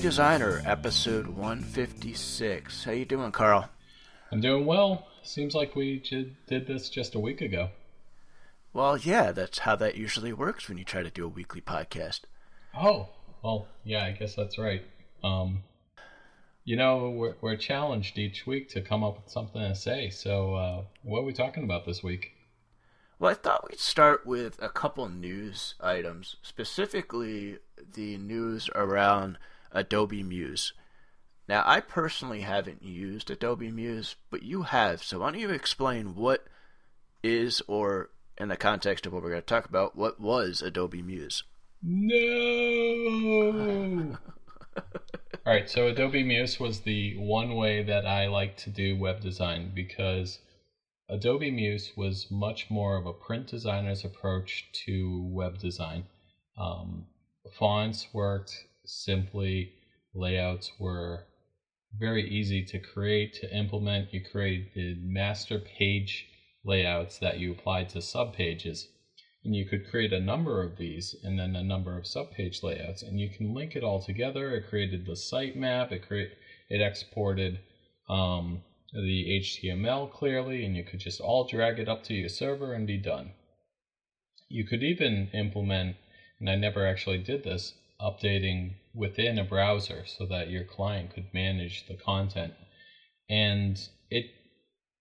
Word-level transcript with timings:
Designer, 0.00 0.62
episode 0.64 1.26
156. 1.26 2.84
How 2.84 2.92
you 2.92 3.04
doing, 3.04 3.32
Carl? 3.32 3.68
I'm 4.30 4.40
doing 4.40 4.66
well. 4.66 5.06
Seems 5.22 5.54
like 5.54 5.74
we 5.74 5.98
did 6.46 6.66
this 6.66 6.90
just 6.90 7.14
a 7.14 7.18
week 7.18 7.40
ago. 7.40 7.70
Well, 8.72 8.98
yeah, 8.98 9.32
that's 9.32 9.60
how 9.60 9.74
that 9.76 9.96
usually 9.96 10.32
works 10.32 10.68
when 10.68 10.76
you 10.76 10.84
try 10.84 11.02
to 11.02 11.10
do 11.10 11.24
a 11.24 11.28
weekly 11.28 11.60
podcast. 11.60 12.20
Oh, 12.78 13.08
well, 13.42 13.68
yeah, 13.84 14.04
I 14.04 14.12
guess 14.12 14.34
that's 14.34 14.58
right. 14.58 14.82
Um, 15.24 15.62
you 16.64 16.76
know, 16.76 17.10
we're, 17.10 17.36
we're 17.40 17.56
challenged 17.56 18.18
each 18.18 18.46
week 18.46 18.68
to 18.70 18.82
come 18.82 19.02
up 19.02 19.22
with 19.22 19.32
something 19.32 19.60
to 19.60 19.74
say. 19.74 20.10
So, 20.10 20.54
uh, 20.54 20.82
what 21.02 21.20
are 21.20 21.24
we 21.24 21.32
talking 21.32 21.64
about 21.64 21.86
this 21.86 22.02
week? 22.02 22.32
Well, 23.18 23.30
I 23.30 23.34
thought 23.34 23.68
we'd 23.68 23.80
start 23.80 24.26
with 24.26 24.60
a 24.62 24.68
couple 24.68 25.08
news 25.08 25.74
items, 25.80 26.36
specifically 26.42 27.58
the 27.94 28.18
news 28.18 28.68
around 28.74 29.38
Adobe 29.72 30.22
Muse. 30.22 30.72
Now, 31.48 31.62
I 31.64 31.80
personally 31.80 32.40
haven't 32.40 32.82
used 32.82 33.30
Adobe 33.30 33.70
Muse, 33.70 34.16
but 34.30 34.42
you 34.42 34.62
have, 34.62 35.02
so 35.02 35.20
why 35.20 35.30
don't 35.30 35.40
you 35.40 35.50
explain 35.50 36.16
what 36.16 36.46
is, 37.22 37.62
or 37.68 38.10
in 38.38 38.48
the 38.48 38.56
context 38.56 39.06
of 39.06 39.12
what 39.12 39.22
we're 39.22 39.30
going 39.30 39.42
to 39.42 39.46
talk 39.46 39.66
about, 39.66 39.96
what 39.96 40.20
was 40.20 40.60
Adobe 40.60 41.02
Muse? 41.02 41.44
No! 41.82 42.58
All 45.46 45.52
right, 45.52 45.70
so 45.70 45.86
Adobe 45.86 46.24
Muse 46.24 46.58
was 46.58 46.80
the 46.80 47.16
one 47.18 47.54
way 47.54 47.84
that 47.84 48.04
I 48.06 48.26
like 48.26 48.56
to 48.58 48.70
do 48.70 48.98
web 48.98 49.20
design 49.20 49.70
because 49.72 50.40
Adobe 51.08 51.52
Muse 51.52 51.92
was 51.96 52.28
much 52.32 52.68
more 52.68 52.96
of 52.96 53.06
a 53.06 53.12
print 53.12 53.46
designer's 53.46 54.04
approach 54.04 54.68
to 54.86 55.22
web 55.30 55.58
design. 55.58 56.06
Um, 56.58 57.06
fonts 57.56 58.08
worked 58.12 58.64
simply, 58.88 59.72
layouts 60.14 60.72
were 60.78 61.24
very 61.98 62.28
easy 62.28 62.64
to 62.64 62.78
create, 62.78 63.34
to 63.34 63.56
implement. 63.56 64.12
You 64.12 64.22
created 64.22 65.04
master 65.04 65.58
page 65.58 66.26
layouts 66.64 67.18
that 67.18 67.38
you 67.38 67.52
applied 67.52 67.88
to 67.90 67.98
subpages. 67.98 68.88
And 69.44 69.54
you 69.54 69.64
could 69.64 69.88
create 69.88 70.12
a 70.12 70.18
number 70.18 70.62
of 70.62 70.76
these 70.76 71.14
and 71.22 71.38
then 71.38 71.54
a 71.54 71.62
number 71.62 71.96
of 71.96 72.04
subpage 72.04 72.62
layouts. 72.64 73.02
And 73.02 73.20
you 73.20 73.28
can 73.28 73.54
link 73.54 73.76
it 73.76 73.84
all 73.84 74.02
together. 74.02 74.56
It 74.56 74.68
created 74.68 75.06
the 75.06 75.12
sitemap, 75.12 75.92
it 75.92 76.06
create 76.06 76.32
it 76.68 76.80
exported 76.80 77.60
um, 78.08 78.62
the 78.92 79.40
HTML 79.40 80.10
clearly, 80.10 80.64
and 80.64 80.76
you 80.76 80.82
could 80.82 81.00
just 81.00 81.20
all 81.20 81.46
drag 81.46 81.78
it 81.78 81.88
up 81.88 82.02
to 82.04 82.14
your 82.14 82.28
server 82.28 82.72
and 82.72 82.86
be 82.86 82.96
done. 82.96 83.32
You 84.48 84.64
could 84.64 84.82
even 84.82 85.28
implement, 85.32 85.96
and 86.40 86.50
I 86.50 86.56
never 86.56 86.86
actually 86.86 87.18
did 87.18 87.44
this, 87.44 87.74
updating 88.00 88.74
within 88.94 89.38
a 89.38 89.44
browser 89.44 90.04
so 90.06 90.26
that 90.26 90.50
your 90.50 90.64
client 90.64 91.14
could 91.14 91.26
manage 91.32 91.86
the 91.86 91.94
content. 91.94 92.54
And 93.28 93.78
it 94.10 94.26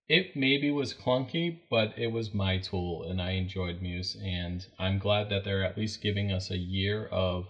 it 0.07 0.35
maybe 0.35 0.69
was 0.69 0.93
clunky, 0.93 1.59
but 1.69 1.97
it 1.97 2.11
was 2.11 2.33
my 2.33 2.59
tool 2.59 3.05
and 3.09 3.21
I 3.21 3.31
enjoyed 3.31 3.81
Muse 3.81 4.15
and 4.23 4.65
I'm 4.77 4.99
glad 4.99 5.29
that 5.29 5.43
they're 5.43 5.63
at 5.63 5.77
least 5.77 6.01
giving 6.01 6.31
us 6.31 6.51
a 6.51 6.57
year 6.57 7.07
of 7.07 7.47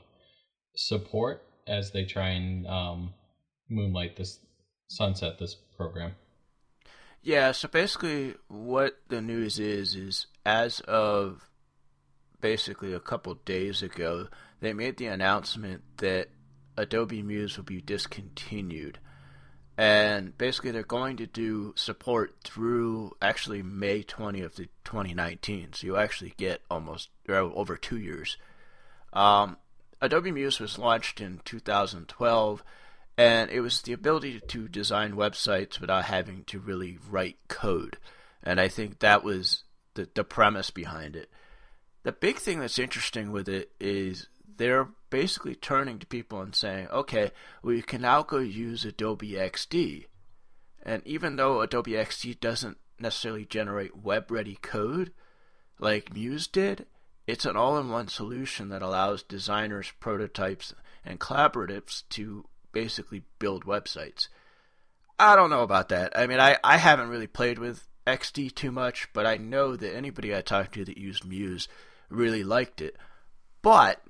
support 0.75 1.43
as 1.67 1.91
they 1.91 2.05
try 2.05 2.29
and 2.29 2.65
um, 2.67 3.13
moonlight 3.69 4.15
this 4.15 4.39
sunset 4.87 5.39
this 5.39 5.55
program. 5.75 6.15
Yeah, 7.21 7.51
so 7.53 7.67
basically 7.67 8.35
what 8.47 8.99
the 9.09 9.21
news 9.21 9.59
is 9.59 9.95
is 9.95 10.27
as 10.45 10.79
of 10.81 11.49
basically 12.39 12.93
a 12.93 12.99
couple 12.99 13.33
days 13.33 13.81
ago, 13.81 14.27
they 14.59 14.73
made 14.73 14.97
the 14.97 15.07
announcement 15.07 15.83
that 15.97 16.29
Adobe 16.77 17.21
Muse 17.21 17.57
will 17.57 17.63
be 17.63 17.81
discontinued. 17.81 18.99
And 19.77 20.37
basically, 20.37 20.71
they're 20.71 20.83
going 20.83 21.17
to 21.17 21.27
do 21.27 21.73
support 21.75 22.35
through 22.43 23.11
actually 23.21 23.61
May 23.61 24.03
20th 24.03 24.59
of 24.59 24.67
2019. 24.85 25.73
So 25.73 25.87
you 25.87 25.97
actually 25.97 26.33
get 26.37 26.61
almost 26.71 27.09
over 27.27 27.75
two 27.75 27.97
years. 27.97 28.37
Um, 29.11 29.57
Adobe 30.01 30.31
Muse 30.31 30.59
was 30.59 30.77
launched 30.77 31.19
in 31.19 31.41
2012 31.43 32.63
and 33.17 33.49
it 33.49 33.61
was 33.61 33.81
the 33.81 33.93
ability 33.93 34.41
to 34.41 34.67
design 34.67 35.13
websites 35.13 35.79
without 35.79 36.05
having 36.05 36.43
to 36.45 36.59
really 36.59 36.97
write 37.09 37.37
code. 37.47 37.97
And 38.43 38.59
I 38.59 38.67
think 38.67 38.99
that 38.99 39.23
was 39.23 39.63
the, 39.93 40.07
the 40.13 40.23
premise 40.23 40.69
behind 40.69 41.15
it. 41.15 41.29
The 42.03 42.11
big 42.11 42.37
thing 42.37 42.59
that's 42.59 42.77
interesting 42.77 43.31
with 43.31 43.47
it 43.47 43.71
is 43.79 44.27
they're 44.57 44.89
basically 45.09 45.55
turning 45.55 45.99
to 45.99 46.05
people 46.05 46.41
and 46.41 46.55
saying, 46.55 46.87
okay, 46.89 47.31
well, 47.63 47.79
can 47.81 48.01
now 48.01 48.23
go 48.23 48.39
use 48.39 48.85
Adobe 48.85 49.31
XD. 49.31 50.05
And 50.83 51.01
even 51.05 51.35
though 51.35 51.61
Adobe 51.61 51.91
XD 51.91 52.39
doesn't 52.39 52.77
necessarily 52.99 53.45
generate 53.45 53.97
web 53.97 54.31
ready 54.31 54.57
code 54.61 55.11
like 55.79 56.13
Muse 56.13 56.47
did, 56.47 56.85
it's 57.27 57.45
an 57.45 57.57
all 57.57 57.77
in 57.77 57.89
one 57.89 58.07
solution 58.07 58.69
that 58.69 58.81
allows 58.81 59.23
designers, 59.23 59.91
prototypes, 59.99 60.73
and 61.03 61.19
collaboratives 61.19 62.03
to 62.09 62.45
basically 62.71 63.23
build 63.39 63.65
websites. 63.65 64.27
I 65.17 65.35
don't 65.35 65.49
know 65.49 65.63
about 65.63 65.89
that. 65.89 66.17
I 66.17 66.27
mean, 66.27 66.39
I, 66.39 66.57
I 66.63 66.77
haven't 66.77 67.09
really 67.09 67.27
played 67.27 67.57
with 67.57 67.87
XD 68.05 68.53
too 68.53 68.71
much, 68.71 69.07
but 69.13 69.25
I 69.25 69.37
know 69.37 69.75
that 69.75 69.95
anybody 69.95 70.35
I 70.35 70.41
talked 70.41 70.73
to 70.73 70.85
that 70.85 70.97
used 70.97 71.25
Muse 71.25 71.67
really 72.09 72.43
liked 72.43 72.81
it. 72.81 72.95
But 73.61 74.01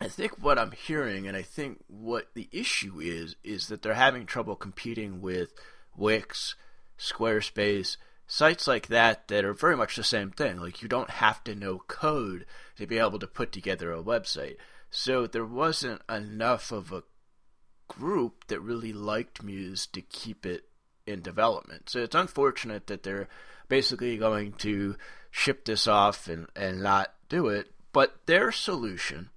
I 0.00 0.08
think 0.08 0.42
what 0.42 0.58
I'm 0.58 0.72
hearing, 0.72 1.26
and 1.26 1.36
I 1.36 1.42
think 1.42 1.82
what 1.88 2.28
the 2.34 2.48
issue 2.52 3.00
is, 3.00 3.36
is 3.42 3.68
that 3.68 3.82
they're 3.82 3.94
having 3.94 4.26
trouble 4.26 4.54
competing 4.54 5.22
with 5.22 5.52
Wix, 5.96 6.54
Squarespace, 6.98 7.96
sites 8.26 8.66
like 8.66 8.88
that 8.88 9.28
that 9.28 9.44
are 9.44 9.54
very 9.54 9.76
much 9.76 9.96
the 9.96 10.04
same 10.04 10.30
thing. 10.30 10.58
Like 10.58 10.82
you 10.82 10.88
don't 10.88 11.10
have 11.10 11.42
to 11.44 11.54
know 11.54 11.82
code 11.86 12.44
to 12.76 12.86
be 12.86 12.98
able 12.98 13.18
to 13.20 13.26
put 13.26 13.52
together 13.52 13.92
a 13.92 14.02
website. 14.02 14.56
So 14.90 15.26
there 15.26 15.46
wasn't 15.46 16.02
enough 16.08 16.72
of 16.72 16.92
a 16.92 17.04
group 17.88 18.46
that 18.48 18.60
really 18.60 18.92
liked 18.92 19.42
Muse 19.42 19.86
to 19.88 20.00
keep 20.02 20.44
it 20.44 20.64
in 21.06 21.22
development. 21.22 21.88
So 21.88 22.00
it's 22.00 22.14
unfortunate 22.14 22.86
that 22.88 23.02
they're 23.02 23.28
basically 23.68 24.16
going 24.16 24.52
to 24.54 24.96
ship 25.30 25.64
this 25.64 25.86
off 25.86 26.28
and, 26.28 26.48
and 26.56 26.82
not 26.82 27.14
do 27.28 27.48
it. 27.48 27.72
But 27.92 28.26
their 28.26 28.52
solution, 28.52 29.30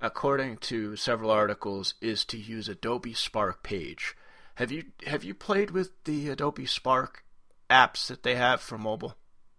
according 0.00 0.58
to 0.58 0.96
several 0.96 1.30
articles, 1.30 1.94
is 2.00 2.24
to 2.26 2.38
use 2.38 2.68
Adobe 2.68 3.14
Spark 3.14 3.62
Page. 3.62 4.14
Have 4.56 4.70
you 4.70 4.84
have 5.06 5.24
you 5.24 5.34
played 5.34 5.70
with 5.70 6.04
the 6.04 6.28
Adobe 6.28 6.66
Spark 6.66 7.24
apps 7.70 8.06
that 8.08 8.22
they 8.22 8.34
have 8.34 8.60
for 8.60 8.76
mobile? 8.76 9.16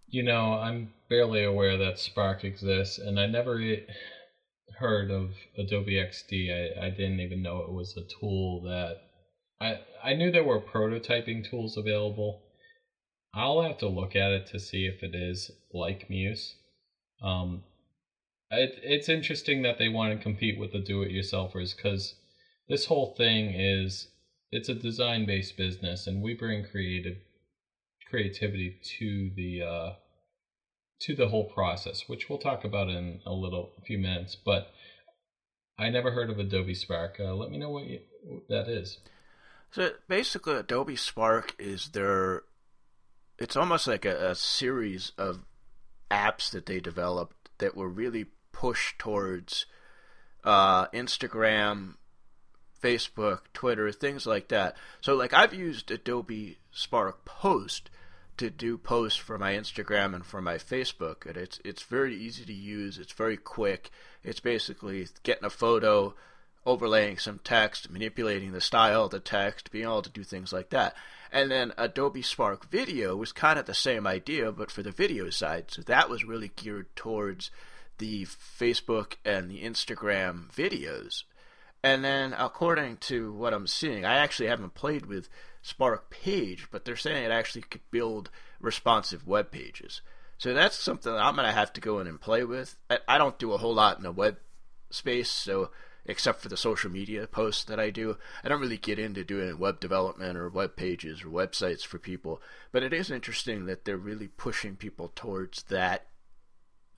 You 0.07 0.24
know, 0.24 0.53
I'm 0.53 0.94
barely 1.09 1.44
aware 1.44 1.78
that 1.78 1.97
Spark 1.97 2.44
exists, 2.44 3.00
and 3.00 3.19
I 3.19 3.28
never 3.28 3.59
heard 4.78 5.09
of 5.09 5.31
Adobe 5.57 5.94
XD. 5.94 6.52
I, 6.52 6.88
I 6.88 6.90
didn't 6.90 7.19
even 7.19 7.41
know 7.41 7.59
it 7.59 7.72
was 7.72 7.96
a 7.97 8.19
tool 8.19 8.62
that 8.63 8.97
I 9.62 9.79
I 10.03 10.13
knew 10.16 10.31
there 10.31 10.44
were 10.44 10.59
prototyping 10.59 11.50
tools 11.50 11.78
available. 11.78 12.41
I'll 13.34 13.62
have 13.62 13.78
to 13.78 13.88
look 13.88 14.16
at 14.16 14.31
it 14.31 14.47
to 14.47 14.59
see 14.59 14.85
if 14.85 15.03
it 15.03 15.16
is 15.16 15.52
like 15.73 16.09
Muse. 16.09 16.56
Um, 17.23 17.63
it, 18.52 18.80
it's 18.84 19.10
interesting 19.10 19.62
that 19.62 19.78
they 19.78 19.90
want 19.90 20.18
to 20.18 20.22
compete 20.22 20.60
with 20.60 20.74
the 20.74 20.80
do-it-yourselfers 20.80 21.76
because 21.76 22.16
this 22.68 22.86
whole 22.86 23.16
thing 23.18 23.54
is 23.54 24.10
it's 24.52 24.70
a 24.70 24.76
design-based 24.76 25.56
business, 25.58 26.08
and 26.08 26.22
we 26.22 26.34
bring 26.34 26.66
creative 26.66 27.18
creativity 28.09 28.78
to 29.00 29.32
the 29.36 29.62
uh, 29.62 29.94
to 31.00 31.16
the 31.16 31.30
whole 31.30 31.50
process, 31.50 32.03
which 32.08 32.30
we'll 32.30 32.38
talk 32.38 32.64
about 32.66 32.90
in 32.90 33.22
a 33.26 33.32
little 33.32 33.72
a 33.78 33.82
few 33.82 33.98
minutes. 33.98 34.36
But 34.36 34.72
I 35.80 35.90
never 35.90 36.12
heard 36.12 36.30
of 36.30 36.38
Adobe 36.38 36.76
Spark. 36.76 37.18
Uh, 37.20 37.34
let 37.34 37.50
me 37.50 37.58
know 37.58 37.70
what, 37.70 37.86
you, 37.86 38.00
what 38.24 38.47
that 38.50 38.68
is. 38.68 39.00
So 39.72 39.92
basically, 40.08 40.56
Adobe 40.56 40.97
Spark 40.97 41.56
is 41.58 41.90
their. 41.90 42.44
It's 43.40 43.56
almost 43.56 43.88
like 43.88 44.06
a, 44.06 44.32
a 44.32 44.36
series 44.36 45.14
of 45.18 45.46
apps 46.12 46.52
that 46.52 46.66
they 46.66 46.82
developed 46.82 47.50
that 47.58 47.76
were 47.76 47.88
really 47.88 48.26
pushed 48.52 49.00
towards 49.00 49.66
uh, 50.44 50.88
Instagram, 50.88 51.96
Facebook, 52.82 53.42
Twitter, 53.53 53.92
things 53.92 54.26
like 54.26 54.48
that. 54.50 54.76
So, 55.02 55.16
like, 55.16 55.34
I've 55.34 55.53
used 55.53 55.92
Adobe 55.92 56.58
Spark 56.72 57.26
Post 57.26 57.90
to 58.38 58.50
do 58.50 58.78
posts 58.78 59.20
for 59.20 59.38
my 59.38 59.53
Instagram 59.53 60.16
and 60.16 60.26
for 60.26 60.42
my 60.42 60.56
Facebook, 60.56 61.26
and 61.28 61.38
it's 61.38 61.59
it's 61.64 61.84
very 61.84 62.16
easy 62.16 62.44
to 62.46 62.53
use. 62.53 62.98
It's 62.98 63.14
very 63.14 63.38
quick. 63.38 63.92
It's 64.24 64.40
basically 64.40 65.08
getting 65.22 65.46
a 65.46 65.50
photo, 65.52 66.16
overlaying 66.66 67.18
some 67.18 67.40
text, 67.44 67.92
manipulating 67.92 68.52
the 68.52 68.62
style 68.62 69.06
of 69.06 69.12
the 69.12 69.20
text, 69.20 69.72
being 69.72 69.86
able 69.86 70.02
to 70.02 70.09
do 70.09 70.24
things 70.24 70.52
like 70.52 70.72
that. 70.72 70.96
And 71.32 71.52
then 71.52 71.74
Adobe 71.78 72.24
Spark 72.24 72.70
Video 72.70 73.16
was 73.16 73.32
kind 73.32 73.59
of 73.59 73.66
the 73.66 73.74
same 73.74 74.08
idea, 74.08 74.52
but 74.52 74.72
for 74.72 74.82
the 74.82 74.92
video 74.92 75.30
side. 75.30 75.66
So 75.70 75.82
that 75.84 76.09
was 76.09 76.26
really 76.26 76.52
geared 76.56 76.94
towards 76.96 77.52
the 78.02 78.26
Facebook 78.26 79.14
and 79.24 79.50
the 79.50 79.62
Instagram 79.62 80.52
videos. 80.52 81.24
And 81.84 82.03
then, 82.03 82.34
according 82.38 82.98
to 82.98 83.32
what 83.32 83.53
I'm 83.53 83.68
seeing, 83.68 84.03
I 84.06 84.16
actually 84.16 84.50
haven't 84.50 84.74
played 84.74 85.06
with 85.06 85.30
Spark 85.62 86.09
Page, 86.09 86.68
but 86.72 86.84
they're 86.84 86.96
saying 86.96 87.24
it 87.24 87.32
actually 87.32 87.62
could 87.62 87.82
build 87.92 88.30
responsive 88.59 89.26
web 89.26 89.52
pages. 89.52 90.02
So 90.38 90.53
that's 90.53 90.76
something 90.76 91.12
that 91.12 91.22
I'm 91.22 91.36
going 91.36 91.48
to 91.48 91.53
have 91.53 91.72
to 91.74 91.82
go 91.82 92.00
in 92.00 92.08
and 92.08 92.20
play 92.20 92.44
with. 92.44 92.76
I, 92.90 93.00
I 93.08 93.18
don't 93.18 93.38
do 93.40 93.53
a 93.53 93.58
whole 93.58 93.76
lot 93.76 93.98
in 93.98 94.04
the 94.04 94.12
web 94.12 94.38
space, 94.90 95.30
so 95.30 95.70
except 96.06 96.42
for 96.42 96.50
the 96.50 96.58
social 96.58 96.90
media 96.90 97.28
posts 97.28 97.64
that 97.66 97.80
I 97.80 97.92
do, 97.92 98.18
I 98.44 98.50
don't 98.50 98.62
really 98.62 98.78
get 98.78 98.97
into 98.97 99.24
doing 99.24 99.59
web 99.59 99.80
development 99.80 100.38
or 100.38 100.50
web 100.50 100.76
pages 100.76 101.24
or 101.24 101.28
websites 101.28 101.86
for 101.86 102.00
people. 102.00 102.42
But 102.72 102.82
it 102.82 102.94
is 102.94 103.12
interesting 103.12 103.66
that 103.68 103.86
they're 103.86 103.97
really 103.97 104.28
pushing 104.28 104.76
people 104.76 105.12
towards 105.16 105.64
that 105.64 106.08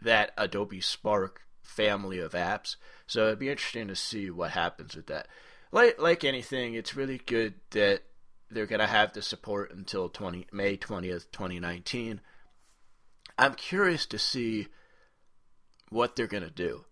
that 0.03 0.31
Adobe 0.37 0.81
Spark 0.81 1.41
family 1.61 2.19
of 2.19 2.33
apps. 2.33 2.75
So 3.07 3.27
it'd 3.27 3.39
be 3.39 3.49
interesting 3.49 3.87
to 3.87 3.95
see 3.95 4.29
what 4.29 4.51
happens 4.51 4.95
with 4.95 5.07
that. 5.07 5.27
Like 5.71 5.99
like 5.99 6.23
anything, 6.23 6.75
it's 6.75 6.95
really 6.95 7.17
good 7.17 7.55
that 7.71 8.03
they're 8.51 8.67
going 8.67 8.79
to 8.79 8.87
have 8.87 9.13
the 9.13 9.21
support 9.21 9.73
until 9.73 10.09
20 10.09 10.47
May 10.51 10.77
20th, 10.77 11.31
2019. 11.31 12.21
I'm 13.37 13.55
curious 13.55 14.05
to 14.07 14.19
see 14.19 14.67
what 15.89 16.15
they're 16.15 16.27
going 16.27 16.43
to 16.43 16.51
do. 16.51 16.85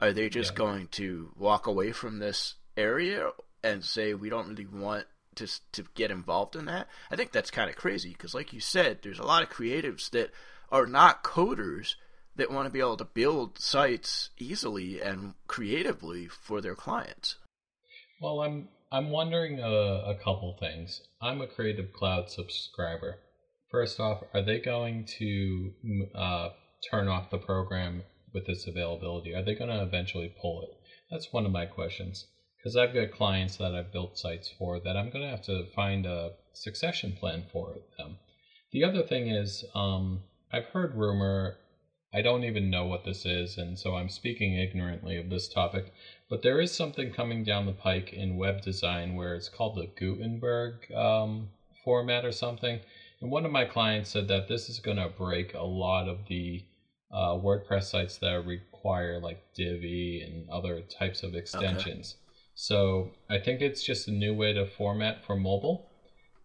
Are 0.00 0.12
they 0.12 0.28
just 0.28 0.52
yeah. 0.52 0.58
going 0.58 0.88
to 0.88 1.30
walk 1.36 1.66
away 1.66 1.92
from 1.92 2.18
this 2.18 2.56
area 2.76 3.30
and 3.62 3.84
say 3.84 4.14
we 4.14 4.28
don't 4.28 4.48
really 4.48 4.66
want 4.66 5.06
to 5.36 5.46
to 5.72 5.84
get 5.94 6.10
involved 6.10 6.56
in 6.56 6.64
that? 6.64 6.88
I 7.10 7.16
think 7.16 7.30
that's 7.30 7.50
kind 7.50 7.70
of 7.70 7.76
crazy 7.76 8.10
because, 8.10 8.34
like 8.34 8.52
you 8.52 8.60
said, 8.60 8.98
there's 9.02 9.20
a 9.20 9.24
lot 9.24 9.42
of 9.42 9.50
creatives 9.50 10.10
that 10.10 10.32
are 10.70 10.86
not 10.86 11.22
coders 11.22 11.94
that 12.36 12.50
want 12.50 12.66
to 12.66 12.72
be 12.72 12.80
able 12.80 12.96
to 12.96 13.04
build 13.04 13.58
sites 13.58 14.30
easily 14.38 15.00
and 15.00 15.34
creatively 15.46 16.26
for 16.26 16.60
their 16.60 16.74
clients. 16.74 17.36
Well, 18.20 18.40
I'm 18.40 18.68
I'm 18.92 19.10
wondering 19.10 19.58
a, 19.58 19.66
a 19.66 20.18
couple 20.22 20.56
things. 20.60 21.00
I'm 21.20 21.40
a 21.40 21.48
Creative 21.48 21.92
Cloud 21.92 22.30
subscriber. 22.30 23.18
First 23.70 23.98
off, 23.98 24.22
are 24.32 24.42
they 24.42 24.60
going 24.60 25.06
to 25.18 25.72
uh, 26.14 26.50
turn 26.90 27.08
off 27.08 27.30
the 27.30 27.38
program 27.38 28.04
with 28.32 28.48
its 28.48 28.68
availability? 28.68 29.34
Are 29.34 29.42
they 29.44 29.56
going 29.56 29.70
to 29.70 29.82
eventually 29.82 30.32
pull 30.40 30.62
it? 30.62 30.68
That's 31.10 31.32
one 31.32 31.44
of 31.44 31.52
my 31.52 31.66
questions. 31.66 32.26
Because 32.56 32.76
I've 32.76 32.94
got 32.94 33.10
clients 33.10 33.56
that 33.56 33.74
I've 33.74 33.92
built 33.92 34.16
sites 34.16 34.50
for 34.58 34.80
that 34.80 34.96
I'm 34.96 35.10
going 35.10 35.24
to 35.24 35.30
have 35.30 35.44
to 35.46 35.66
find 35.74 36.06
a 36.06 36.30
succession 36.52 37.16
plan 37.18 37.46
for 37.52 37.78
them. 37.98 38.18
The 38.72 38.84
other 38.84 39.02
thing 39.02 39.28
is, 39.28 39.64
um, 39.74 40.22
I've 40.52 40.66
heard 40.66 40.94
rumor, 40.94 41.56
I 42.14 42.20
don't 42.20 42.44
even 42.44 42.70
know 42.70 42.84
what 42.86 43.04
this 43.04 43.26
is, 43.26 43.58
and 43.58 43.78
so 43.78 43.96
I'm 43.96 44.08
speaking 44.08 44.54
ignorantly 44.54 45.16
of 45.16 45.30
this 45.30 45.48
topic, 45.48 45.92
but 46.30 46.42
there 46.42 46.60
is 46.60 46.72
something 46.72 47.10
coming 47.10 47.42
down 47.42 47.66
the 47.66 47.72
pike 47.72 48.12
in 48.12 48.36
web 48.36 48.62
design 48.62 49.14
where 49.14 49.34
it's 49.34 49.48
called 49.48 49.74
the 49.74 49.86
Gutenberg 49.86 50.92
um, 50.92 51.48
format 51.84 52.24
or 52.24 52.32
something 52.32 52.80
and 53.24 53.30
one 53.30 53.46
of 53.46 53.50
my 53.50 53.64
clients 53.64 54.10
said 54.10 54.28
that 54.28 54.48
this 54.48 54.68
is 54.68 54.78
going 54.78 54.98
to 54.98 55.08
break 55.08 55.54
a 55.54 55.62
lot 55.62 56.08
of 56.08 56.26
the 56.26 56.62
uh, 57.10 57.30
WordPress 57.30 57.84
sites 57.84 58.18
that 58.18 58.44
require 58.44 59.18
like 59.18 59.42
Divi 59.54 60.20
and 60.20 60.46
other 60.50 60.82
types 60.82 61.22
of 61.22 61.34
extensions. 61.34 62.16
Okay. 62.16 62.34
So 62.54 63.12
I 63.30 63.38
think 63.38 63.62
it's 63.62 63.82
just 63.82 64.08
a 64.08 64.10
new 64.10 64.34
way 64.34 64.52
to 64.52 64.66
format 64.66 65.24
for 65.24 65.36
mobile. 65.36 65.86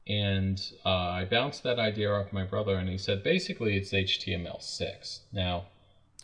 And 0.08 0.60
uh, 0.86 0.90
I 0.90 1.26
bounced 1.26 1.64
that 1.64 1.80
idea 1.80 2.12
off 2.12 2.34
my 2.34 2.44
brother, 2.44 2.76
and 2.76 2.90
he 2.90 2.98
said 2.98 3.24
basically 3.24 3.78
it's 3.78 3.92
HTML6. 3.92 5.20
Now, 5.32 5.66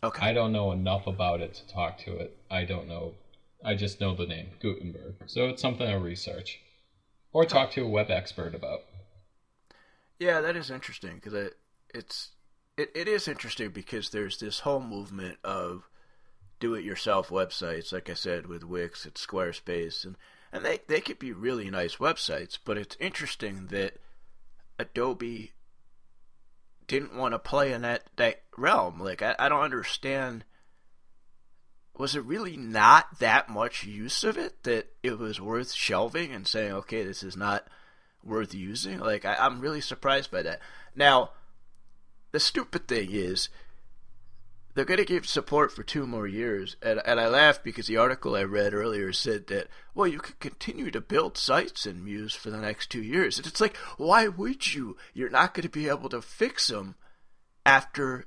okay. 0.04 0.26
I 0.26 0.34
don't 0.34 0.52
know 0.52 0.72
enough 0.72 1.06
about 1.08 1.42
it 1.42 1.54
to 1.56 1.68
talk 1.68 2.00
to 2.00 2.16
it. 2.18 2.38
I 2.50 2.66
don't 2.66 2.88
know. 2.88 3.14
I 3.64 3.76
just 3.76 4.02
know 4.02 4.16
the 4.16 4.26
name 4.26 4.50
Gutenberg. 4.60 5.16
So 5.28 5.48
it's 5.50 5.62
something 5.62 5.88
I 5.88 5.94
research 5.96 6.60
or 7.32 7.46
talk 7.46 7.72
to 7.72 7.84
a 7.84 7.90
web 7.90 8.10
expert 8.10 8.56
about. 8.56 8.82
Yeah, 10.20 10.42
that 10.42 10.56
is 10.56 10.72
interesting 10.72 11.16
because 11.16 11.34
it, 11.34 11.54
it's 11.94 12.30
it, 12.78 12.92
it 12.96 13.08
is 13.08 13.28
interesting 13.28 13.70
because 13.70 14.10
there's 14.10 14.40
this 14.40 14.62
whole 14.62 14.82
movement 14.82 15.38
of 15.44 15.90
do-it-yourself 16.60 17.30
websites, 17.30 17.92
like 17.92 18.10
I 18.10 18.14
said 18.14 18.48
with 18.48 18.64
Wix 18.64 19.06
and 19.06 19.14
Squarespace, 19.16 20.06
and 20.06 20.16
and 20.56 20.64
they 20.64 20.80
they 20.88 21.02
could 21.02 21.20
be 21.20 21.34
really 21.34 21.70
nice 21.70 21.98
websites, 21.98 22.58
but 22.64 22.78
it's 22.78 22.96
interesting 22.98 23.68
that 23.72 23.98
Adobe 24.80 25.52
didn't 26.88 27.14
want 27.14 27.34
to 27.34 27.40
play 27.40 27.74
in 27.74 27.82
that 27.82 28.04
that 28.16 28.44
realm. 28.58 29.02
Like 29.02 29.22
I, 29.22 29.36
I 29.38 29.50
don't 29.50 29.60
understand. 29.60 30.46
Was 31.98 32.16
it 32.16 32.24
really 32.24 32.56
not 32.56 33.20
that 33.20 33.50
much 33.50 33.84
use 33.84 34.24
of 34.24 34.38
it 34.38 34.64
that 34.64 34.88
it 35.04 35.20
was 35.20 35.42
worth 35.42 35.74
shelving 35.74 36.34
and 36.34 36.48
saying, 36.48 36.72
okay, 36.72 37.04
this 37.04 37.22
is 37.22 37.36
not 37.36 37.68
worth 38.24 38.54
using. 38.54 39.00
Like 39.00 39.26
I, 39.26 39.36
I'm 39.36 39.60
really 39.60 39.82
surprised 39.82 40.32
by 40.32 40.42
that. 40.44 40.60
Now, 40.96 41.32
the 42.32 42.40
stupid 42.40 42.88
thing 42.88 43.10
is 43.12 43.50
they're 44.76 44.86
going 44.86 45.00
to 45.00 45.06
give 45.06 45.26
support 45.26 45.72
for 45.72 45.84
two 45.84 46.06
more 46.06 46.28
years. 46.28 46.76
And, 46.82 47.02
and 47.06 47.20
I 47.20 47.28
laugh 47.28 47.64
because 47.64 47.88
the 47.88 47.98
article 47.98 48.36
I 48.36 48.44
read 48.44 48.74
earlier 48.74 49.14
said 49.14 49.48
that, 49.48 49.68
well, 49.96 50.08
you 50.08 50.20
could 50.20 50.40
continue 50.40 50.92
to 50.92 51.02
build 51.02 51.38
sites 51.38 51.86
in 51.86 52.04
Muse 52.04 52.34
for 52.34 52.52
the 52.52 52.58
next 52.58 52.92
two 52.92 53.02
years. 53.02 53.38
And 53.38 53.48
it's 53.48 53.62
like, 53.62 53.78
why 53.98 54.28
would 54.28 54.74
you? 54.74 54.98
You're 55.14 55.30
not 55.30 55.54
going 55.54 55.64
to 55.64 55.70
be 55.70 55.88
able 55.88 56.10
to 56.10 56.22
fix 56.22 56.68
them 56.68 56.96
after 57.66 58.26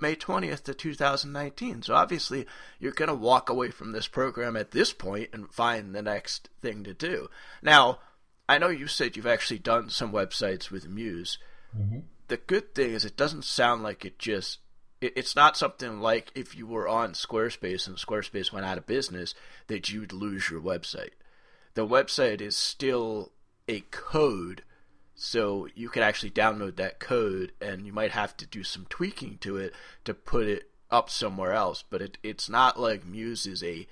May 0.00 0.16
20th 0.16 0.64
to 0.64 0.74
2019. 0.74 1.82
So 1.82 1.94
obviously, 1.94 2.46
you're 2.80 2.92
going 2.92 3.08
to 3.08 3.14
walk 3.14 3.50
away 3.50 3.70
from 3.70 3.92
this 3.92 4.08
program 4.08 4.56
at 4.56 4.70
this 4.70 4.92
point 4.92 5.28
and 5.32 5.52
find 5.52 5.94
the 5.94 6.02
next 6.02 6.48
thing 6.60 6.84
to 6.84 6.94
do. 6.94 7.28
Now, 7.62 8.00
I 8.48 8.58
know 8.58 8.68
you 8.68 8.86
said 8.86 9.16
you've 9.16 9.26
actually 9.26 9.60
done 9.60 9.90
some 9.90 10.10
websites 10.10 10.70
with 10.70 10.88
Muse. 10.88 11.38
Mm-hmm. 11.78 12.00
The 12.28 12.38
good 12.38 12.74
thing 12.74 12.92
is 12.92 13.04
it 13.04 13.16
doesn't 13.16 13.44
sound 13.44 13.82
like 13.82 14.04
it 14.04 14.18
just. 14.18 14.58
It, 15.02 15.12
it's 15.16 15.36
not 15.36 15.58
something 15.58 16.00
like 16.00 16.32
if 16.34 16.56
you 16.56 16.66
were 16.66 16.88
on 16.88 17.12
Squarespace 17.12 17.86
and 17.86 17.96
Squarespace 17.96 18.52
went 18.52 18.64
out 18.64 18.78
of 18.78 18.86
business 18.86 19.34
that 19.66 19.90
you'd 19.90 20.12
lose 20.12 20.48
your 20.48 20.60
website. 20.60 21.10
The 21.74 21.86
website 21.86 22.40
is 22.40 22.56
still 22.56 23.32
a 23.68 23.80
code, 23.90 24.62
so 25.14 25.68
you 25.74 25.88
can 25.88 26.02
actually 26.02 26.30
download 26.30 26.76
that 26.76 27.00
code, 27.00 27.52
and 27.60 27.86
you 27.86 27.92
might 27.92 28.12
have 28.12 28.36
to 28.38 28.46
do 28.46 28.62
some 28.62 28.86
tweaking 28.88 29.38
to 29.38 29.56
it 29.56 29.74
to 30.04 30.14
put 30.14 30.46
it 30.46 30.70
up 30.90 31.10
somewhere 31.10 31.52
else. 31.52 31.84
But 31.88 32.02
it, 32.02 32.18
it's 32.22 32.48
not 32.48 32.78
like 32.78 33.06
Muse 33.06 33.46
is 33.46 33.62
a 33.62 33.88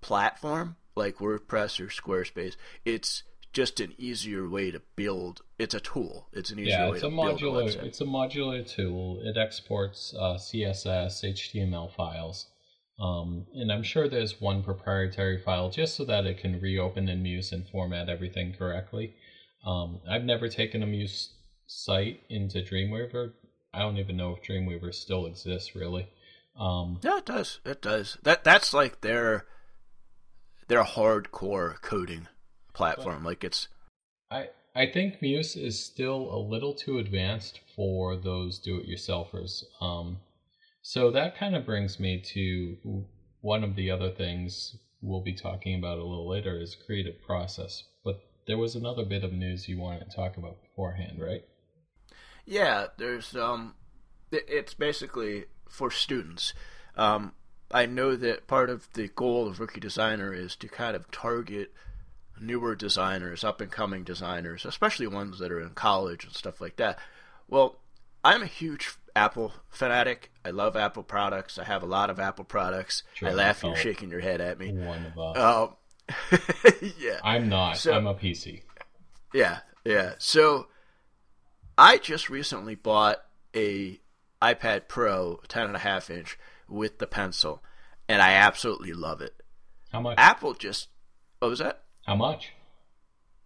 platform 0.00 0.76
like 0.96 1.16
WordPress 1.16 1.80
or 1.80 1.88
Squarespace. 1.88 2.56
It's 2.84 3.24
just 3.54 3.80
an 3.80 3.94
easier 3.96 4.48
way 4.48 4.70
to 4.70 4.82
build. 4.96 5.40
It's 5.58 5.74
a 5.74 5.80
tool. 5.80 6.28
It's 6.32 6.50
an 6.50 6.58
easier 6.58 6.72
yeah, 6.72 6.90
way 6.90 7.00
to 7.00 7.06
modular, 7.06 7.40
build 7.40 7.56
a 7.56 7.64
website. 7.64 7.84
It's 7.84 8.00
a 8.00 8.04
modular 8.04 8.68
tool. 8.68 9.22
It 9.22 9.38
exports 9.38 10.12
uh, 10.18 10.34
CSS, 10.34 11.22
HTML 11.24 11.94
files. 11.94 12.48
Um, 13.00 13.46
and 13.54 13.72
I'm 13.72 13.82
sure 13.82 14.08
there's 14.08 14.40
one 14.40 14.62
proprietary 14.62 15.40
file 15.40 15.70
just 15.70 15.96
so 15.96 16.04
that 16.04 16.26
it 16.26 16.38
can 16.38 16.60
reopen 16.60 17.08
in 17.08 17.22
Muse 17.22 17.52
and 17.52 17.66
format 17.68 18.08
everything 18.08 18.52
correctly. 18.52 19.14
Um, 19.64 20.00
I've 20.08 20.24
never 20.24 20.48
taken 20.48 20.82
a 20.82 20.86
Muse 20.86 21.32
site 21.66 22.20
into 22.28 22.58
Dreamweaver. 22.58 23.32
I 23.72 23.80
don't 23.80 23.98
even 23.98 24.16
know 24.16 24.36
if 24.36 24.42
Dreamweaver 24.42 24.92
still 24.92 25.26
exists 25.26 25.74
really. 25.74 26.08
Um, 26.58 27.00
yeah, 27.02 27.18
it 27.18 27.26
does. 27.26 27.60
It 27.64 27.82
does. 27.82 28.18
That 28.22 28.44
that's 28.44 28.72
like 28.72 29.00
their 29.00 29.46
their 30.68 30.84
hardcore 30.84 31.80
coding 31.82 32.28
platform. 32.74 33.22
But 33.22 33.28
like 33.28 33.44
it's. 33.44 33.68
I 34.30 34.48
I 34.74 34.86
think 34.86 35.22
Muse 35.22 35.56
is 35.56 35.84
still 35.84 36.34
a 36.34 36.38
little 36.38 36.74
too 36.74 36.98
advanced 36.98 37.60
for 37.74 38.16
those 38.16 38.58
do-it-yourselfers. 38.58 39.62
Um, 39.80 40.18
so 40.82 41.10
that 41.12 41.38
kind 41.38 41.56
of 41.56 41.64
brings 41.64 41.98
me 41.98 42.20
to 42.34 43.06
one 43.40 43.64
of 43.64 43.76
the 43.76 43.90
other 43.90 44.10
things 44.10 44.76
we'll 45.00 45.22
be 45.22 45.34
talking 45.34 45.78
about 45.78 45.98
a 45.98 46.04
little 46.04 46.28
later 46.28 46.58
is 46.60 46.76
creative 46.86 47.22
process. 47.22 47.84
But 48.04 48.20
there 48.46 48.58
was 48.58 48.74
another 48.74 49.04
bit 49.04 49.22
of 49.22 49.32
news 49.32 49.68
you 49.68 49.78
wanted 49.78 50.10
to 50.10 50.16
talk 50.16 50.36
about 50.36 50.62
beforehand, 50.62 51.18
right? 51.20 51.44
Yeah, 52.44 52.88
there's 52.98 53.36
um, 53.36 53.74
it's 54.32 54.74
basically 54.74 55.44
for 55.68 55.90
students. 55.90 56.52
Um, 56.96 57.32
I 57.70 57.86
know 57.86 58.16
that 58.16 58.46
part 58.46 58.70
of 58.70 58.92
the 58.94 59.08
goal 59.08 59.48
of 59.48 59.60
Rookie 59.60 59.80
Designer 59.80 60.32
is 60.32 60.56
to 60.56 60.68
kind 60.68 60.96
of 60.96 61.10
target 61.10 61.72
newer 62.40 62.74
designers, 62.74 63.44
up 63.44 63.60
and 63.60 63.70
coming 63.70 64.04
designers, 64.04 64.64
especially 64.64 65.06
ones 65.06 65.38
that 65.38 65.52
are 65.52 65.60
in 65.60 65.70
college 65.70 66.24
and 66.24 66.34
stuff 66.34 66.60
like 66.60 66.76
that. 66.76 66.98
Well, 67.48 67.76
I'm 68.24 68.42
a 68.42 68.46
huge 68.46 68.94
Apple 69.14 69.52
fanatic. 69.68 70.32
I 70.44 70.50
love 70.50 70.76
Apple 70.76 71.02
products. 71.02 71.58
I 71.58 71.64
have 71.64 71.82
a 71.82 71.86
lot 71.86 72.10
of 72.10 72.18
Apple 72.18 72.44
products. 72.44 73.02
Sure, 73.14 73.28
I 73.28 73.32
laugh. 73.32 73.62
You're 73.62 73.76
shaking 73.76 74.10
your 74.10 74.20
head 74.20 74.40
at 74.40 74.58
me. 74.58 74.72
One 74.72 75.06
of 75.06 75.18
us. 75.18 75.36
Um, 75.38 76.40
yeah. 76.98 77.20
I'm 77.22 77.48
not. 77.48 77.76
So, 77.76 77.92
I'm 77.92 78.06
a 78.06 78.14
PC. 78.14 78.62
Yeah, 79.32 79.60
yeah. 79.84 80.14
So 80.18 80.68
I 81.76 81.98
just 81.98 82.30
recently 82.30 82.74
bought 82.74 83.18
a 83.54 84.00
iPad 84.40 84.88
Pro 84.88 85.40
10 85.48 85.66
and 85.66 85.76
a 85.76 85.80
half 85.80 86.10
inch 86.10 86.38
with 86.68 86.98
the 86.98 87.06
pencil, 87.06 87.62
and 88.08 88.20
I 88.20 88.32
absolutely 88.32 88.92
love 88.92 89.20
it. 89.20 89.34
How 89.92 90.00
much? 90.00 90.16
Apple 90.18 90.54
just 90.54 90.88
What 91.38 91.48
was 91.48 91.60
that? 91.60 91.83
How 92.06 92.14
much? 92.16 92.52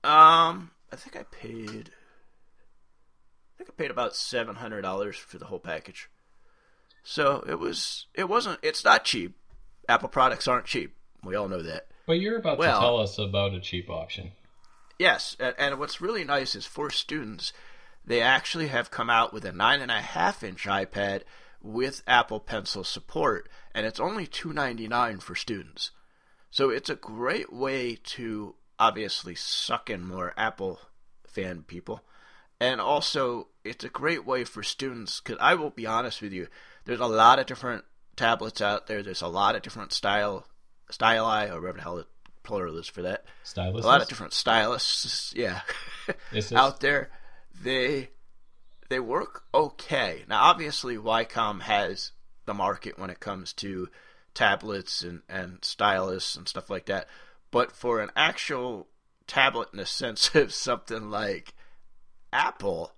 Um, 0.05 0.71
I 0.93 0.97
think 0.97 1.17
I 1.17 1.25
paid. 1.25 1.91
I 3.55 3.59
think 3.59 3.71
I 3.71 3.73
paid 3.77 3.91
about 3.91 4.17
seven 4.17 4.57
hundred 4.57 4.83
dollars 4.83 5.17
for 5.17 5.39
the 5.39 5.47
whole 5.47 5.59
package. 5.59 6.09
So 7.03 7.45
it 7.49 7.59
was. 7.59 8.07
It 8.15 8.29
wasn't. 8.29 8.59
It's 8.63 8.85
not 8.85 9.05
cheap. 9.05 9.37
Apple 9.89 10.09
products 10.09 10.47
aren't 10.47 10.67
cheap. 10.67 10.95
We 11.25 11.35
all 11.35 11.49
know 11.49 11.63
that. 11.63 11.89
But 12.07 12.21
you're 12.21 12.39
about 12.39 12.59
well, 12.59 12.81
to 12.81 12.81
tell 12.81 13.01
us 13.01 13.19
about 13.19 13.55
a 13.55 13.61
cheap 13.61 13.91
option. 13.91 14.33
Yes, 14.99 15.37
and, 15.39 15.55
and 15.59 15.79
what's 15.79 16.01
really 16.01 16.25
nice 16.25 16.55
is 16.55 16.67
for 16.67 16.91
students, 16.91 17.53
they 18.05 18.21
actually 18.21 18.69
have 18.69 18.91
come 18.91 19.11
out 19.11 19.33
with 19.33 19.45
a 19.45 19.53
nine 19.53 19.81
and 19.81 19.91
a 19.91 20.01
half 20.01 20.43
inch 20.43 20.65
iPad 20.65 21.23
with 21.63 22.03
Apple 22.07 22.41
Pencil 22.41 22.85
support, 22.85 23.49
and 23.75 23.87
it's 23.87 24.01
only 24.01 24.27
two 24.27 24.53
ninety 24.53 24.89
nine 24.89 25.19
for 25.21 25.35
students. 25.35 25.93
So 26.51 26.71
it's 26.71 26.91
a 26.91 26.97
great 26.97 27.53
way 27.53 27.99
to 28.03 28.55
obviously 28.79 29.35
suck 29.35 29.91
in 29.91 30.07
more 30.07 30.33
Apple 30.37 30.81
fan 31.27 31.63
people, 31.63 32.03
and 32.61 32.81
also 32.81 33.49
it's 33.65 33.85
a 33.85 33.89
great 33.89 34.27
way 34.27 34.45
for 34.45 34.63
students. 34.63 35.21
Because 35.21 35.39
I 35.41 35.55
will 35.55 35.71
be 35.71 35.87
honest 35.87 36.23
with 36.23 36.33
you, 36.33 36.49
there's 36.85 37.01
a 37.01 37.07
lot 37.07 37.39
of 37.39 37.47
different 37.47 37.85
tablets 38.17 38.61
out 38.61 38.87
there. 38.87 39.03
There's 39.03 39.23
a 39.23 39.29
lot 39.29 39.57
of 39.57 39.63
different 39.63 39.93
style, 39.93 40.47
styli, 40.91 41.51
or 41.51 41.61
whatever 41.61 41.79
the 41.79 41.83
hell 41.83 41.97
the 41.97 42.07
plural 42.43 42.79
is 42.79 42.89
for 42.89 43.03
that. 43.03 43.25
Stylus. 43.45 43.85
A 43.85 43.87
lot 43.87 44.01
of 44.01 44.09
different 44.09 44.33
stylists, 44.33 45.33
yeah, 45.37 45.61
out 46.55 46.81
there. 46.81 47.11
They 47.63 48.11
they 48.89 49.01
work 49.01 49.45
okay. 49.53 50.25
Now, 50.29 50.45
obviously, 50.45 50.97
Wacom 50.97 51.61
has 51.61 52.13
the 52.47 52.55
market 52.55 52.99
when 52.99 53.11
it 53.11 53.21
comes 53.21 53.53
to 53.55 53.89
tablets 54.39 55.03
and, 55.03 55.23
and 55.29 55.59
stylus 55.63 56.37
and 56.37 56.47
stuff 56.47 56.71
like 56.71 56.87
that. 56.87 57.09
But 57.51 57.73
for 57.73 58.01
an 58.01 58.11
actual 58.15 58.87
tablet 59.27 59.71
in 59.73 59.79
the 59.79 59.87
sense 60.03 60.33
of 60.35 60.55
something 60.55 61.11
like 61.11 61.55
Apple, 62.33 62.93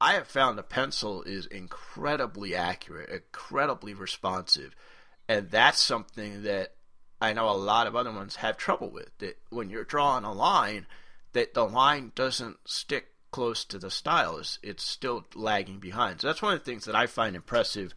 I 0.00 0.14
have 0.14 0.26
found 0.26 0.58
the 0.58 0.64
pencil 0.64 1.22
is 1.22 1.46
incredibly 1.46 2.56
accurate, 2.56 3.08
incredibly 3.08 3.94
responsive. 3.94 4.74
And 5.28 5.48
that's 5.48 5.80
something 5.80 6.42
that 6.42 6.74
I 7.20 7.32
know 7.32 7.48
a 7.48 7.52
lot 7.52 7.86
of 7.86 7.94
other 7.94 8.12
ones 8.12 8.36
have 8.36 8.56
trouble 8.56 8.90
with. 8.90 9.16
That 9.18 9.38
when 9.50 9.70
you're 9.70 9.84
drawing 9.84 10.24
a 10.24 10.32
line, 10.32 10.86
that 11.34 11.54
the 11.54 11.64
line 11.64 12.10
doesn't 12.16 12.56
stick 12.66 13.12
close 13.30 13.64
to 13.66 13.78
the 13.78 13.92
stylus. 13.92 14.58
It's 14.60 14.82
still 14.82 15.24
lagging 15.36 15.78
behind. 15.78 16.20
So 16.20 16.26
that's 16.26 16.42
one 16.42 16.54
of 16.54 16.58
the 16.58 16.64
things 16.64 16.84
that 16.86 16.96
I 16.96 17.06
find 17.06 17.36
impressive 17.36 17.94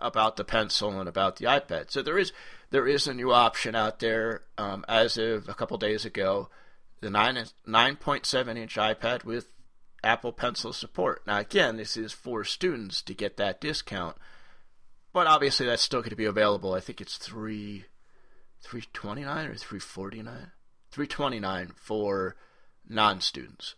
about 0.00 0.36
the 0.36 0.44
pencil 0.44 0.98
and 0.98 1.08
about 1.08 1.36
the 1.36 1.44
iPad. 1.46 1.90
So 1.90 2.02
there 2.02 2.18
is 2.18 2.32
there 2.70 2.86
is 2.86 3.06
a 3.06 3.14
new 3.14 3.32
option 3.32 3.74
out 3.74 3.98
there 3.98 4.42
um, 4.56 4.84
as 4.88 5.16
of 5.16 5.48
a 5.48 5.54
couple 5.54 5.76
days 5.78 6.04
ago, 6.04 6.48
the 7.00 7.10
nine 7.10 7.38
nine 7.66 7.96
point 7.96 8.26
seven 8.26 8.56
inch 8.56 8.76
iPad 8.76 9.24
with 9.24 9.46
Apple 10.02 10.32
Pencil 10.32 10.72
support. 10.72 11.22
Now 11.26 11.38
again, 11.38 11.76
this 11.76 11.96
is 11.96 12.12
for 12.12 12.44
students 12.44 13.02
to 13.02 13.14
get 13.14 13.36
that 13.36 13.60
discount, 13.60 14.16
but 15.12 15.26
obviously 15.26 15.66
that's 15.66 15.82
still 15.82 16.00
going 16.00 16.10
to 16.10 16.16
be 16.16 16.24
available. 16.24 16.74
I 16.74 16.80
think 16.80 17.00
it's 17.00 17.16
three 17.16 17.84
three 18.62 18.84
twenty 18.92 19.22
nine 19.22 19.46
or 19.46 19.54
three 19.54 19.80
forty 19.80 20.22
nine, 20.22 20.52
three 20.90 21.06
twenty 21.06 21.40
nine 21.40 21.72
for 21.76 22.36
non 22.88 23.20
students. 23.20 23.74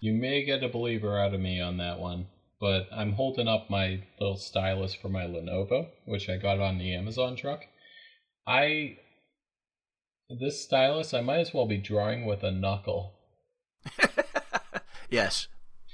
You 0.00 0.14
may 0.14 0.44
get 0.44 0.62
a 0.62 0.68
believer 0.68 1.20
out 1.20 1.34
of 1.34 1.40
me 1.40 1.60
on 1.60 1.78
that 1.78 1.98
one 1.98 2.28
but 2.60 2.88
I'm 2.92 3.12
holding 3.12 3.48
up 3.48 3.70
my 3.70 4.02
little 4.18 4.36
stylus 4.36 4.94
for 4.94 5.08
my 5.08 5.24
Lenovo, 5.24 5.88
which 6.06 6.28
I 6.28 6.36
got 6.36 6.58
on 6.58 6.78
the 6.78 6.94
Amazon 6.94 7.36
truck. 7.36 7.64
I 8.46 8.98
this 10.28 10.62
stylus, 10.62 11.14
I 11.14 11.22
might 11.22 11.38
as 11.38 11.54
well 11.54 11.66
be 11.66 11.78
drawing 11.78 12.26
with 12.26 12.42
a 12.42 12.50
knuckle. 12.50 13.14
yes. 15.10 15.48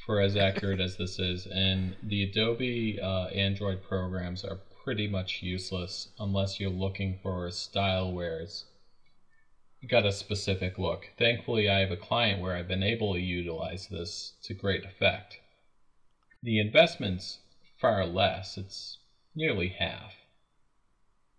For 0.06 0.20
as 0.20 0.36
accurate 0.36 0.80
as 0.80 0.96
this 0.96 1.18
is, 1.18 1.46
and 1.46 1.96
the 2.02 2.24
Adobe 2.24 2.98
uh, 3.00 3.26
Android 3.26 3.82
programs 3.82 4.44
are 4.44 4.58
pretty 4.82 5.06
much 5.06 5.40
useless 5.42 6.08
unless 6.18 6.58
you're 6.58 6.68
looking 6.68 7.20
for 7.22 7.50
style 7.50 8.12
where 8.12 8.40
it's 8.40 8.64
got 9.88 10.04
a 10.04 10.12
specific 10.12 10.78
look. 10.78 11.10
Thankfully, 11.18 11.68
I 11.68 11.78
have 11.78 11.90
a 11.90 11.96
client 11.96 12.42
where 12.42 12.56
I've 12.56 12.68
been 12.68 12.82
able 12.82 13.14
to 13.14 13.20
utilize 13.20 13.86
this 13.88 14.34
to 14.42 14.54
great 14.54 14.84
effect 14.84 15.38
the 16.44 16.60
investment's 16.60 17.38
far 17.80 18.06
less. 18.06 18.56
It's 18.56 18.98
nearly 19.34 19.68
half, 19.68 20.12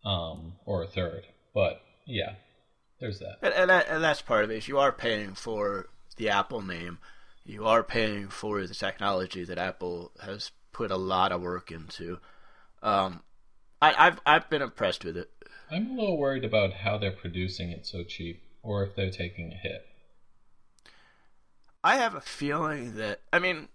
um, 0.03 0.53
or 0.65 0.83
a 0.83 0.87
third. 0.87 1.27
But 1.53 1.81
yeah, 2.05 2.33
there's 2.99 3.19
that. 3.19 3.37
And, 3.41 3.53
and, 3.53 3.69
that, 3.69 3.87
and 3.87 4.03
that's 4.03 4.21
part 4.21 4.43
of 4.43 4.51
it. 4.51 4.57
Is 4.57 4.67
you 4.67 4.79
are 4.79 4.91
paying 4.91 5.35
for 5.35 5.87
the 6.17 6.29
Apple 6.29 6.61
name. 6.61 6.97
You 7.45 7.65
are 7.65 7.83
paying 7.83 8.27
for 8.27 8.65
the 8.65 8.73
technology 8.73 9.43
that 9.43 9.59
Apple 9.59 10.11
has 10.21 10.51
put 10.73 10.91
a 10.91 10.97
lot 10.97 11.31
of 11.31 11.41
work 11.41 11.71
into. 11.71 12.19
Um, 12.81 13.21
I, 13.81 14.07
I've 14.07 14.21
I've 14.25 14.49
been 14.49 14.63
impressed 14.63 15.05
with 15.05 15.15
it. 15.15 15.29
I'm 15.71 15.91
a 15.91 15.93
little 15.93 16.17
worried 16.17 16.43
about 16.43 16.73
how 16.73 16.97
they're 16.97 17.11
producing 17.11 17.69
it 17.69 17.85
so 17.85 18.03
cheap, 18.03 18.41
or 18.63 18.83
if 18.83 18.95
they're 18.95 19.11
taking 19.11 19.51
a 19.51 19.55
hit. 19.55 19.85
I 21.83 21.97
have 21.97 22.15
a 22.15 22.21
feeling 22.21 22.95
that 22.95 23.21
I 23.31 23.37
mean 23.37 23.67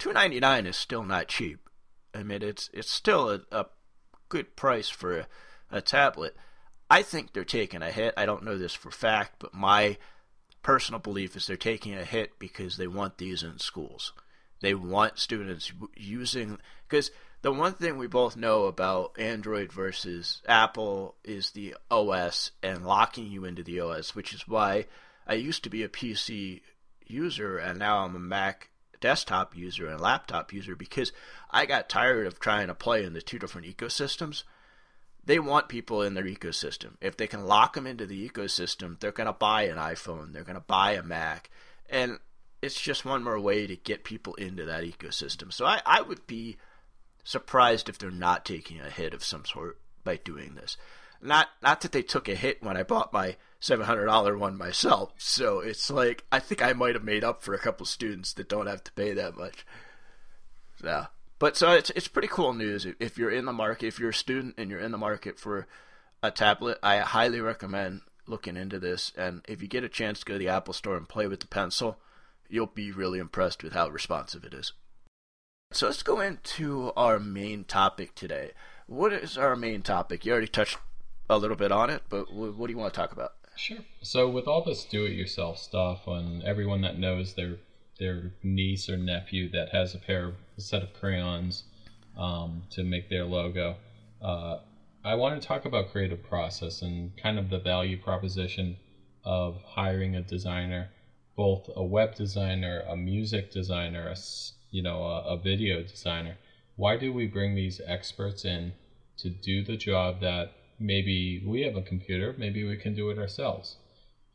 two 0.00 0.12
ninety 0.12 0.40
nine 0.40 0.66
is 0.66 0.76
still 0.76 1.04
not 1.04 1.28
cheap. 1.28 1.68
I 2.12 2.24
mean, 2.24 2.42
it's 2.42 2.68
it's 2.72 2.90
still 2.90 3.30
a, 3.30 3.40
a 3.52 3.66
good 4.28 4.56
price 4.56 4.88
for 4.88 5.20
a, 5.20 5.26
a 5.70 5.80
tablet. 5.80 6.34
I 6.90 7.02
think 7.02 7.32
they're 7.32 7.44
taking 7.44 7.82
a 7.82 7.92
hit. 7.92 8.14
I 8.16 8.26
don't 8.26 8.42
know 8.42 8.58
this 8.58 8.74
for 8.74 8.90
fact, 8.90 9.36
but 9.38 9.54
my 9.54 9.96
personal 10.62 10.98
belief 10.98 11.36
is 11.36 11.46
they're 11.46 11.56
taking 11.56 11.94
a 11.94 12.04
hit 12.04 12.38
because 12.38 12.76
they 12.76 12.88
want 12.88 13.18
these 13.18 13.44
in 13.44 13.58
schools. 13.58 14.12
They 14.60 14.74
want 14.74 15.18
students 15.18 15.72
using 15.96 16.58
because 16.88 17.10
the 17.42 17.52
one 17.52 17.74
thing 17.74 17.96
we 17.96 18.06
both 18.06 18.36
know 18.36 18.64
about 18.64 19.18
Android 19.18 19.72
versus 19.72 20.42
Apple 20.46 21.14
is 21.24 21.52
the 21.52 21.76
OS 21.90 22.50
and 22.62 22.84
locking 22.84 23.26
you 23.28 23.44
into 23.44 23.62
the 23.62 23.80
OS, 23.80 24.14
which 24.14 24.34
is 24.34 24.48
why 24.48 24.86
I 25.26 25.34
used 25.34 25.62
to 25.64 25.70
be 25.70 25.82
a 25.82 25.88
PC 25.88 26.60
user 27.06 27.56
and 27.56 27.78
now 27.78 28.04
I'm 28.04 28.16
a 28.16 28.18
Mac 28.18 28.70
desktop 29.00 29.56
user 29.56 29.86
and 29.86 30.00
laptop 30.00 30.52
user 30.52 30.76
because 30.76 31.12
I 31.50 31.66
got 31.66 31.88
tired 31.88 32.26
of 32.26 32.38
trying 32.38 32.68
to 32.68 32.74
play 32.74 33.04
in 33.04 33.12
the 33.12 33.22
two 33.22 33.38
different 33.38 33.66
ecosystems. 33.66 34.44
They 35.24 35.38
want 35.38 35.68
people 35.68 36.02
in 36.02 36.14
their 36.14 36.24
ecosystem. 36.24 36.92
If 37.00 37.16
they 37.16 37.26
can 37.26 37.46
lock 37.46 37.74
them 37.74 37.86
into 37.86 38.06
the 38.06 38.28
ecosystem, 38.28 38.98
they're 38.98 39.12
going 39.12 39.26
to 39.26 39.32
buy 39.32 39.62
an 39.64 39.76
iPhone, 39.76 40.32
they're 40.32 40.44
going 40.44 40.54
to 40.54 40.60
buy 40.60 40.92
a 40.92 41.02
Mac. 41.02 41.50
And 41.88 42.18
it's 42.62 42.80
just 42.80 43.04
one 43.04 43.24
more 43.24 43.38
way 43.38 43.66
to 43.66 43.76
get 43.76 44.04
people 44.04 44.34
into 44.34 44.64
that 44.64 44.84
ecosystem. 44.84 45.52
So 45.52 45.66
I, 45.66 45.80
I 45.86 46.02
would 46.02 46.26
be 46.26 46.56
surprised 47.24 47.88
if 47.88 47.98
they're 47.98 48.10
not 48.10 48.44
taking 48.44 48.80
a 48.80 48.90
hit 48.90 49.14
of 49.14 49.24
some 49.24 49.44
sort 49.44 49.78
by 50.04 50.16
doing 50.16 50.54
this. 50.54 50.76
Not 51.22 51.48
not 51.62 51.80
that 51.82 51.92
they 51.92 52.02
took 52.02 52.28
a 52.28 52.34
hit 52.34 52.62
when 52.62 52.76
I 52.76 52.82
bought 52.82 53.12
my 53.12 53.36
seven 53.60 53.86
hundred 53.86 54.06
dollar 54.06 54.36
one 54.36 54.58
myself. 54.58 55.12
So 55.18 55.60
it's 55.60 55.88
like 55.90 56.24
I 56.32 56.40
think 56.40 56.62
I 56.62 56.72
might 56.72 56.94
have 56.94 57.04
made 57.04 57.22
up 57.22 57.42
for 57.42 57.54
a 57.54 57.58
couple 57.58 57.86
students 57.86 58.32
that 58.34 58.48
don't 58.48 58.66
have 58.66 58.82
to 58.84 58.92
pay 58.92 59.12
that 59.12 59.36
much. 59.36 59.64
Yeah, 60.82 61.06
but 61.38 61.56
so 61.56 61.72
it's 61.72 61.90
it's 61.90 62.08
pretty 62.08 62.28
cool 62.28 62.54
news 62.54 62.86
if 62.98 63.18
you're 63.18 63.30
in 63.30 63.44
the 63.44 63.52
market. 63.52 63.86
If 63.86 64.00
you're 64.00 64.10
a 64.10 64.14
student 64.14 64.54
and 64.58 64.70
you're 64.70 64.80
in 64.80 64.92
the 64.92 64.98
market 64.98 65.38
for 65.38 65.68
a 66.22 66.30
tablet, 66.30 66.78
I 66.82 66.98
highly 66.98 67.40
recommend 67.40 68.00
looking 68.26 68.56
into 68.56 68.78
this. 68.78 69.12
And 69.16 69.42
if 69.48 69.62
you 69.62 69.68
get 69.68 69.84
a 69.84 69.88
chance 69.88 70.20
to 70.20 70.24
go 70.24 70.34
to 70.34 70.38
the 70.38 70.48
Apple 70.48 70.74
Store 70.74 70.96
and 70.96 71.08
play 71.08 71.26
with 71.26 71.40
the 71.40 71.46
pencil, 71.46 71.98
you'll 72.48 72.66
be 72.66 72.92
really 72.92 73.18
impressed 73.18 73.62
with 73.62 73.74
how 73.74 73.88
responsive 73.88 74.44
it 74.44 74.54
is. 74.54 74.72
So 75.72 75.86
let's 75.86 76.02
go 76.02 76.20
into 76.20 76.92
our 76.96 77.18
main 77.18 77.64
topic 77.64 78.14
today. 78.14 78.52
What 78.86 79.12
is 79.12 79.38
our 79.38 79.54
main 79.54 79.82
topic? 79.82 80.24
You 80.24 80.32
already 80.32 80.48
touched 80.48 80.78
a 81.28 81.38
little 81.38 81.56
bit 81.56 81.70
on 81.70 81.90
it, 81.90 82.02
but 82.08 82.32
what 82.32 82.66
do 82.66 82.72
you 82.72 82.78
want 82.78 82.92
to 82.92 83.00
talk 83.00 83.12
about? 83.12 83.34
Sure. 83.60 83.84
So 84.02 84.26
with 84.28 84.46
all 84.48 84.62
this 84.62 84.84
do-it-yourself 84.84 85.58
stuff, 85.58 86.06
and 86.06 86.42
everyone 86.42 86.80
that 86.80 86.96
knows 86.96 87.34
their 87.34 87.58
their 87.98 88.32
niece 88.42 88.88
or 88.88 88.96
nephew 88.96 89.46
that 89.50 89.68
has 89.68 89.92
a 89.94 89.98
pair 89.98 90.24
of 90.28 90.34
a 90.56 90.60
set 90.62 90.82
of 90.82 90.94
crayons 90.94 91.64
um, 92.16 92.62
to 92.70 92.82
make 92.82 93.10
their 93.10 93.26
logo, 93.26 93.76
uh, 94.22 94.56
I 95.04 95.14
want 95.14 95.40
to 95.40 95.46
talk 95.46 95.66
about 95.66 95.90
creative 95.90 96.22
process 96.22 96.80
and 96.80 97.14
kind 97.16 97.38
of 97.38 97.50
the 97.50 97.58
value 97.58 97.98
proposition 97.98 98.76
of 99.24 99.62
hiring 99.62 100.16
a 100.16 100.22
designer, 100.22 100.88
both 101.36 101.68
a 101.76 101.84
web 101.84 102.14
designer, 102.14 102.82
a 102.88 102.96
music 102.96 103.50
designer, 103.50 104.08
a 104.08 104.16
you 104.70 104.80
know 104.82 105.02
a, 105.04 105.20
a 105.34 105.36
video 105.36 105.82
designer. 105.82 106.38
Why 106.76 106.96
do 106.96 107.12
we 107.12 107.26
bring 107.26 107.54
these 107.54 107.80
experts 107.84 108.44
in 108.46 108.72
to 109.18 109.28
do 109.28 109.62
the 109.62 109.76
job 109.76 110.20
that 110.20 110.48
maybe 110.80 111.40
we 111.44 111.62
have 111.62 111.76
a 111.76 111.82
computer, 111.82 112.34
maybe 112.38 112.64
we 112.64 112.76
can 112.76 112.94
do 112.94 113.10
it 113.10 113.18
ourselves. 113.18 113.76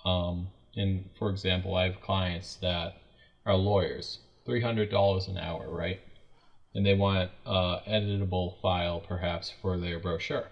Um, 0.06 0.50
and 0.76 1.10
for 1.18 1.30
example, 1.30 1.76
I 1.76 1.86
have 1.86 2.02
clients 2.02 2.56
that 2.58 2.94
are 3.46 3.56
lawyers, 3.56 4.20
three 4.46 4.62
hundred 4.62 4.90
dollars 4.90 5.28
an 5.28 5.38
hour, 5.38 5.70
right? 5.70 6.00
And 6.76 6.86
they 6.86 6.94
want 6.94 7.32
an 7.46 7.80
editable 7.88 8.54
file, 8.62 9.00
perhaps, 9.00 9.50
for 9.62 9.78
their 9.78 10.00
brochure. 10.00 10.52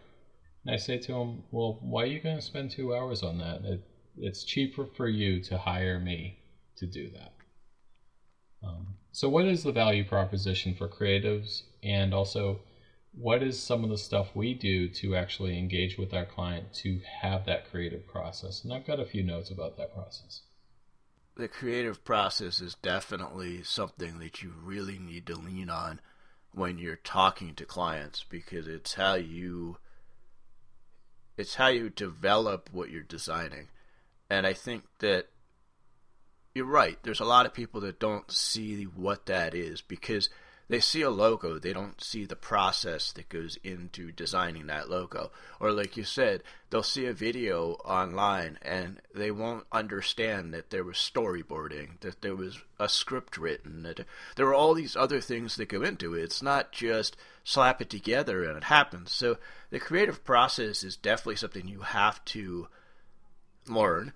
And 0.66 0.74
I 0.74 0.78
say 0.78 0.98
to 0.98 1.14
them, 1.14 1.44
"Well, 1.52 1.78
why 1.82 2.04
are 2.04 2.08
you 2.08 2.20
going 2.20 2.36
to 2.38 2.42
spend 2.42 2.72
two 2.72 2.94
hours 2.96 3.24
on 3.24 3.38
that? 3.40 3.62
It, 3.64 3.82
it's 4.18 4.44
cheaper 4.44 4.86
for 4.86 5.08
you 5.08 5.40
to 5.42 5.58
hire 5.58 6.00
me 6.00 6.38
to 6.78 6.88
do 6.88 7.10
that. 7.10 7.32
Um, 8.64 8.96
so, 9.12 9.30
what 9.30 9.46
is 9.46 9.64
the 9.64 9.72
value 9.72 10.04
proposition 10.04 10.74
for 10.74 10.88
creatives, 10.88 11.64
and 11.84 12.14
also 12.14 12.62
what 13.16 13.44
is 13.44 13.62
some 13.62 13.84
of 13.84 13.90
the 13.90 13.98
stuff 13.98 14.36
we 14.36 14.54
do 14.54 14.90
to 14.90 15.16
actually 15.16 15.58
engage 15.58 15.98
with 15.98 16.14
our 16.14 16.26
client 16.26 16.74
to 16.74 17.00
have 17.22 17.46
that 17.46 17.70
creative 17.70 18.08
process? 18.08 18.64
And 18.64 18.74
I've 18.74 18.88
got 18.88 19.00
a 19.00 19.06
few 19.06 19.24
notes 19.24 19.52
about 19.52 19.78
that 19.78 19.94
process. 19.94 20.42
The 21.36 21.48
creative 21.48 22.04
process 22.04 22.60
is 22.60 22.76
definitely 22.76 23.64
something 23.64 24.20
that 24.20 24.42
you 24.42 24.54
really 24.62 25.00
need 25.00 25.28
to 25.28 25.36
lean 25.36 25.70
on 25.70 26.00
when 26.54 26.78
you're 26.78 26.96
talking 26.96 27.56
to 27.56 27.66
clients 27.66 28.24
because 28.28 28.68
it's 28.68 28.94
how 28.94 29.16
you 29.16 29.78
it's 31.36 31.56
how 31.56 31.68
you 31.68 31.90
develop 31.90 32.70
what 32.72 32.92
you're 32.92 33.02
designing. 33.02 33.70
And 34.30 34.46
I 34.46 34.54
think 34.54 34.84
that 35.00 35.28
you're 36.54 36.66
right. 36.66 37.00
There's 37.02 37.20
a 37.20 37.26
lot 37.26 37.48
of 37.48 37.54
people 37.54 37.82
that 37.82 38.00
don't 38.00 38.30
see 38.32 38.84
what 38.84 39.26
that 39.26 39.56
is 39.56 39.82
because 39.82 40.30
they 40.74 40.80
see 40.80 41.04
a 41.04 41.10
logo, 41.12 41.60
they 41.60 41.72
don't 41.72 42.02
see 42.02 42.26
the 42.26 42.36
process 42.36 43.12
that 43.12 43.30
goes 43.30 43.60
into 43.64 44.12
designing 44.12 44.66
that 44.66 44.90
logo. 44.90 45.30
Or, 45.60 45.72
like 45.72 45.96
you 45.98 46.04
said, 46.04 46.42
they'll 46.72 46.82
see 46.82 47.06
a 47.06 47.14
video 47.14 47.74
online 47.86 48.58
and 48.64 49.00
they 49.14 49.30
won't 49.30 49.68
understand 49.72 50.52
that 50.56 50.72
there 50.72 50.84
was 50.84 50.96
storyboarding, 50.96 52.00
that 52.00 52.24
there 52.24 52.36
was 52.36 52.60
a 52.80 52.90
script 52.90 53.38
written, 53.38 53.84
that 53.84 54.00
there 54.36 54.48
were 54.48 54.56
all 54.56 54.74
these 54.74 54.96
other 54.96 55.22
things 55.22 55.58
that 55.58 55.70
go 55.70 55.84
into 55.84 56.16
it. 56.16 56.24
It's 56.24 56.42
not 56.42 56.72
just 56.72 57.16
slap 57.44 57.80
it 57.80 57.92
together 57.92 58.44
and 58.44 58.58
it 58.58 58.64
happens. 58.64 59.12
So, 59.12 59.38
the 59.70 59.80
creative 59.80 60.24
process 60.24 60.84
is 60.84 60.98
definitely 60.98 61.36
something 61.36 61.68
you 61.68 61.82
have 61.82 62.26
to 62.26 62.68
learn. 63.68 64.14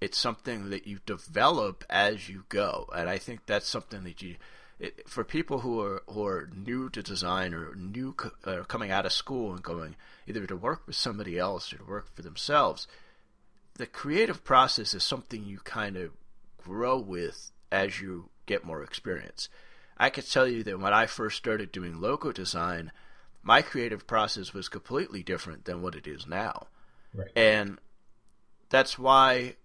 It's 0.00 0.18
something 0.18 0.70
that 0.70 0.86
you 0.86 1.00
develop 1.04 1.82
as 1.90 2.28
you 2.28 2.44
go. 2.48 2.88
And 2.94 3.10
I 3.10 3.18
think 3.18 3.46
that's 3.46 3.66
something 3.66 4.04
that 4.04 4.22
you 4.22 4.36
it, 4.78 5.08
for 5.08 5.24
people 5.24 5.60
who 5.60 5.80
are 5.80 6.02
who 6.08 6.24
are 6.24 6.50
new 6.54 6.90
to 6.90 7.02
design 7.02 7.54
or 7.54 7.74
new 7.74 8.14
uh, 8.44 8.62
coming 8.68 8.90
out 8.90 9.06
of 9.06 9.12
school 9.12 9.52
and 9.52 9.62
going 9.62 9.96
either 10.26 10.46
to 10.46 10.56
work 10.56 10.86
with 10.86 10.96
somebody 10.96 11.38
else 11.38 11.72
or 11.72 11.78
to 11.78 11.84
work 11.84 12.14
for 12.14 12.22
themselves, 12.22 12.86
the 13.74 13.86
creative 13.86 14.44
process 14.44 14.94
is 14.94 15.02
something 15.02 15.44
you 15.44 15.58
kind 15.58 15.96
of 15.96 16.10
grow 16.58 16.98
with 16.98 17.50
as 17.72 18.00
you 18.00 18.28
get 18.44 18.64
more 18.64 18.82
experience. 18.82 19.48
I 19.96 20.10
could 20.10 20.30
tell 20.30 20.46
you 20.46 20.62
that 20.64 20.80
when 20.80 20.92
I 20.92 21.06
first 21.06 21.38
started 21.38 21.72
doing 21.72 22.00
logo 22.00 22.32
design, 22.32 22.92
my 23.42 23.62
creative 23.62 24.06
process 24.06 24.52
was 24.52 24.68
completely 24.68 25.22
different 25.22 25.64
than 25.64 25.80
what 25.80 25.94
it 25.94 26.06
is 26.06 26.26
now. 26.26 26.66
Right. 27.14 27.30
And 27.34 27.78
that's 28.68 28.98
why 28.98 29.56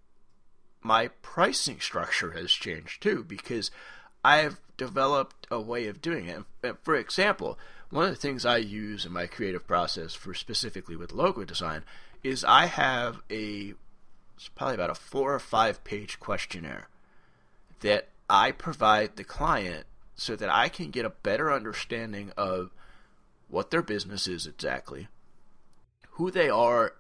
my 0.81 1.09
pricing 1.21 1.79
structure 1.79 2.31
has 2.31 2.51
changed 2.51 3.03
too, 3.03 3.25
because 3.27 3.71
I've 4.23 4.59
developed 4.77 5.47
a 5.49 5.59
way 5.59 5.87
of 5.87 6.01
doing 6.01 6.27
it. 6.27 6.75
For 6.83 6.95
example, 6.95 7.57
one 7.89 8.05
of 8.05 8.11
the 8.11 8.15
things 8.15 8.45
I 8.45 8.57
use 8.57 9.05
in 9.05 9.11
my 9.11 9.27
creative 9.27 9.67
process 9.67 10.13
for 10.13 10.33
specifically 10.33 10.95
with 10.95 11.11
logo 11.11 11.43
design 11.43 11.83
is 12.23 12.43
I 12.43 12.65
have 12.67 13.21
a 13.29 13.73
it's 14.35 14.49
probably 14.55 14.75
about 14.75 14.89
a 14.89 14.95
four 14.95 15.35
or 15.35 15.39
five 15.39 15.83
page 15.83 16.19
questionnaire 16.19 16.87
that 17.81 18.07
I 18.29 18.51
provide 18.51 19.15
the 19.15 19.23
client 19.23 19.85
so 20.15 20.35
that 20.35 20.49
I 20.49 20.69
can 20.69 20.89
get 20.89 21.05
a 21.05 21.09
better 21.09 21.51
understanding 21.51 22.31
of 22.37 22.71
what 23.49 23.69
their 23.69 23.81
business 23.81 24.27
is 24.27 24.47
exactly, 24.47 25.09
who 26.11 26.31
they 26.31 26.49
are 26.49 26.93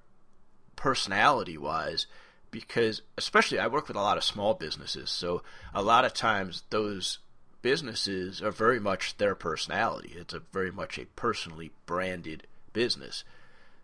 personality 0.75 1.57
wise, 1.57 2.05
because 2.51 3.01
especially 3.17 3.59
I 3.59 3.67
work 3.67 3.87
with 3.87 3.97
a 3.97 4.01
lot 4.01 4.17
of 4.17 4.23
small 4.23 4.53
businesses, 4.53 5.09
so 5.09 5.41
a 5.73 5.81
lot 5.81 6.05
of 6.05 6.13
times 6.13 6.63
those 6.69 7.19
businesses 7.61 8.41
are 8.41 8.51
very 8.51 8.79
much 8.79 9.17
their 9.17 9.35
personality. 9.35 10.13
It's 10.15 10.33
a 10.33 10.41
very 10.51 10.71
much 10.71 10.97
a 10.97 11.05
personally 11.05 11.71
branded 11.85 12.47
business. 12.73 13.23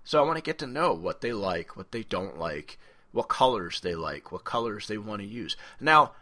So 0.04 0.22
I 0.22 0.26
want 0.26 0.38
to 0.38 0.44
get 0.44 0.58
to 0.60 0.68
know 0.68 0.94
what 0.94 1.22
they 1.22 1.34
like, 1.34 1.76
what 1.76 1.92
they 1.92 2.04
don't 2.04 2.38
like, 2.38 2.78
what 3.12 3.28
colors 3.28 3.82
they 3.82 3.96
like, 3.96 4.32
what 4.32 4.44
colors 4.44 4.88
they 4.88 4.98
want 4.98 5.22
to 5.22 5.28
use. 5.28 5.58
Now, 5.80 6.14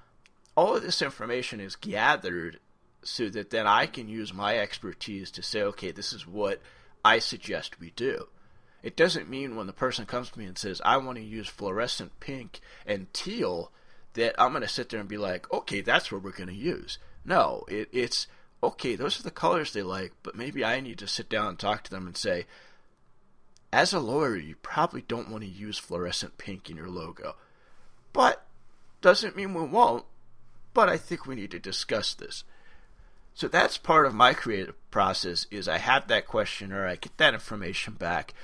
all 0.56 0.76
of 0.76 0.84
this 0.84 1.02
information 1.02 1.60
is 1.60 1.76
gathered 1.76 2.60
so 3.04 3.30
that 3.30 3.52
then 3.52 3.68
I 3.68 3.86
can 3.86 4.08
use 4.10 4.34
my 4.34 4.58
expertise 4.58 5.30
to 5.32 5.44
say, 5.44 5.62
okay, 5.62 5.92
this 5.92 6.14
is 6.14 6.26
what 6.26 6.62
I 7.04 7.20
suggest 7.20 7.80
we 7.80 7.92
do. 7.92 8.28
It 8.86 8.96
doesn't 8.96 9.28
mean 9.28 9.56
when 9.56 9.66
the 9.66 9.74
person 9.74 10.06
comes 10.06 10.30
to 10.30 10.38
me 10.38 10.46
and 10.46 10.56
says, 10.56 10.80
I 10.86 10.98
want 10.98 11.18
to 11.18 11.24
use 11.24 11.48
fluorescent 11.48 12.20
pink 12.20 12.60
and 12.86 13.12
teal, 13.14 13.72
that 14.14 14.40
I'm 14.40 14.52
going 14.52 14.62
to 14.62 14.68
sit 14.68 14.90
there 14.90 15.00
and 15.00 15.10
be 15.10 15.18
like, 15.18 15.52
okay, 15.52 15.82
that's 15.82 16.12
what 16.12 16.22
we're 16.22 16.30
going 16.30 16.50
to 16.50 16.56
use. 16.56 17.00
No, 17.26 17.66
it, 17.68 17.90
it's 17.92 18.28
okay, 18.62 18.96
those 18.96 19.20
are 19.20 19.24
the 19.24 19.32
colors 19.32 19.74
they 19.74 19.82
like, 19.82 20.14
but 20.22 20.36
maybe 20.36 20.64
I 20.64 20.82
need 20.82 21.00
to 21.00 21.08
sit 21.08 21.30
down 21.30 21.48
and 21.48 21.58
talk 21.58 21.84
to 21.84 21.90
them 21.90 22.06
and 22.06 22.16
say, 22.16 22.46
as 23.74 23.92
a 23.92 24.00
lawyer, 24.00 24.36
you 24.36 24.56
probably 24.62 25.02
don't 25.02 25.32
want 25.32 25.44
to 25.44 25.50
use 25.50 25.80
fluorescent 25.80 26.38
pink 26.38 26.70
in 26.70 26.78
your 26.78 26.88
logo. 26.88 27.38
But 28.14 28.46
doesn't 29.02 29.36
mean 29.36 29.56
we 29.56 29.64
won't, 29.64 30.06
but 30.76 30.90
I 30.90 30.98
think 30.98 31.26
we 31.26 31.34
need 31.34 31.50
to 31.52 31.60
discuss 31.60 32.14
this. 32.14 32.44
So 33.34 33.48
that's 33.48 33.80
part 33.80 34.06
of 34.06 34.14
my 34.14 34.36
creative 34.36 34.76
process 34.92 35.48
is 35.50 35.68
I 35.68 35.80
have 35.80 36.08
that 36.08 36.28
questionnaire, 36.28 36.86
I 36.86 36.98
get 36.98 37.18
that 37.18 37.34
information 37.34 37.96
back, 37.96 38.36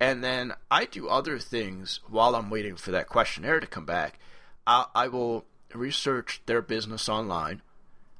and 0.00 0.22
then 0.22 0.52
I 0.70 0.84
do 0.84 1.08
other 1.08 1.38
things 1.38 2.00
while 2.08 2.34
I'm 2.34 2.50
waiting 2.50 2.76
for 2.76 2.90
that 2.92 3.08
questionnaire 3.08 3.60
to 3.60 3.66
come 3.66 3.84
back. 3.84 4.18
I, 4.66 4.86
I 4.94 5.08
will 5.08 5.44
research 5.74 6.40
their 6.46 6.62
business 6.62 7.08
online. 7.08 7.62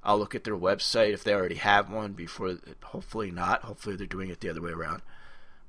I'll 0.02 0.18
look 0.18 0.34
at 0.34 0.44
their 0.44 0.56
website 0.56 1.12
if 1.12 1.22
they 1.22 1.34
already 1.34 1.56
have 1.56 1.90
one 1.90 2.12
before. 2.12 2.58
Hopefully 2.82 3.30
not. 3.30 3.62
Hopefully 3.62 3.96
they're 3.96 4.06
doing 4.06 4.30
it 4.30 4.40
the 4.40 4.48
other 4.50 4.62
way 4.62 4.70
around. 4.70 5.02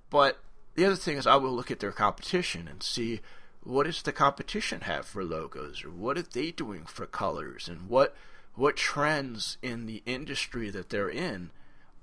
But 0.10 0.39
the 0.76 0.86
other 0.86 0.95
thing 0.95 1.17
is 1.17 1.28
I 1.28 1.36
will 1.36 1.52
look 1.52 1.72
at 1.72 1.80
their 1.80 1.91
competition 1.91 2.67
and 2.67 2.82
see 2.82 3.22
what 3.63 3.86
does 3.86 4.02
the 4.02 4.12
competition 4.12 4.82
have 4.82 5.06
for 5.06 5.24
logos 5.24 5.84
or 5.84 5.89
what 5.89 6.17
are 6.17 6.24
they 6.24 6.52
doing 6.52 6.86
for 6.86 7.06
colors 7.06 7.67
and 7.67 7.89
what 7.89 8.15
what 8.56 8.76
trends 8.76 9.58
in 9.62 9.86
the 9.86 10.02
industry 10.06 10.69
that 10.69 10.89
they're 10.89 11.10
in 11.10 11.52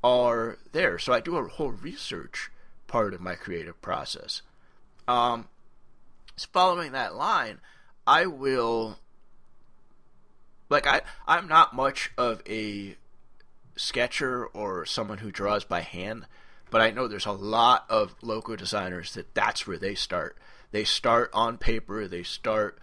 are 0.02 0.58
there. 0.72 0.98
So 0.98 1.12
I 1.12 1.20
do 1.20 1.36
a 1.36 1.48
whole 1.48 1.72
research 1.72 2.50
part 2.86 3.14
of 3.14 3.20
my 3.20 3.34
creative 3.34 3.80
process. 3.80 4.42
Um, 5.08 5.48
following 6.52 6.92
that 6.92 7.14
line, 7.14 7.58
I 8.06 8.26
will 8.26 8.98
like 10.68 10.86
I 10.86 11.02
I'm 11.26 11.48
not 11.48 11.74
much 11.74 12.12
of 12.16 12.42
a 12.48 12.96
sketcher 13.76 14.46
or 14.46 14.86
someone 14.86 15.18
who 15.18 15.30
draws 15.30 15.64
by 15.64 15.80
hand, 15.80 16.26
but 16.70 16.80
I 16.80 16.90
know 16.90 17.08
there's 17.08 17.26
a 17.26 17.32
lot 17.32 17.84
of 17.88 18.14
logo 18.22 18.56
designers 18.56 19.14
that 19.14 19.34
that's 19.34 19.66
where 19.66 19.78
they 19.78 19.94
start. 19.94 20.36
They 20.72 20.84
start 20.84 21.30
on 21.32 21.58
paper, 21.58 22.08
they 22.08 22.22
start 22.22 22.78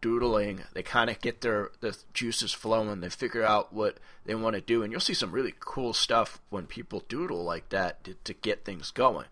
doodling, 0.00 0.62
they 0.72 0.82
kind 0.82 1.10
of 1.10 1.20
get 1.20 1.40
their 1.40 1.70
the 1.80 1.96
juices 2.12 2.52
flowing, 2.52 3.00
they 3.00 3.08
figure 3.08 3.44
out 3.44 3.72
what 3.72 3.98
they 4.24 4.34
want 4.34 4.54
to 4.54 4.60
do 4.60 4.82
and 4.82 4.92
you'll 4.92 5.00
see 5.00 5.14
some 5.14 5.32
really 5.32 5.54
cool 5.58 5.92
stuff 5.92 6.40
when 6.50 6.66
people 6.66 7.04
doodle 7.08 7.44
like 7.44 7.68
that 7.70 8.04
to, 8.04 8.14
to 8.24 8.34
get 8.34 8.64
things 8.64 8.90
going. 8.90 9.26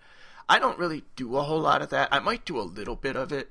I 0.48 0.58
don't 0.58 0.78
really 0.78 1.04
do 1.16 1.36
a 1.36 1.42
whole 1.42 1.60
lot 1.60 1.82
of 1.82 1.90
that. 1.90 2.08
I 2.12 2.18
might 2.18 2.44
do 2.44 2.58
a 2.58 2.62
little 2.62 2.96
bit 2.96 3.16
of 3.16 3.32
it, 3.32 3.50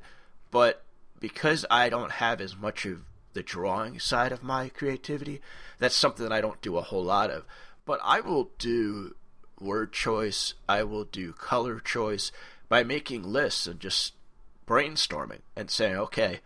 but 0.52 0.84
because 1.19 1.65
I 1.71 1.89
don't 1.89 2.12
have 2.13 2.39
as 2.41 2.56
much 2.56 2.86
of 2.86 3.02
the 3.34 3.43
drawing 3.43 3.99
side 3.99 4.32
of 4.32 4.43
my 4.43 4.69
creativity, 4.69 5.41
that's 5.80 5.95
something 5.95 6.23
that 6.23 6.34
I 6.34 6.41
don't 6.41 6.62
do 6.62 6.78
a 6.78 6.82
whole 6.82 7.04
lot 7.04 7.32
of. 7.32 7.45
But 7.86 7.99
I 8.04 8.19
will 8.19 8.52
do 8.60 9.15
word 9.60 9.93
choice, 9.93 10.54
I 10.67 10.84
will 10.84 11.06
do 11.06 11.34
color 11.34 11.80
choice 11.80 12.32
by 12.69 12.84
making 12.84 13.23
lists 13.23 13.65
and 13.67 13.80
just 13.80 14.13
brainstorming 14.67 15.41
and 15.56 15.69
saying, 15.69 15.95
okay, 15.95 16.39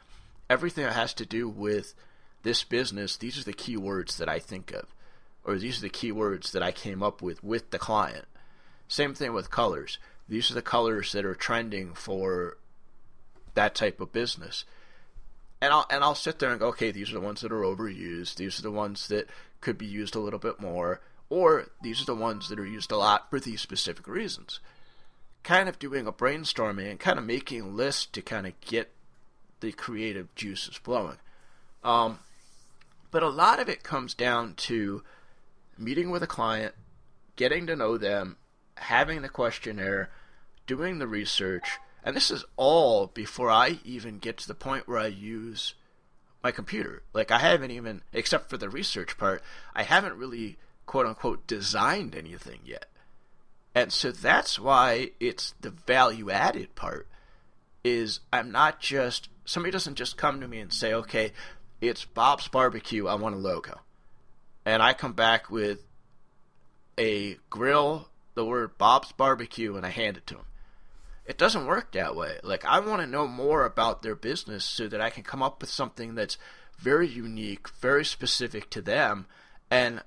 everything 0.49 0.83
that 0.83 0.93
has 0.93 1.13
to 1.15 1.25
do 1.25 1.49
with 1.49 1.93
this 2.43 2.63
business, 2.63 3.17
these 3.17 3.39
are 3.39 3.43
the 3.43 3.53
keywords 3.53 4.17
that 4.17 4.29
I 4.29 4.39
think 4.39 4.71
of, 4.71 4.93
or 5.43 5.57
these 5.57 5.79
are 5.79 5.81
the 5.81 5.89
keywords 5.89 6.51
that 6.51 6.63
I 6.63 6.71
came 6.71 7.03
up 7.03 7.21
with 7.21 7.43
with 7.43 7.71
the 7.71 7.79
client. 7.79 8.25
Same 8.87 9.13
thing 9.13 9.33
with 9.33 9.51
colors. 9.51 9.99
These 10.29 10.51
are 10.51 10.55
the 10.55 10.61
colors 10.61 11.11
that 11.13 11.25
are 11.25 11.35
trending 11.35 11.93
for 11.93 12.57
that 13.53 13.75
type 13.75 13.99
of 13.99 14.11
business 14.11 14.65
and 15.61 15.73
I'll 15.73 15.85
and 15.89 16.03
I'll 16.03 16.15
sit 16.15 16.39
there 16.39 16.51
and 16.51 16.59
go, 16.59 16.67
okay, 16.67 16.91
these 16.91 17.09
are 17.09 17.15
the 17.15 17.21
ones 17.21 17.41
that 17.41 17.51
are 17.51 17.61
overused. 17.61 18.35
These 18.35 18.59
are 18.59 18.63
the 18.63 18.71
ones 18.71 19.07
that 19.07 19.27
could 19.61 19.77
be 19.77 19.85
used 19.85 20.15
a 20.15 20.19
little 20.19 20.39
bit 20.39 20.59
more, 20.59 21.01
or 21.29 21.67
these 21.81 22.01
are 22.01 22.05
the 22.05 22.15
ones 22.15 22.49
that 22.49 22.59
are 22.59 22.65
used 22.65 22.91
a 22.91 22.97
lot 22.97 23.29
for 23.29 23.39
these 23.39 23.61
specific 23.61 24.07
reasons. 24.07 24.59
Kind 25.43 25.69
of 25.69 25.79
doing 25.79 26.05
a 26.05 26.11
brainstorming 26.11 26.89
and 26.89 26.99
kind 26.99 27.17
of 27.17 27.25
making 27.25 27.75
lists 27.75 28.05
to 28.07 28.21
kind 28.21 28.45
of 28.45 28.59
get 28.61 28.91
the 29.59 29.71
creative 29.71 30.33
juices 30.35 30.75
flowing. 30.75 31.17
Um, 31.83 32.19
but 33.11 33.23
a 33.23 33.29
lot 33.29 33.59
of 33.59 33.69
it 33.69 33.83
comes 33.83 34.13
down 34.13 34.55
to 34.55 35.03
meeting 35.77 36.09
with 36.09 36.23
a 36.23 36.27
client, 36.27 36.73
getting 37.35 37.67
to 37.67 37.75
know 37.75 37.97
them, 37.97 38.37
having 38.75 39.21
the 39.21 39.29
questionnaire, 39.29 40.09
doing 40.65 40.99
the 40.99 41.07
research, 41.07 41.79
And 42.03 42.15
this 42.15 42.31
is 42.31 42.45
all 42.55 43.07
before 43.07 43.51
I 43.51 43.79
even 43.83 44.19
get 44.19 44.37
to 44.37 44.47
the 44.47 44.53
point 44.53 44.87
where 44.87 44.99
I 44.99 45.07
use 45.07 45.73
my 46.41 46.51
computer. 46.51 47.03
Like 47.13 47.31
I 47.31 47.39
haven't 47.39 47.71
even, 47.71 48.01
except 48.13 48.49
for 48.49 48.55
the 48.55 48.69
research 48.69 49.17
part, 49.17 49.43
I 49.75 49.83
haven't 49.83 50.15
really 50.15 50.57
quote 50.85 51.05
unquote 51.05 51.47
designed 51.47 52.15
anything 52.15 52.59
yet. 52.63 52.85
And 53.75 53.91
so 53.91 54.11
that's 54.11 54.57
why 54.57 55.11
it's 55.19 55.53
the 55.59 55.69
value 55.69 56.31
added 56.31 56.75
part 56.75 57.07
is 57.83 58.21
I'm 58.31 58.51
not 58.51 58.79
just 58.79 59.27
somebody 59.47 59.71
doesn't 59.71 59.95
just 59.95 60.17
come 60.17 60.39
to 60.41 60.47
me 60.47 60.59
and 60.59 60.71
say, 60.71 60.93
"Okay, 60.93 61.33
it's 61.81 62.05
Bob's 62.05 62.47
Barbecue, 62.47 63.07
I 63.07 63.15
want 63.15 63.33
a 63.33 63.39
logo." 63.39 63.81
And 64.65 64.83
I 64.83 64.93
come 64.93 65.13
back 65.13 65.49
with 65.49 65.87
a 66.99 67.35
grill, 67.49 68.09
the 68.35 68.45
word 68.45 68.77
Bob's 68.77 69.11
Barbecue 69.13 69.75
and 69.75 69.85
I 69.85 69.89
hand 69.89 70.17
it 70.17 70.27
to 70.27 70.35
them. 70.35 70.45
It 71.25 71.37
doesn't 71.37 71.65
work 71.65 71.91
that 71.93 72.15
way. 72.15 72.39
Like 72.43 72.65
I 72.65 72.79
want 72.79 73.01
to 73.01 73.07
know 73.07 73.27
more 73.27 73.65
about 73.65 74.01
their 74.01 74.15
business 74.15 74.63
so 74.63 74.87
that 74.87 75.01
I 75.01 75.09
can 75.09 75.23
come 75.23 75.41
up 75.41 75.61
with 75.61 75.69
something 75.69 76.15
that's 76.15 76.37
very 76.77 77.07
unique, 77.07 77.69
very 77.69 78.05
specific 78.05 78.69
to 78.71 78.81
them 78.81 79.27
and 79.71 80.03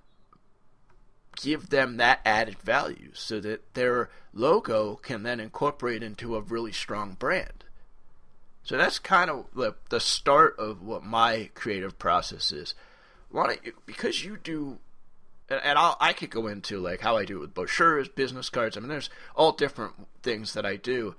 give 1.37 1.71
them 1.71 1.97
that 1.97 2.21
added 2.25 2.59
value 2.59 3.11
so 3.15 3.41
that 3.41 3.75
their 3.75 4.11
logo 4.33 4.97
can 4.97 5.23
then 5.23 5.41
incorporate 5.41 6.03
into 6.03 6.37
a 6.37 6.41
really 6.41 6.73
strong 6.73 7.15
brand. 7.15 7.60
So 8.63 8.77
that's 8.77 8.99
kind 8.99 9.31
of 9.31 9.47
the, 9.55 9.75
the 9.89 10.01
start 10.01 10.57
of 10.59 10.83
what 10.83 11.03
my 11.03 11.51
creative 11.55 11.99
process 11.99 12.53
is. 12.53 12.75
Why 13.31 13.59
because 13.87 14.25
you 14.25 14.37
do, 14.37 14.79
and, 15.49 15.61
and 15.63 15.79
I 15.79 16.13
could 16.13 16.31
go 16.31 16.47
into 16.47 16.79
like 16.79 17.01
how 17.01 17.17
I 17.17 17.25
do 17.25 17.39
it 17.39 17.41
with 17.41 17.55
brochures, 17.55 18.09
business 18.09 18.51
cards. 18.51 18.77
I 18.77 18.81
mean, 18.81 18.89
there's 18.89 19.11
all 19.35 19.53
different 19.53 19.95
things 20.23 20.55
that 20.55 20.67
I 20.67 20.77
do, 20.77 21.15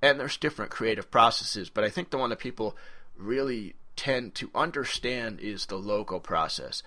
and 0.00 0.18
there's 0.18 0.36
different 0.36 0.70
creative 0.70 1.10
processes. 1.10 1.70
But 1.70 1.84
I 1.84 1.88
think 1.88 2.10
the 2.10 2.18
one 2.18 2.30
that 2.30 2.38
people 2.38 2.76
really 3.16 3.74
tend 3.96 4.34
to 4.34 4.50
understand 4.54 5.40
is 5.40 5.66
the 5.66 5.76
logo 5.76 6.18
process. 6.18 6.82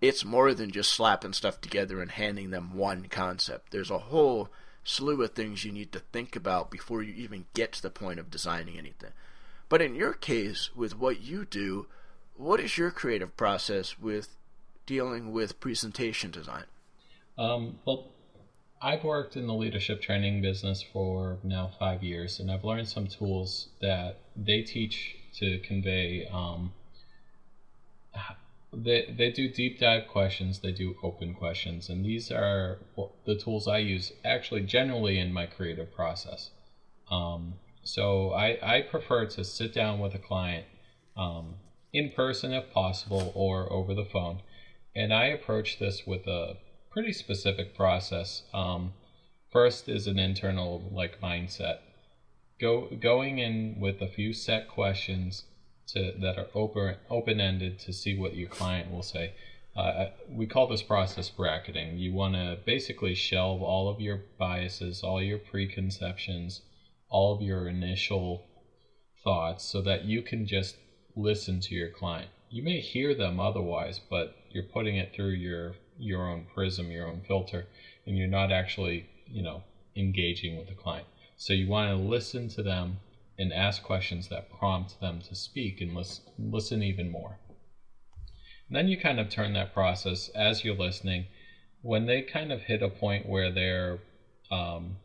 It's 0.00 0.24
more 0.24 0.54
than 0.54 0.70
just 0.70 0.92
slapping 0.92 1.32
stuff 1.32 1.60
together 1.60 2.00
and 2.00 2.10
handing 2.10 2.50
them 2.50 2.74
one 2.74 3.06
concept. 3.06 3.72
There's 3.72 3.90
a 3.90 3.98
whole 3.98 4.48
slew 4.84 5.22
of 5.22 5.32
things 5.32 5.64
you 5.64 5.72
need 5.72 5.92
to 5.92 5.98
think 5.98 6.36
about 6.36 6.70
before 6.70 7.02
you 7.02 7.12
even 7.14 7.46
get 7.52 7.72
to 7.72 7.82
the 7.82 7.90
point 7.90 8.18
of 8.18 8.30
designing 8.30 8.78
anything. 8.78 9.10
But 9.68 9.82
in 9.82 9.94
your 9.94 10.14
case, 10.14 10.70
with 10.74 10.98
what 10.98 11.20
you 11.20 11.44
do, 11.44 11.86
what 12.36 12.60
is 12.60 12.78
your 12.78 12.90
creative 12.90 13.36
process 13.36 13.98
with 13.98 14.36
dealing 14.86 15.32
with 15.32 15.60
presentation 15.60 16.30
design? 16.30 16.64
Um, 17.36 17.78
well, 17.84 18.08
I've 18.80 19.04
worked 19.04 19.36
in 19.36 19.46
the 19.46 19.54
leadership 19.54 20.00
training 20.00 20.40
business 20.40 20.82
for 20.92 21.38
now 21.42 21.70
five 21.78 22.02
years, 22.02 22.38
and 22.40 22.50
I've 22.50 22.64
learned 22.64 22.88
some 22.88 23.06
tools 23.06 23.68
that 23.80 24.20
they 24.36 24.62
teach 24.62 25.16
to 25.34 25.58
convey. 25.58 26.26
Um, 26.32 26.72
they 28.72 29.14
they 29.16 29.30
do 29.30 29.48
deep 29.48 29.78
dive 29.80 30.08
questions, 30.08 30.60
they 30.60 30.72
do 30.72 30.96
open 31.02 31.34
questions, 31.34 31.88
and 31.88 32.04
these 32.04 32.30
are 32.30 32.78
the 33.24 33.34
tools 33.34 33.66
I 33.66 33.78
use 33.78 34.12
actually 34.24 34.62
generally 34.62 35.18
in 35.18 35.32
my 35.32 35.46
creative 35.46 35.92
process. 35.94 36.50
Um, 37.10 37.54
so 37.88 38.32
I, 38.32 38.58
I 38.62 38.82
prefer 38.82 39.24
to 39.26 39.44
sit 39.44 39.72
down 39.72 39.98
with 39.98 40.14
a 40.14 40.18
client 40.18 40.66
um, 41.16 41.54
in 41.92 42.10
person 42.10 42.52
if 42.52 42.70
possible 42.70 43.32
or 43.34 43.72
over 43.72 43.94
the 43.94 44.04
phone. 44.04 44.42
And 44.94 45.12
I 45.12 45.26
approach 45.26 45.78
this 45.78 46.06
with 46.06 46.26
a 46.26 46.58
pretty 46.90 47.12
specific 47.12 47.74
process. 47.74 48.42
Um, 48.52 48.92
first 49.50 49.88
is 49.88 50.06
an 50.06 50.18
internal 50.18 50.90
like 50.92 51.20
mindset. 51.22 51.78
Go 52.60 52.88
going 53.00 53.38
in 53.38 53.80
with 53.80 54.02
a 54.02 54.08
few 54.08 54.34
set 54.34 54.68
questions 54.68 55.44
to 55.88 56.12
that 56.20 56.36
are 56.36 56.48
open 56.54 56.96
open 57.08 57.40
ended 57.40 57.78
to 57.80 57.92
see 57.94 58.18
what 58.18 58.36
your 58.36 58.48
client 58.48 58.90
will 58.90 59.02
say. 59.02 59.32
Uh, 59.74 60.08
we 60.28 60.46
call 60.46 60.66
this 60.66 60.82
process 60.82 61.30
bracketing. 61.30 61.96
You 61.96 62.12
want 62.12 62.34
to 62.34 62.58
basically 62.66 63.14
shelve 63.14 63.62
all 63.62 63.88
of 63.88 64.00
your 64.00 64.20
biases, 64.36 65.02
all 65.02 65.22
your 65.22 65.38
preconceptions, 65.38 66.62
all 67.08 67.32
of 67.32 67.42
your 67.42 67.68
initial 67.68 68.44
thoughts 69.22 69.64
so 69.64 69.80
that 69.82 70.04
you 70.04 70.22
can 70.22 70.46
just 70.46 70.76
listen 71.16 71.60
to 71.60 71.74
your 71.74 71.88
client. 71.88 72.30
You 72.50 72.62
may 72.62 72.80
hear 72.80 73.14
them 73.14 73.40
otherwise, 73.40 74.00
but 74.08 74.36
you're 74.50 74.62
putting 74.62 74.96
it 74.96 75.12
through 75.14 75.32
your 75.32 75.74
your 75.98 76.28
own 76.28 76.44
prism, 76.54 76.90
your 76.90 77.08
own 77.08 77.20
filter, 77.26 77.66
and 78.06 78.16
you're 78.16 78.28
not 78.28 78.52
actually, 78.52 79.06
you 79.26 79.42
know, 79.42 79.62
engaging 79.96 80.56
with 80.56 80.68
the 80.68 80.74
client. 80.74 81.06
So 81.36 81.52
you 81.52 81.66
want 81.66 81.90
to 81.90 81.96
listen 81.96 82.48
to 82.50 82.62
them 82.62 82.98
and 83.36 83.52
ask 83.52 83.82
questions 83.82 84.28
that 84.28 84.50
prompt 84.50 85.00
them 85.00 85.20
to 85.22 85.34
speak 85.34 85.80
and 85.80 85.94
listen, 85.94 86.24
listen 86.38 86.82
even 86.82 87.10
more. 87.10 87.38
And 88.68 88.76
then 88.76 88.88
you 88.88 88.96
kind 88.96 89.18
of 89.18 89.28
turn 89.28 89.52
that 89.54 89.72
process 89.72 90.28
as 90.34 90.64
you're 90.64 90.76
listening. 90.76 91.26
When 91.82 92.06
they 92.06 92.22
kind 92.22 92.52
of 92.52 92.62
hit 92.62 92.82
a 92.82 92.88
point 92.88 93.28
where 93.28 93.50
they're, 93.50 94.00
um, 94.50 94.96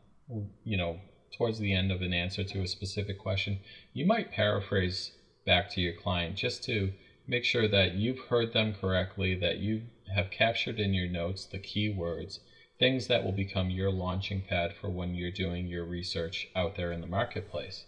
you 0.63 0.77
know, 0.77 0.97
towards 1.37 1.59
the 1.59 1.73
end 1.73 1.91
of 1.91 2.01
an 2.01 2.13
answer 2.13 2.43
to 2.43 2.61
a 2.61 2.67
specific 2.67 3.17
question, 3.17 3.59
you 3.93 4.05
might 4.05 4.31
paraphrase 4.31 5.11
back 5.45 5.69
to 5.71 5.81
your 5.81 5.93
client 5.93 6.35
just 6.35 6.63
to 6.63 6.93
make 7.27 7.43
sure 7.43 7.67
that 7.67 7.95
you've 7.95 8.19
heard 8.29 8.53
them 8.53 8.73
correctly, 8.73 9.35
that 9.35 9.57
you 9.57 9.81
have 10.13 10.29
captured 10.29 10.79
in 10.79 10.93
your 10.93 11.07
notes 11.07 11.45
the 11.45 11.59
key 11.59 11.89
words, 11.89 12.39
things 12.79 13.07
that 13.07 13.23
will 13.23 13.31
become 13.31 13.69
your 13.69 13.91
launching 13.91 14.41
pad 14.41 14.73
for 14.73 14.89
when 14.89 15.15
you're 15.15 15.31
doing 15.31 15.67
your 15.67 15.85
research 15.85 16.47
out 16.55 16.75
there 16.75 16.91
in 16.91 17.01
the 17.01 17.07
marketplace. 17.07 17.85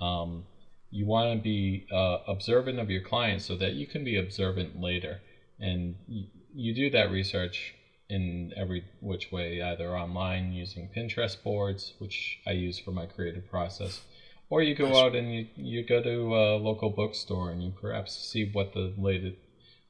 Um, 0.00 0.44
you 0.90 1.06
want 1.06 1.36
to 1.36 1.42
be 1.42 1.86
uh, 1.92 2.18
observant 2.26 2.78
of 2.78 2.90
your 2.90 3.02
client 3.02 3.42
so 3.42 3.54
that 3.56 3.74
you 3.74 3.86
can 3.86 4.02
be 4.02 4.16
observant 4.16 4.80
later. 4.80 5.20
And 5.58 5.96
you, 6.08 6.24
you 6.52 6.74
do 6.74 6.90
that 6.90 7.10
research 7.10 7.74
in 8.10 8.52
every 8.56 8.84
which 9.00 9.30
way, 9.32 9.62
either 9.62 9.96
online 9.96 10.52
using 10.52 10.90
Pinterest 10.94 11.40
boards, 11.42 11.94
which 11.98 12.40
I 12.46 12.50
use 12.50 12.78
for 12.78 12.90
my 12.90 13.06
creative 13.06 13.48
process, 13.48 14.02
or 14.50 14.62
you 14.62 14.74
go 14.74 14.88
nice. 14.88 14.96
out 14.96 15.14
and 15.14 15.32
you, 15.32 15.46
you 15.56 15.86
go 15.86 16.02
to 16.02 16.36
a 16.36 16.56
local 16.56 16.90
bookstore 16.90 17.50
and 17.50 17.62
you 17.62 17.72
perhaps 17.80 18.16
see 18.16 18.50
what 18.52 18.74
the 18.74 18.92
latest 18.98 19.36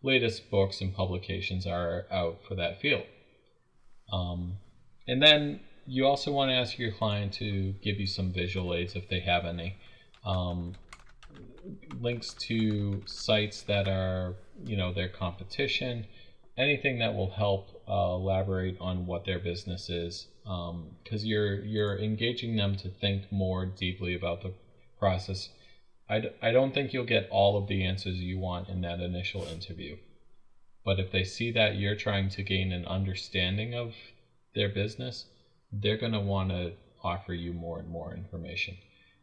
latest 0.02 0.50
books 0.50 0.80
and 0.80 0.94
publications 0.94 1.66
are 1.66 2.06
out 2.10 2.38
for 2.46 2.54
that 2.54 2.80
field. 2.80 3.04
Um, 4.12 4.56
and 5.06 5.22
then 5.22 5.60
you 5.86 6.06
also 6.06 6.32
want 6.32 6.50
to 6.50 6.54
ask 6.54 6.78
your 6.78 6.92
client 6.92 7.34
to 7.34 7.74
give 7.82 7.98
you 7.98 8.06
some 8.06 8.32
visual 8.32 8.74
aids 8.74 8.94
if 8.94 9.08
they 9.08 9.20
have 9.20 9.44
any. 9.44 9.76
Um, 10.24 10.74
links 12.00 12.34
to 12.34 13.02
sites 13.06 13.62
that 13.62 13.88
are, 13.88 14.34
you 14.64 14.76
know, 14.76 14.92
their 14.92 15.08
competition, 15.08 16.06
anything 16.56 16.98
that 16.98 17.14
will 17.14 17.30
help 17.30 17.79
uh, 17.90 18.14
elaborate 18.14 18.76
on 18.80 19.04
what 19.06 19.24
their 19.24 19.40
business 19.40 19.90
is 19.90 20.28
because 20.44 21.22
um, 21.22 21.26
you're 21.26 21.64
you're 21.64 21.98
engaging 21.98 22.56
them 22.56 22.76
to 22.76 22.88
think 22.88 23.24
more 23.32 23.66
deeply 23.66 24.14
about 24.14 24.42
the 24.42 24.52
process. 24.98 25.48
I 26.08 26.20
d- 26.20 26.30
I 26.40 26.52
don't 26.52 26.72
think 26.72 26.92
you'll 26.92 27.04
get 27.04 27.28
all 27.30 27.56
of 27.56 27.66
the 27.66 27.84
answers 27.84 28.20
you 28.20 28.38
want 28.38 28.68
in 28.68 28.80
that 28.82 29.00
initial 29.00 29.44
interview. 29.44 29.96
But 30.84 30.98
if 30.98 31.10
they 31.10 31.24
see 31.24 31.50
that 31.52 31.76
you're 31.76 31.94
trying 31.96 32.28
to 32.30 32.42
gain 32.42 32.72
an 32.72 32.86
understanding 32.86 33.74
of 33.74 33.94
their 34.54 34.68
business, 34.68 35.26
they're 35.72 35.96
going 35.96 36.12
to 36.12 36.20
want 36.20 36.50
to 36.50 36.74
offer 37.02 37.32
you 37.34 37.52
more 37.52 37.78
and 37.78 37.88
more 37.88 38.14
information. 38.14 38.76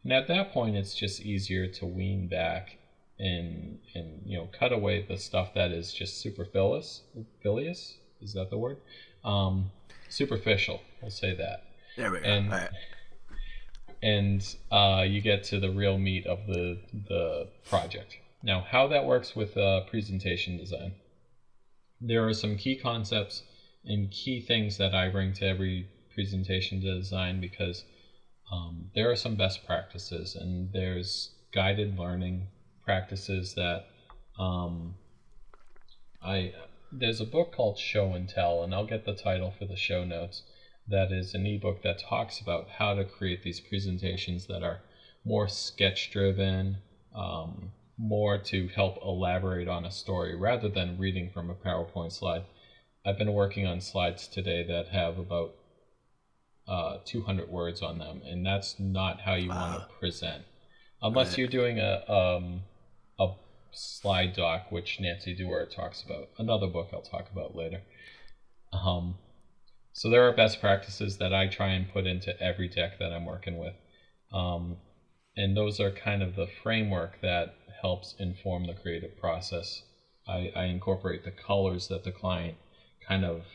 And 0.04 0.14
at 0.14 0.28
that 0.28 0.52
point, 0.52 0.76
it's 0.76 0.94
just 0.96 1.22
easier 1.22 1.68
to 1.68 1.86
wean 1.86 2.28
back 2.28 2.78
and 3.20 3.80
and 3.96 4.22
you 4.26 4.38
know 4.38 4.50
cut 4.52 4.72
away 4.72 5.00
the 5.00 5.18
stuff 5.18 5.54
that 5.54 5.72
is 5.72 5.94
just 5.94 6.20
superfluous, 6.20 7.02
is 8.22 8.34
that 8.34 8.50
the 8.50 8.58
word? 8.58 8.78
Um, 9.24 9.72
superficial. 10.10 10.82
We'll 11.02 11.12
say 11.12 11.34
that. 11.36 11.64
There 11.96 12.12
we 12.12 12.20
go. 12.20 12.26
And, 12.26 12.52
right. 12.52 12.70
and 14.02 14.56
uh, 14.72 15.04
you 15.08 15.22
get 15.22 15.44
to 15.46 15.60
the 15.60 15.70
real 15.70 15.98
meat 15.98 16.26
of 16.26 16.46
the 16.46 16.80
the 17.08 17.48
project. 17.68 18.18
Now, 18.44 18.62
how 18.62 18.88
that 18.88 19.06
works 19.06 19.36
with 19.36 19.58
uh, 19.58 19.82
presentation 19.82 20.58
design. 20.58 20.94
There 22.00 22.28
are 22.28 22.34
some 22.34 22.56
key 22.56 22.76
concepts 22.76 23.44
and 23.84 24.12
key 24.12 24.40
things 24.40 24.78
that 24.78 24.94
I 24.94 25.10
bring 25.10 25.34
to 25.34 25.48
every 25.48 25.88
presentation 26.14 26.80
design 26.80 27.40
because 27.40 27.84
um, 28.52 28.90
there 28.94 29.10
are 29.10 29.16
some 29.16 29.36
best 29.36 29.66
practices 29.66 30.36
and 30.36 30.72
there's 30.72 31.32
guided 31.54 31.98
learning 31.98 32.48
practices 32.84 33.56
that 33.56 33.88
um, 34.40 34.96
I 36.22 36.54
there's 36.92 37.22
a 37.22 37.26
book 37.26 37.54
called 37.54 37.78
Show 37.78 38.14
and 38.14 38.28
Tell, 38.28 38.64
and 38.64 38.74
I'll 38.74 38.86
get 38.86 39.06
the 39.06 39.14
title 39.14 39.54
for 39.58 39.66
the 39.66 39.76
show 39.76 40.04
notes. 40.04 40.44
That 40.88 41.12
is 41.12 41.34
an 41.34 41.46
ebook 41.46 41.84
that 41.84 42.00
talks 42.00 42.40
about 42.40 42.68
how 42.78 42.94
to 42.94 43.04
create 43.04 43.44
these 43.44 43.60
presentations 43.60 44.48
that 44.48 44.64
are 44.64 44.82
more 45.26 45.48
sketch 45.48 46.12
driven, 46.12 46.78
um, 47.14 47.72
more 47.98 48.38
to 48.38 48.68
help 48.70 48.98
elaborate 49.04 49.68
on 49.68 49.86
a 49.86 49.92
story 49.92 50.36
rather 50.36 50.70
than 50.70 50.98
reading 50.98 51.30
from 51.34 51.50
a 51.50 51.56
PowerPoint 51.56 52.14
slide. 52.14 52.44
I've 53.06 53.18
been 53.18 53.34
working 53.34 53.66
on 53.66 53.82
slides 53.82 54.28
today 54.28 54.64
that 54.64 54.90
have 54.90 55.18
about 55.18 55.56
uh, 56.68 56.98
200 57.06 57.50
words 57.50 57.82
on 57.82 57.98
them, 57.98 58.22
and 58.26 58.46
that's 58.46 58.80
not 58.80 59.22
how 59.22 59.36
you 59.36 59.50
want 59.50 59.82
to 59.82 59.88
present, 60.00 60.44
unless 61.02 61.30
right. 61.30 61.38
you're 61.40 61.48
doing 61.48 61.80
a 61.80 62.04
um, 62.12 62.62
a 62.76 62.77
slide 63.78 64.34
doc, 64.34 64.72
which 64.72 65.00
Nancy 65.00 65.34
Duarte 65.34 65.74
talks 65.74 66.02
about. 66.02 66.30
Another 66.38 66.68
book 66.68 66.90
I'll 66.94 67.02
talk 67.02 67.30
about 67.32 67.56
later. 67.56 67.82
Um, 68.74 69.16
so 69.94 70.10
there 70.10 70.28
are 70.28 70.32
best 70.32 70.60
practices 70.60 71.18
that 71.18 71.34
I 71.34 71.48
try 71.48 71.70
and 71.70 71.92
put 71.92 72.06
into 72.06 72.40
every 72.42 72.68
deck 72.68 73.00
that 73.00 73.12
I'm 73.12 73.26
working 73.26 73.58
with. 73.58 73.74
Um, 74.32 74.78
and 75.36 75.56
those 75.56 75.80
are 75.80 75.92
kind 75.92 76.22
of 76.22 76.36
the 76.36 76.48
framework 76.48 77.22
that 77.22 77.56
helps 77.82 78.16
inform 78.20 78.66
the 78.66 78.74
creative 78.74 79.18
process. 79.18 79.84
I, 80.28 80.52
I 80.56 80.66
incorporate 80.66 81.24
the 81.24 81.32
colors 81.32 81.88
that 81.88 82.04
the 82.04 82.12
client 82.12 82.58
kind 83.08 83.24
of 83.24 83.46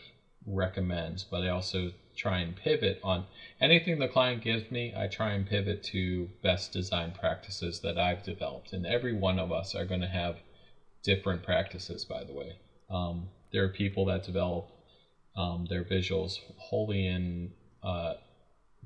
recommends, 0.46 1.24
but 1.24 1.42
I 1.42 1.48
also 1.48 1.92
try 2.16 2.40
and 2.40 2.56
pivot 2.56 3.00
on 3.02 3.24
anything 3.60 3.98
the 3.98 4.08
client 4.08 4.42
gives 4.42 4.70
me. 4.70 4.94
I 4.96 5.06
try 5.06 5.32
and 5.32 5.46
pivot 5.46 5.82
to 5.84 6.28
best 6.42 6.72
design 6.72 7.12
practices 7.18 7.80
that 7.80 7.98
I've 7.98 8.22
developed, 8.22 8.72
and 8.72 8.86
every 8.86 9.14
one 9.14 9.38
of 9.38 9.52
us 9.52 9.74
are 9.74 9.84
going 9.84 10.00
to 10.00 10.08
have 10.08 10.36
different 11.02 11.42
practices. 11.42 12.04
By 12.04 12.24
the 12.24 12.32
way, 12.32 12.56
um, 12.90 13.28
there 13.52 13.64
are 13.64 13.68
people 13.68 14.04
that 14.06 14.24
develop 14.24 14.68
um, 15.36 15.66
their 15.68 15.84
visuals 15.84 16.38
wholly 16.56 17.06
in 17.06 17.52
uh, 17.82 18.14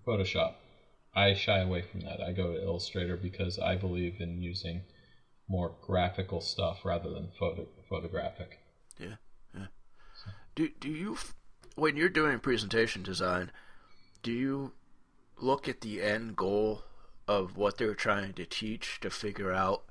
Photoshop. 0.07 0.55
I 1.15 1.35
shy 1.35 1.61
away 1.61 1.83
from 1.83 2.03
that. 2.03 2.21
I 2.21 2.33
go 2.33 2.53
to 2.53 2.63
Illustrator 2.63 3.17
because 3.17 3.59
I 3.59 3.77
believe 3.77 4.21
in 4.21 4.43
using 4.43 4.83
more 5.49 5.75
graphical 5.81 6.41
stuff 6.41 6.85
rather 6.85 7.11
than 7.11 7.31
photo 7.39 7.67
photographic. 7.89 8.59
Yeah, 8.99 9.17
yeah. 9.55 9.67
So. 10.25 10.31
Do 10.55 10.69
do 10.81 10.89
you 10.89 11.17
when 11.77 11.97
you're 11.97 12.09
doing 12.09 12.41
presentation 12.41 13.03
design, 13.03 13.53
do 14.23 14.33
you 14.33 14.73
look 15.39 15.69
at 15.69 15.83
the 15.83 16.03
end 16.03 16.35
goal 16.35 16.83
of 17.29 17.57
what 17.57 17.79
they're 17.79 17.95
trying 17.95 18.33
to 18.33 18.47
teach 18.47 18.99
to 19.01 19.11
figure 19.11 19.53
out 19.53 19.85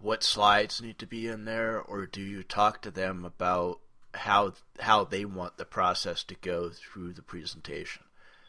what 0.00 0.22
slides 0.22 0.80
need 0.80 0.98
to 0.98 1.06
be 1.06 1.26
in 1.26 1.44
there, 1.44 1.80
or 1.80 2.06
do 2.06 2.20
you 2.20 2.42
talk 2.42 2.80
to 2.82 2.90
them 2.90 3.24
about 3.24 3.80
how 4.14 4.52
how 4.78 5.04
they 5.04 5.24
want 5.24 5.56
the 5.56 5.64
process 5.64 6.22
to 6.24 6.36
go 6.36 6.70
through 6.70 7.12
the 7.12 7.22
presentation? 7.22 8.04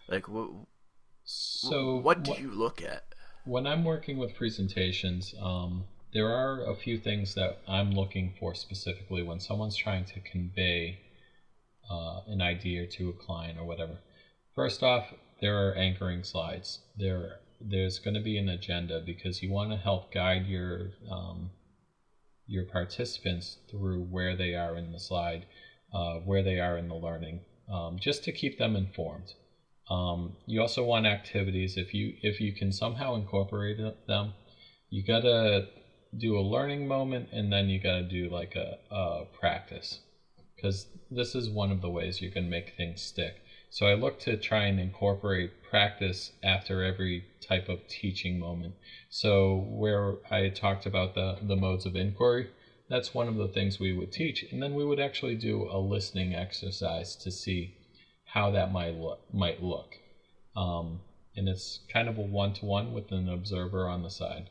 Like, 0.07 0.27
what, 0.27 0.49
so 1.23 1.97
what 1.97 2.23
do 2.23 2.33
you 2.39 2.51
look 2.51 2.83
at? 2.83 3.03
When 3.45 3.65
I'm 3.65 3.83
working 3.83 4.17
with 4.17 4.35
presentations, 4.35 5.33
um, 5.41 5.85
there 6.13 6.27
are 6.27 6.65
a 6.65 6.75
few 6.75 6.99
things 6.99 7.33
that 7.33 7.59
I'm 7.67 7.91
looking 7.91 8.33
for 8.39 8.53
specifically 8.53 9.23
when 9.23 9.39
someone's 9.39 9.75
trying 9.75 10.05
to 10.05 10.19
convey 10.19 10.99
uh, 11.89 12.21
an 12.27 12.41
idea 12.41 12.85
to 12.85 13.09
a 13.09 13.13
client 13.13 13.57
or 13.57 13.65
whatever. 13.65 13.99
First 14.55 14.83
off, 14.83 15.13
there 15.41 15.67
are 15.67 15.73
anchoring 15.75 16.23
slides. 16.23 16.79
There, 16.97 17.39
there's 17.59 17.99
going 17.99 18.13
to 18.13 18.19
be 18.19 18.37
an 18.37 18.49
agenda 18.49 19.01
because 19.03 19.41
you 19.41 19.49
want 19.49 19.71
to 19.71 19.77
help 19.77 20.11
guide 20.11 20.45
your 20.45 20.91
um, 21.09 21.51
your 22.45 22.63
participants 22.63 23.57
through 23.69 24.01
where 24.01 24.35
they 24.35 24.55
are 24.55 24.75
in 24.75 24.91
the 24.91 24.99
slide, 24.99 25.45
uh, 25.93 26.15
where 26.15 26.41
they 26.41 26.59
are 26.59 26.77
in 26.77 26.87
the 26.87 26.95
learning, 26.95 27.41
um, 27.71 27.97
just 27.99 28.23
to 28.23 28.31
keep 28.31 28.57
them 28.57 28.75
informed. 28.75 29.33
Um, 29.89 30.33
you 30.47 30.59
also 30.59 30.83
want 30.83 31.05
activities. 31.05 31.77
If 31.77 31.93
you 31.93 32.13
if 32.21 32.41
you 32.41 32.51
can 32.51 32.71
somehow 32.71 33.15
incorporate 33.15 33.77
them, 34.07 34.33
you 34.89 35.03
gotta 35.03 35.67
do 36.17 36.37
a 36.37 36.41
learning 36.41 36.87
moment 36.87 37.29
and 37.31 37.53
then 37.53 37.69
you 37.69 37.79
gotta 37.79 38.01
do 38.01 38.29
like 38.29 38.55
a, 38.55 38.77
a 38.89 39.25
practice 39.39 39.99
because 40.59 40.87
this 41.09 41.35
is 41.35 41.49
one 41.49 41.71
of 41.71 41.81
the 41.81 41.89
ways 41.89 42.21
you 42.21 42.29
can 42.29 42.49
make 42.49 42.73
things 42.75 43.01
stick. 43.01 43.41
So 43.69 43.87
I 43.87 43.93
look 43.93 44.19
to 44.21 44.35
try 44.35 44.65
and 44.65 44.79
incorporate 44.79 45.63
practice 45.69 46.31
after 46.43 46.83
every 46.83 47.25
type 47.39 47.69
of 47.69 47.87
teaching 47.87 48.39
moment. 48.39 48.73
So 49.09 49.67
where 49.69 50.15
I 50.29 50.49
talked 50.49 50.85
about 50.85 51.15
the, 51.15 51.37
the 51.41 51.55
modes 51.55 51.85
of 51.85 51.95
inquiry, 51.95 52.49
that's 52.89 53.13
one 53.13 53.27
of 53.27 53.35
the 53.35 53.47
things 53.47 53.79
we 53.79 53.93
would 53.93 54.11
teach. 54.11 54.43
And 54.51 54.61
then 54.61 54.73
we 54.73 54.83
would 54.83 54.99
actually 54.99 55.35
do 55.35 55.69
a 55.71 55.77
listening 55.77 56.33
exercise 56.33 57.15
to 57.17 57.31
see 57.31 57.75
how 58.25 58.51
that 58.51 58.71
might 58.71 58.95
look. 58.95 59.21
Might 59.31 59.61
look. 59.61 59.95
Um, 60.55 61.01
and 61.35 61.47
it's 61.47 61.79
kind 61.93 62.09
of 62.09 62.17
a 62.17 62.21
one-to-one 62.21 62.91
with 62.91 63.11
an 63.11 63.29
observer 63.29 63.87
on 63.87 64.01
the 64.01 64.09
side. 64.09 64.49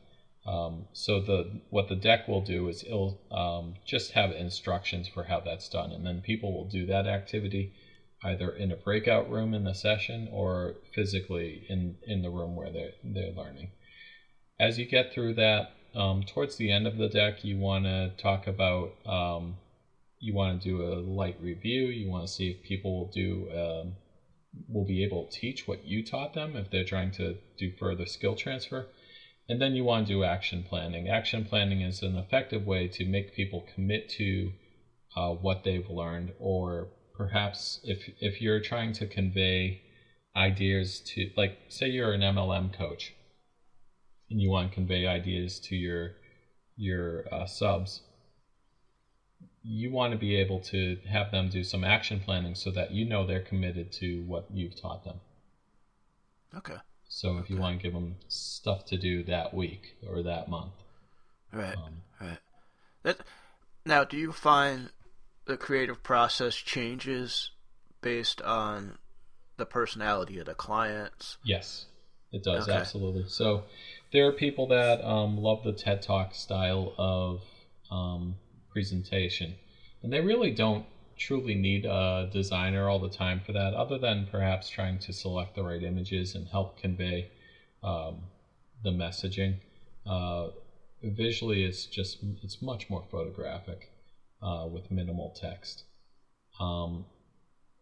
Um, 0.49 0.87
so 0.95 1.21
the 1.21 1.61
what 1.69 1.89
the 1.89 1.95
deck 1.95 2.27
will 2.27 2.41
do 2.41 2.69
is 2.69 2.83
it'll 2.83 3.19
um, 3.31 3.75
just 3.85 4.13
have 4.13 4.31
instructions 4.31 5.07
for 5.07 5.25
how 5.25 5.41
that's 5.41 5.69
done, 5.69 5.93
and 5.93 6.07
then 6.07 6.21
people 6.23 6.53
will 6.53 6.65
do 6.65 6.87
that 6.87 7.07
activity 7.07 7.71
either 8.25 8.51
in 8.51 8.73
a 8.73 8.77
breakout 8.77 9.29
room 9.31 9.55
in 9.55 9.65
the 9.65 9.75
session 9.75 10.29
or 10.33 10.75
physically 10.95 11.65
in, 11.69 11.95
in 12.07 12.23
the 12.23 12.31
room 12.31 12.57
where 12.57 12.71
they're, 12.71 12.93
they're 13.05 13.31
learning. 13.31 13.69
As 14.59 14.79
you 14.79 14.87
get 14.87 15.13
through 15.13 15.35
that, 15.35 15.71
um, 15.95 16.23
towards 16.23 16.57
the 16.57 16.73
end 16.73 16.87
of 16.87 16.97
the 16.97 17.09
deck, 17.09 17.45
you 17.45 17.59
want 17.59 17.85
to 17.85 18.11
talk 18.17 18.47
about, 18.47 18.91
um, 19.07 19.55
you 20.19 20.35
want 20.35 20.61
to 20.61 20.69
do 20.69 20.83
a 20.83 20.99
light 20.99 21.37
review. 21.41 21.87
You 21.87 22.09
want 22.09 22.27
to 22.27 22.33
see 22.33 22.49
if 22.51 22.63
people 22.63 22.97
will 22.97 23.11
do, 23.15 23.49
um, 23.57 23.93
will 24.69 24.85
be 24.85 25.05
able 25.05 25.25
to 25.25 25.41
teach 25.41 25.69
what 25.69 25.87
you 25.87 26.03
taught 26.03 26.35
them 26.35 26.57
if 26.57 26.71
they're 26.71 26.83
trying 26.85 27.13
to 27.13 27.37
do 27.57 27.71
further 27.79 28.07
skill 28.07 28.35
transfer. 28.35 28.87
And 29.49 29.61
then 29.61 29.75
you 29.75 29.85
want 29.85 30.07
to 30.07 30.13
do 30.13 30.25
action 30.25 30.63
planning. 30.63 31.09
Action 31.09 31.45
planning 31.45 31.81
is 31.81 32.03
an 32.03 32.17
effective 32.17 32.67
way 32.67 32.87
to 32.89 33.05
make 33.07 33.35
people 33.35 33.65
commit 33.75 34.09
to 34.11 34.53
uh, 35.17 35.31
what 35.31 35.65
they've 35.65 35.89
learned 35.89 36.33
or 36.39 36.89
perhaps 37.15 37.81
if 37.83 38.09
if 38.21 38.41
you're 38.41 38.61
trying 38.61 38.93
to 38.93 39.07
convey 39.07 39.81
ideas 40.37 41.01
to 41.01 41.31
like 41.37 41.59
say 41.69 41.89
you're 41.89 42.13
an 42.13 42.21
MLM 42.21 42.73
coach 42.73 43.15
and 44.31 44.41
you 44.41 44.49
want 44.49 44.71
to 44.71 44.75
convey 44.75 45.07
ideas 45.07 45.59
to 45.59 45.75
your 45.75 46.13
your 46.77 47.25
uh, 47.35 47.45
subs 47.45 48.03
you 49.65 49.91
want 49.91 50.13
to 50.13 50.19
be 50.19 50.37
able 50.37 50.61
to 50.61 50.99
have 51.11 51.33
them 51.33 51.49
do 51.49 51.65
some 51.65 51.83
action 51.83 52.21
planning 52.21 52.55
so 52.55 52.71
that 52.71 52.93
you 52.93 53.05
know 53.05 53.27
they're 53.27 53.41
committed 53.41 53.91
to 53.91 54.23
what 54.23 54.47
you've 54.53 54.81
taught 54.81 55.03
them 55.05 55.19
okay 56.55 56.77
so 57.09 57.39
if 57.39 57.51
you 57.51 57.57
want 57.57 57.79
to 57.79 57.83
give 57.83 57.93
them 57.93 58.17
stuff 58.29 58.85
to 58.85 58.97
do 58.97 59.23
that 59.25 59.53
week 59.55 59.97
or 60.09 60.23
that 60.23 60.49
month 60.49 60.73
right 61.53 61.77
um, 61.77 62.03
right 62.21 62.39
that 63.03 63.19
now 63.85 64.05
do 64.05 64.17
you 64.17 64.33
find 64.33 64.91
the 65.47 65.57
creative 65.57 66.03
process 66.03 66.55
changes 66.55 67.51
based 68.01 68.41
on 68.43 68.99
the 69.57 69.67
personality 69.67 70.39
of 70.39 70.47
the 70.47 70.55
clients. 70.55 71.39
Yes, 71.43 71.87
it 72.33 72.45
does 72.45 72.69
okay. 72.69 72.79
absolutely. 72.79 73.25
So 73.29 73.65
there 74.13 74.27
are 74.27 74.33
people 74.33 74.69
that 74.69 75.05
um, 75.05 75.39
love 75.39 75.65
the 75.65 75.73
TED 75.73 76.03
Talk 76.03 76.35
style 76.35 76.95
of 76.97 77.43
um, 77.91 78.37
presentation, 78.71 79.55
and 80.03 80.13
they 80.13 80.21
really 80.21 80.53
don't 80.53 80.87
truly 81.19 81.55
need 81.55 81.85
a 81.85 82.29
designer 82.31 82.89
all 82.89 82.99
the 82.99 83.09
time 83.09 83.41
for 83.45 83.53
that, 83.53 83.75
other 83.75 83.99
than 83.99 84.27
perhaps 84.31 84.69
trying 84.69 84.99
to 85.01 85.13
select 85.13 85.55
the 85.55 85.63
right 85.63 85.83
images 85.83 86.35
and 86.35 86.49
help 86.49 86.79
convey 86.79 87.29
um, 87.83 88.23
the 88.83 88.91
messaging. 88.91 89.57
Uh, 90.07 90.49
visually, 91.03 91.65
it's 91.65 91.87
just 91.87 92.19
it's 92.43 92.63
much 92.63 92.89
more 92.89 93.05
photographic 93.11 93.91
uh, 94.43 94.67
with 94.71 94.91
minimal 94.91 95.35
text. 95.39 95.85
Um, 96.61 97.05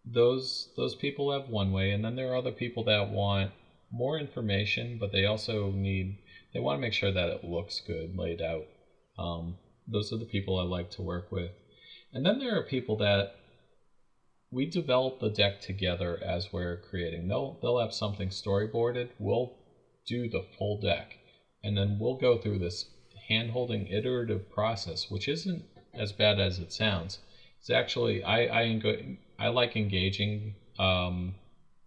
those 0.05 0.69
those 0.77 0.95
people 0.95 1.33
have 1.33 1.49
one 1.49 1.73
way, 1.73 1.91
and 1.91 2.05
then 2.05 2.15
there 2.17 2.33
are 2.33 2.37
other 2.37 2.53
people 2.53 2.85
that 2.85 3.11
want 3.11 3.51
more 3.91 4.19
information, 4.19 4.99
but 4.99 5.13
they 5.13 5.25
also 5.25 5.71
need 5.71 6.17
they 6.53 6.61
want 6.61 6.77
to 6.77 6.81
make 6.81 6.93
sure 6.93 7.13
that 7.13 7.29
it 7.29 7.45
looks 7.45 7.81
good 7.87 8.17
laid 8.17 8.41
out. 8.41 8.67
Um, 9.19 9.57
those 9.87 10.13
are 10.13 10.17
the 10.17 10.25
people 10.25 10.59
I 10.59 10.63
like 10.63 10.91
to 10.93 11.03
work 11.03 11.31
with, 11.31 11.51
and 12.17 12.25
then 12.25 12.39
there 12.39 12.57
are 12.57 12.63
people 12.63 12.97
that 12.97 13.35
we 14.51 14.65
develop 14.65 15.21
the 15.21 15.29
deck 15.29 15.61
together 15.61 16.19
as 16.25 16.51
we're 16.51 16.77
creating. 16.77 17.29
They'll 17.29 17.59
they'll 17.61 17.79
have 17.79 17.93
something 17.93 18.31
storyboarded. 18.31 19.11
We'll 19.19 19.53
do 20.07 20.27
the 20.27 20.41
full 20.41 20.81
deck, 20.81 21.19
and 21.63 21.77
then 21.77 21.99
we'll 21.99 22.15
go 22.15 22.39
through 22.39 22.61
this 22.61 22.87
hand-holding 23.29 23.89
iterative 23.89 24.51
process, 24.51 25.11
which 25.11 25.29
isn't 25.29 25.65
as 25.93 26.13
bad 26.13 26.41
as 26.41 26.59
it 26.59 26.73
sounds. 26.73 27.19
It's 27.61 27.69
actually 27.69 28.23
I 28.23 28.63
I, 28.63 29.19
I 29.39 29.49
like 29.49 29.77
engaging 29.77 30.55
um, 30.79 31.35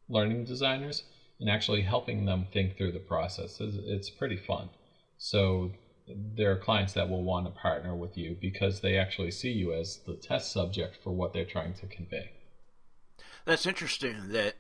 learning 0.07 0.43
designers 0.43 1.05
and 1.39 1.49
actually 1.49 1.81
helping 1.81 2.25
them 2.25 2.45
think 2.53 2.77
through 2.77 2.91
the 2.91 2.99
process. 2.99 3.59
It's, 3.59 3.77
it's 3.83 4.09
pretty 4.11 4.37
fun. 4.37 4.69
So 5.17 5.71
there 6.35 6.51
are 6.51 6.57
clients 6.57 6.93
that 6.93 7.09
will 7.09 7.23
want 7.23 7.45
to 7.45 7.51
partner 7.51 7.95
with 7.95 8.17
you 8.17 8.37
because 8.39 8.81
they 8.81 8.97
actually 8.97 9.31
see 9.31 9.51
you 9.51 9.73
as 9.73 9.99
the 10.05 10.13
test 10.13 10.51
subject 10.51 10.97
for 11.03 11.11
what 11.11 11.33
they're 11.33 11.45
trying 11.45 11.73
to 11.75 11.87
convey. 11.87 12.31
That's 13.45 13.65
interesting. 13.65 14.29
That 14.29 14.55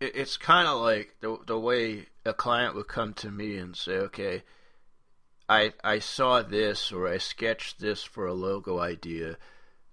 it's 0.00 0.36
kind 0.36 0.68
of 0.68 0.80
like 0.80 1.16
the 1.20 1.38
the 1.46 1.58
way 1.58 2.06
a 2.24 2.32
client 2.32 2.74
would 2.74 2.88
come 2.88 3.14
to 3.14 3.30
me 3.30 3.56
and 3.56 3.76
say, 3.76 3.96
"Okay, 3.96 4.42
I 5.48 5.72
I 5.82 5.98
saw 5.98 6.42
this 6.42 6.92
or 6.92 7.08
I 7.08 7.18
sketched 7.18 7.80
this 7.80 8.02
for 8.02 8.26
a 8.26 8.34
logo 8.34 8.78
idea. 8.78 9.36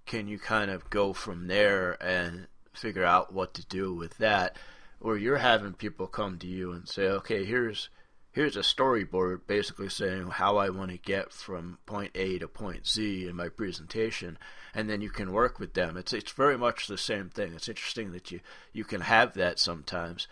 Can 0.06 0.28
you 0.28 0.38
kind 0.38 0.70
of 0.70 0.90
go 0.90 1.14
from 1.14 1.48
there 1.48 2.02
and 2.02 2.48
figure 2.74 3.06
out 3.06 3.34
what 3.34 3.54
to 3.56 3.66
do 3.66 3.94
with 3.94 4.18
that? 4.18 4.58
or 5.06 5.18
you're 5.18 5.38
having 5.38 5.74
people 5.74 6.08
come 6.08 6.40
to 6.40 6.48
you 6.48 6.72
and 6.72 6.88
say, 6.90 7.04
okay, 7.04 7.46
here's 7.46 7.90
here's 8.36 8.58
a 8.58 8.60
storyboard 8.60 9.48
basically 9.48 9.88
saying 9.88 10.28
how 10.30 10.58
I 10.58 10.70
want 10.70 10.92
to 10.92 10.98
get 10.98 11.32
from 11.32 11.80
point 11.86 12.12
A 12.16 12.38
to 12.40 12.50
point 12.50 12.86
Z 12.86 13.26
in 13.28 13.36
my 13.38 13.48
presentation, 13.48 14.38
and 14.74 14.90
then 14.90 15.02
you 15.02 15.10
can 15.10 15.32
work 15.32 15.58
with 15.58 15.74
them. 15.74 15.96
It's 15.96 16.12
it's 16.14 16.34
very 16.34 16.58
much 16.58 16.88
the 16.88 16.98
same 16.98 17.30
thing. 17.30 17.54
It's 17.54 17.70
interesting 17.70 18.12
that 18.12 18.32
you 18.32 18.42
you 18.74 18.84
can 18.84 19.02
have 19.02 19.34
that 19.34 19.58
sometimes. 19.58 20.28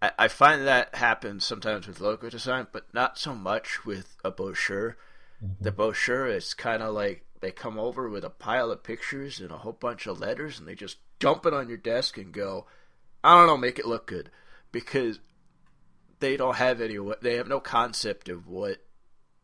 I, 0.00 0.12
I 0.18 0.28
find 0.28 0.66
that 0.66 0.94
happens 0.94 1.44
sometimes 1.44 1.88
with 1.88 2.00
logo 2.00 2.30
design, 2.30 2.68
but 2.72 2.86
not 2.94 3.18
so 3.18 3.34
much 3.34 3.84
with 3.84 4.16
a 4.24 4.30
brochure. 4.30 4.96
Mm-hmm. 5.44 5.64
The 5.64 5.72
brochure 5.72 6.28
is 6.28 6.54
kind 6.54 6.82
of 6.82 6.94
like 6.94 7.24
they 7.40 7.50
come 7.50 7.78
over 7.78 8.08
with 8.08 8.24
a 8.24 8.30
pile 8.30 8.70
of 8.70 8.84
pictures 8.84 9.40
and 9.40 9.50
a 9.50 9.58
whole 9.58 9.72
bunch 9.72 10.06
of 10.06 10.20
letters, 10.20 10.60
and 10.60 10.68
they 10.68 10.76
just 10.76 10.98
dump 11.18 11.44
it 11.44 11.52
on 11.52 11.68
your 11.68 11.76
desk 11.76 12.16
and 12.16 12.32
go, 12.32 12.66
I 13.24 13.36
don't 13.36 13.48
know, 13.48 13.56
make 13.56 13.80
it 13.80 13.86
look 13.86 14.06
good, 14.06 14.30
because 14.70 15.18
they 16.20 16.36
don't 16.36 16.56
have 16.56 16.80
any 16.80 16.98
they 17.20 17.36
have 17.36 17.48
no 17.48 17.60
concept 17.60 18.28
of 18.28 18.46
what 18.46 18.78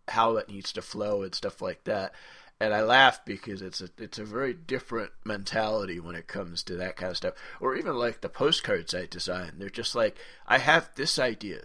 how 0.08 0.36
it 0.36 0.48
needs 0.48 0.72
to 0.72 0.82
flow 0.82 1.22
and 1.22 1.34
stuff 1.34 1.62
like 1.62 1.84
that. 1.84 2.12
And 2.60 2.72
I 2.72 2.82
laugh 2.82 3.24
because 3.24 3.62
it's 3.62 3.80
a 3.80 3.88
it's 3.98 4.18
a 4.18 4.24
very 4.24 4.54
different 4.54 5.10
mentality 5.24 5.98
when 6.00 6.14
it 6.14 6.26
comes 6.26 6.62
to 6.64 6.76
that 6.76 6.96
kind 6.96 7.10
of 7.10 7.16
stuff. 7.16 7.34
Or 7.60 7.74
even 7.76 7.94
like 7.96 8.20
the 8.20 8.28
postcards 8.28 8.94
I 8.94 9.06
design 9.06 9.54
they're 9.58 9.70
just 9.70 9.94
like 9.94 10.16
I 10.46 10.58
have 10.58 10.90
this 10.94 11.18
idea. 11.18 11.62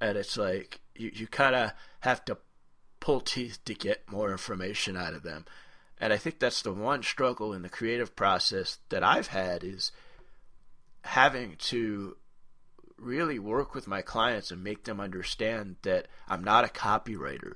And 0.00 0.18
it's 0.18 0.36
like 0.36 0.80
you 0.94 1.10
you 1.14 1.26
kind 1.26 1.54
of 1.54 1.72
have 2.00 2.24
to 2.26 2.38
pull 3.00 3.20
teeth 3.20 3.58
to 3.64 3.74
get 3.74 4.10
more 4.10 4.30
information 4.32 4.96
out 4.96 5.14
of 5.14 5.22
them. 5.22 5.44
And 5.98 6.12
I 6.12 6.16
think 6.16 6.38
that's 6.38 6.62
the 6.62 6.72
one 6.72 7.02
struggle 7.02 7.52
in 7.52 7.62
the 7.62 7.68
creative 7.68 8.16
process 8.16 8.78
that 8.88 9.04
I've 9.04 9.28
had 9.28 9.62
is 9.62 9.92
having 11.02 11.56
to 11.56 12.16
really 13.04 13.38
work 13.38 13.74
with 13.74 13.86
my 13.86 14.02
clients 14.02 14.50
and 14.50 14.64
make 14.64 14.84
them 14.84 15.00
understand 15.00 15.76
that 15.82 16.08
I'm 16.28 16.42
not 16.42 16.64
a 16.64 16.68
copywriter. 16.68 17.54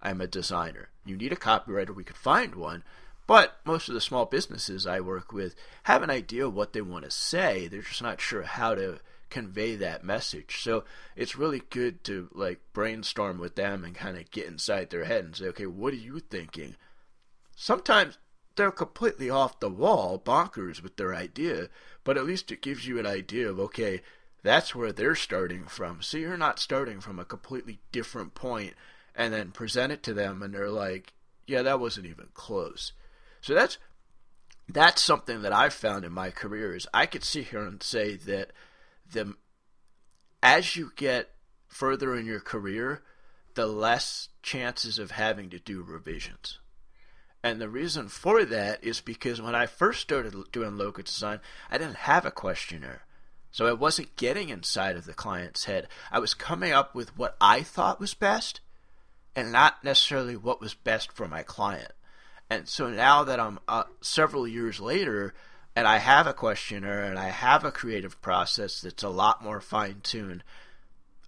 I'm 0.00 0.20
a 0.20 0.26
designer. 0.26 0.88
You 1.04 1.16
need 1.16 1.32
a 1.32 1.36
copywriter, 1.36 1.94
we 1.94 2.04
could 2.04 2.16
find 2.16 2.54
one, 2.54 2.82
but 3.26 3.58
most 3.64 3.88
of 3.88 3.94
the 3.94 4.00
small 4.00 4.26
businesses 4.26 4.86
I 4.86 5.00
work 5.00 5.32
with 5.32 5.54
have 5.84 6.02
an 6.02 6.10
idea 6.10 6.48
what 6.48 6.72
they 6.72 6.82
want 6.82 7.04
to 7.04 7.10
say. 7.10 7.68
They're 7.68 7.82
just 7.82 8.02
not 8.02 8.20
sure 8.20 8.42
how 8.42 8.74
to 8.74 8.98
convey 9.30 9.76
that 9.76 10.04
message. 10.04 10.60
So 10.62 10.84
it's 11.16 11.36
really 11.36 11.62
good 11.70 12.04
to 12.04 12.28
like 12.32 12.60
brainstorm 12.72 13.38
with 13.38 13.54
them 13.54 13.84
and 13.84 13.94
kind 13.94 14.18
of 14.18 14.30
get 14.30 14.46
inside 14.46 14.90
their 14.90 15.04
head 15.04 15.24
and 15.24 15.34
say, 15.34 15.46
okay, 15.46 15.66
what 15.66 15.94
are 15.94 15.96
you 15.96 16.20
thinking? 16.20 16.76
Sometimes 17.56 18.18
they're 18.56 18.70
completely 18.70 19.30
off 19.30 19.60
the 19.60 19.70
wall, 19.70 20.18
bonkers 20.18 20.82
with 20.82 20.96
their 20.96 21.14
idea, 21.14 21.68
but 22.04 22.18
at 22.18 22.26
least 22.26 22.52
it 22.52 22.60
gives 22.60 22.86
you 22.86 22.98
an 22.98 23.06
idea 23.06 23.48
of, 23.48 23.58
okay, 23.58 24.02
that's 24.42 24.74
where 24.74 24.92
they're 24.92 25.14
starting 25.14 25.64
from. 25.64 26.02
So 26.02 26.18
you're 26.18 26.36
not 26.36 26.58
starting 26.58 27.00
from 27.00 27.18
a 27.18 27.24
completely 27.24 27.80
different 27.92 28.34
point 28.34 28.74
and 29.14 29.32
then 29.32 29.52
present 29.52 29.92
it 29.92 30.02
to 30.04 30.14
them 30.14 30.42
and 30.42 30.52
they're 30.52 30.70
like, 30.70 31.12
yeah, 31.46 31.62
that 31.62 31.80
wasn't 31.80 32.06
even 32.06 32.28
close. 32.34 32.92
So 33.40 33.54
that's 33.54 33.78
that's 34.68 35.02
something 35.02 35.42
that 35.42 35.52
I've 35.52 35.74
found 35.74 36.04
in 36.04 36.12
my 36.12 36.30
career 36.30 36.74
is 36.74 36.86
I 36.94 37.06
could 37.06 37.24
sit 37.24 37.48
here 37.48 37.64
and 37.64 37.82
say 37.82 38.16
that 38.16 38.52
the 39.10 39.34
as 40.42 40.76
you 40.76 40.92
get 40.96 41.30
further 41.68 42.16
in 42.16 42.26
your 42.26 42.40
career, 42.40 43.02
the 43.54 43.66
less 43.66 44.28
chances 44.42 44.98
of 44.98 45.12
having 45.12 45.50
to 45.50 45.58
do 45.58 45.82
revisions. 45.82 46.58
And 47.44 47.60
the 47.60 47.68
reason 47.68 48.08
for 48.08 48.44
that 48.44 48.82
is 48.84 49.00
because 49.00 49.42
when 49.42 49.54
I 49.54 49.66
first 49.66 50.00
started 50.00 50.34
doing 50.52 50.76
logo 50.76 51.02
design, 51.02 51.40
I 51.70 51.78
didn't 51.78 51.96
have 51.96 52.24
a 52.24 52.30
questionnaire. 52.30 53.04
So 53.52 53.66
I 53.66 53.74
wasn't 53.74 54.16
getting 54.16 54.48
inside 54.48 54.96
of 54.96 55.04
the 55.04 55.12
client's 55.12 55.66
head. 55.66 55.86
I 56.10 56.18
was 56.18 56.34
coming 56.34 56.72
up 56.72 56.94
with 56.94 57.16
what 57.16 57.36
I 57.40 57.62
thought 57.62 58.00
was 58.00 58.14
best 58.14 58.60
and 59.36 59.52
not 59.52 59.84
necessarily 59.84 60.36
what 60.36 60.60
was 60.60 60.74
best 60.74 61.12
for 61.12 61.28
my 61.28 61.42
client. 61.42 61.92
And 62.50 62.68
so 62.68 62.88
now 62.88 63.24
that 63.24 63.38
I'm 63.38 63.58
uh, 63.68 63.84
several 64.00 64.48
years 64.48 64.80
later 64.80 65.34
and 65.76 65.86
I 65.86 65.98
have 65.98 66.26
a 66.26 66.34
questionnaire 66.34 67.04
and 67.04 67.18
I 67.18 67.28
have 67.28 67.64
a 67.64 67.72
creative 67.72 68.20
process 68.20 68.80
that's 68.80 69.02
a 69.02 69.08
lot 69.08 69.44
more 69.44 69.60
fine 69.60 70.00
tuned, 70.02 70.44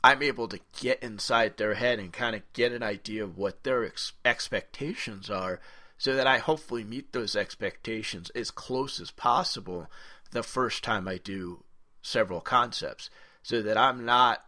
I'm 0.02 0.22
able 0.22 0.48
to 0.48 0.60
get 0.80 1.02
inside 1.02 1.56
their 1.56 1.74
head 1.74 1.98
and 1.98 2.12
kind 2.12 2.36
of 2.36 2.42
get 2.52 2.72
an 2.72 2.82
idea 2.82 3.24
of 3.24 3.38
what 3.38 3.64
their 3.64 3.84
ex- 3.84 4.12
expectations 4.24 5.30
are 5.30 5.60
so 5.96 6.14
that 6.14 6.26
I 6.26 6.38
hopefully 6.38 6.84
meet 6.84 7.12
those 7.12 7.36
expectations 7.36 8.30
as 8.34 8.50
close 8.50 9.00
as 9.00 9.10
possible 9.10 9.90
the 10.30 10.42
first 10.42 10.84
time 10.84 11.08
I 11.08 11.18
do 11.18 11.63
several 12.04 12.40
concepts 12.40 13.10
so 13.42 13.62
that 13.62 13.76
I'm 13.76 14.04
not 14.04 14.44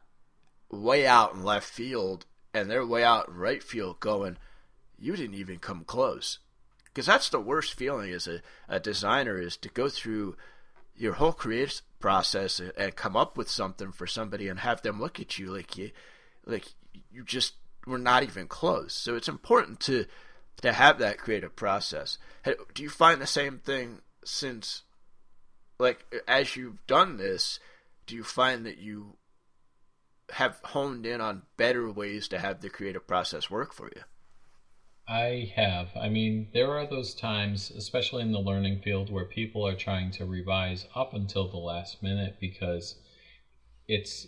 way 0.70 1.06
out 1.06 1.34
in 1.34 1.42
left 1.42 1.68
field 1.68 2.26
and 2.54 2.70
they're 2.70 2.86
way 2.86 3.02
out 3.02 3.28
in 3.28 3.34
right 3.34 3.62
field 3.62 3.98
going, 4.00 4.36
you 4.98 5.16
didn't 5.16 5.34
even 5.36 5.58
come 5.58 5.84
close. 5.84 6.38
Because 6.84 7.06
that's 7.06 7.28
the 7.28 7.40
worst 7.40 7.74
feeling 7.74 8.10
as 8.12 8.26
a, 8.26 8.40
a 8.68 8.80
designer 8.80 9.38
is 9.38 9.56
to 9.58 9.68
go 9.68 9.88
through 9.88 10.36
your 10.94 11.14
whole 11.14 11.32
creative 11.32 11.82
process 11.98 12.60
and, 12.60 12.96
come 12.96 13.16
up 13.16 13.36
with 13.36 13.50
something 13.50 13.92
for 13.92 14.06
somebody 14.06 14.48
and 14.48 14.60
have 14.60 14.82
them 14.82 15.00
look 15.00 15.20
at 15.20 15.38
you 15.38 15.48
like 15.48 15.76
you 15.76 15.90
like 16.46 16.72
you 17.10 17.24
just 17.24 17.54
were 17.86 17.98
not 17.98 18.22
even 18.22 18.46
close. 18.46 18.94
So 18.94 19.14
it's 19.14 19.28
important 19.28 19.80
to 19.80 20.06
to 20.62 20.72
have 20.72 20.98
that 20.98 21.18
creative 21.18 21.54
process. 21.54 22.16
Do 22.74 22.82
you 22.82 22.88
find 22.88 23.20
the 23.20 23.26
same 23.26 23.58
thing 23.58 24.00
since 24.24 24.82
like 25.78 26.04
as 26.26 26.56
you've 26.56 26.86
done 26.86 27.16
this, 27.16 27.60
do 28.06 28.14
you 28.14 28.24
find 28.24 28.64
that 28.66 28.78
you 28.78 29.16
have 30.30 30.58
honed 30.64 31.06
in 31.06 31.20
on 31.20 31.42
better 31.56 31.90
ways 31.90 32.28
to 32.28 32.38
have 32.38 32.60
the 32.60 32.70
creative 32.70 33.06
process 33.06 33.50
work 33.50 33.72
for 33.72 33.90
you? 33.94 34.02
I 35.08 35.52
have. 35.54 35.90
I 35.96 36.08
mean, 36.08 36.48
there 36.52 36.72
are 36.72 36.86
those 36.86 37.14
times, 37.14 37.70
especially 37.70 38.22
in 38.22 38.32
the 38.32 38.40
learning 38.40 38.80
field, 38.80 39.10
where 39.10 39.24
people 39.24 39.64
are 39.66 39.76
trying 39.76 40.10
to 40.12 40.24
revise 40.24 40.86
up 40.96 41.14
until 41.14 41.48
the 41.48 41.58
last 41.58 42.02
minute 42.02 42.38
because 42.40 42.96
it's 43.86 44.26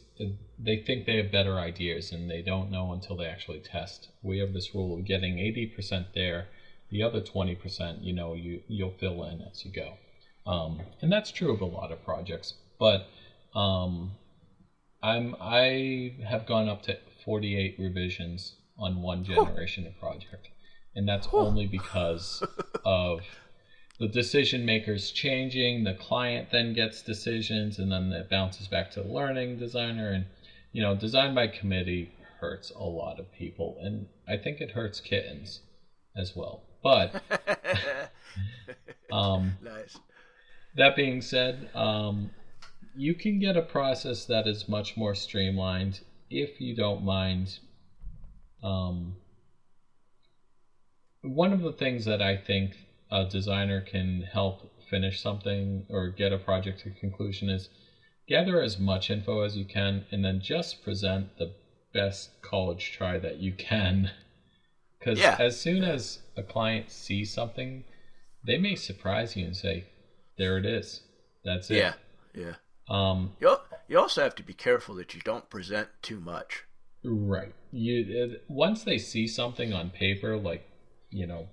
they 0.57 0.77
think 0.77 1.05
they 1.05 1.17
have 1.17 1.33
better 1.33 1.59
ideas 1.59 2.13
and 2.13 2.31
they 2.31 2.43
don't 2.43 2.71
know 2.71 2.93
until 2.93 3.17
they 3.17 3.27
actually 3.27 3.59
test. 3.59 4.09
We 4.23 4.39
have 4.39 4.53
this 4.53 4.73
rule 4.73 4.97
of 4.97 5.05
getting 5.05 5.37
80% 5.37 6.15
there, 6.15 6.47
the 6.91 7.03
other 7.03 7.21
20%, 7.21 8.05
you 8.05 8.13
know, 8.13 8.35
you 8.35 8.63
you'll 8.69 8.95
fill 9.01 9.25
in 9.25 9.43
as 9.43 9.65
you 9.65 9.73
go. 9.73 9.95
Um, 10.49 10.81
and 11.03 11.13
that's 11.13 11.31
true 11.31 11.53
of 11.53 11.61
a 11.61 11.67
lot 11.67 11.93
of 11.93 12.03
projects. 12.03 12.55
But 12.79 13.07
um, 13.55 14.13
I'm 15.03 15.37
I 15.41 16.15
have 16.27 16.47
gone 16.47 16.69
up 16.69 16.83
to 16.83 16.97
48 17.25 17.77
revisions 17.79 18.55
on 18.79 19.03
one 19.03 19.25
generation 19.25 19.87
of 19.87 19.99
project, 20.01 20.49
and 20.95 21.07
that's 21.07 21.29
only 21.33 21.67
because 21.67 22.43
of 22.85 23.21
the 24.01 24.09
decision 24.09 24.65
makers 24.65 25.11
changing. 25.11 25.85
The 25.85 25.95
client 25.95 26.49
then 26.51 26.73
gets 26.73 27.03
decisions, 27.03 27.79
and 27.79 27.93
then 27.93 28.11
it 28.13 28.31
bounces 28.31 28.69
back 28.69 28.91
to 28.93 29.03
the 29.03 29.09
learning 29.09 29.59
designer. 29.59 30.13
And 30.13 30.25
you 30.73 30.81
know, 30.81 30.97
design 30.97 31.35
by 31.35 31.49
committee 31.49 32.11
hurts 32.41 32.71
a 32.71 32.85
lot 32.85 33.19
of 33.19 33.31
people, 33.33 33.77
and 33.83 34.07
I 34.27 34.39
think 34.39 34.63
it 34.63 34.71
hurts 34.71 35.01
kittens 35.01 35.61
as 36.17 36.35
well. 36.35 36.63
But 36.83 37.23
um, 39.13 39.57
nice. 39.61 39.99
That 40.79 40.95
being 40.95 41.23
said, 41.23 41.69
um, 41.75 42.31
you 42.97 43.13
can 43.13 43.41
get 43.41 43.57
a 43.57 43.63
process 43.63 44.25
that 44.27 44.47
is 44.47 44.69
much 44.69 44.97
more 44.97 45.13
streamlined 45.13 46.03
if 46.31 46.61
you 46.61 46.73
don't 46.73 47.05
mind. 47.05 47.59
Um, 48.63 49.17
one 51.23 51.53
of 51.53 51.63
the 51.63 51.73
things 51.73 52.05
that 52.05 52.23
I 52.23 52.37
think 52.37 52.77
a 53.11 53.25
designer 53.25 53.81
can 53.81 54.23
help 54.23 54.71
finish 54.89 55.21
something 55.21 55.85
or 55.89 56.11
get 56.11 56.33
a 56.33 56.39
project 56.39 56.81
to 56.85 56.91
conclusion 56.91 57.51
is 57.51 57.71
gather 58.29 58.63
as 58.63 58.79
much 58.79 59.11
info 59.11 59.41
as 59.41 59.57
you 59.57 59.65
can 59.65 60.05
and 60.13 60.25
then 60.25 60.41
just 60.41 60.85
present 60.85 61.39
the 61.39 61.51
best 61.93 62.41
college 62.41 62.93
try 62.93 63.19
that 63.19 63.39
you 63.39 63.53
can. 63.53 64.13
Because 64.97 65.19
yeah. 65.19 65.35
as 65.41 65.59
soon 65.59 65.83
as 65.83 66.21
a 66.37 66.43
client 66.45 66.93
sees 66.93 67.33
something, 67.33 67.83
they 68.45 68.59
may 68.59 68.77
surprise 68.77 69.35
you 69.35 69.45
and 69.45 69.57
say, 69.57 69.85
there 70.39 70.57
it 70.57 70.65
is. 70.65 71.03
That's 71.45 71.71
it. 71.71 71.77
Yeah, 71.77 71.93
yeah. 72.35 72.55
Um, 72.89 73.33
you 73.41 73.57
you 73.89 73.99
also 73.99 74.23
have 74.23 74.35
to 74.37 74.43
be 74.43 74.55
careful 74.55 74.95
that 74.97 75.15
you 75.15 75.21
don't 75.21 75.51
present 75.51 75.89
too 76.03 76.21
much. 76.21 76.65
Right. 77.05 77.55
You 77.71 78.39
once 78.49 78.85
they 78.85 78.99
see 78.99 79.27
something 79.27 79.73
on 79.73 79.91
paper, 79.91 80.37
like 80.37 80.67
you 81.11 81.27
know, 81.27 81.49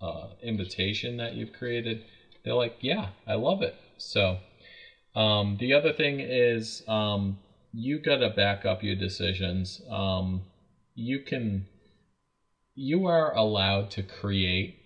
uh, 0.00 0.28
invitation 0.42 1.16
that 1.18 1.34
you've 1.34 1.52
created, 1.52 2.04
they're 2.44 2.54
like, 2.54 2.76
"Yeah, 2.80 3.08
I 3.26 3.34
love 3.34 3.62
it." 3.62 3.74
So, 3.96 4.38
um, 5.14 5.56
the 5.58 5.72
other 5.72 5.92
thing 5.92 6.20
is, 6.20 6.82
um, 6.88 7.38
you 7.72 7.98
got 7.98 8.16
to 8.16 8.30
back 8.30 8.64
up 8.64 8.82
your 8.82 8.94
decisions. 8.94 9.80
Um, 9.88 10.42
you 10.94 11.20
can, 11.20 11.66
you 12.74 13.06
are 13.06 13.34
allowed 13.34 13.90
to 13.92 14.02
create 14.02 14.76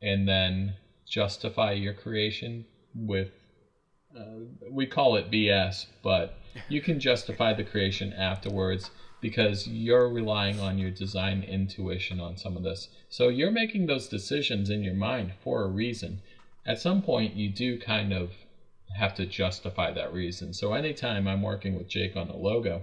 and 0.00 0.28
then 0.28 0.74
justify 1.06 1.72
your 1.72 1.94
creation 1.94 2.64
with 2.94 3.30
uh, 4.16 4.44
we 4.70 4.86
call 4.86 5.16
it 5.16 5.30
BS, 5.30 5.86
but 6.02 6.34
you 6.68 6.80
can 6.80 7.00
justify 7.00 7.52
the 7.52 7.64
creation 7.64 8.12
afterwards 8.12 8.90
because 9.20 9.68
you're 9.68 10.08
relying 10.08 10.58
on 10.60 10.78
your 10.78 10.90
design 10.90 11.42
intuition 11.42 12.20
on 12.20 12.36
some 12.36 12.56
of 12.56 12.62
this. 12.62 12.88
So 13.08 13.28
you're 13.28 13.52
making 13.52 13.86
those 13.86 14.08
decisions 14.08 14.68
in 14.68 14.82
your 14.82 14.94
mind 14.94 15.32
for 15.42 15.62
a 15.62 15.68
reason. 15.68 16.20
At 16.66 16.80
some 16.80 17.02
point, 17.02 17.34
you 17.34 17.48
do 17.48 17.78
kind 17.78 18.12
of 18.12 18.32
have 18.96 19.14
to 19.14 19.24
justify 19.24 19.92
that 19.92 20.12
reason. 20.12 20.52
So 20.52 20.74
anytime 20.74 21.26
I'm 21.26 21.42
working 21.42 21.76
with 21.76 21.88
Jake 21.88 22.16
on 22.16 22.28
a 22.28 22.36
logo, 22.36 22.82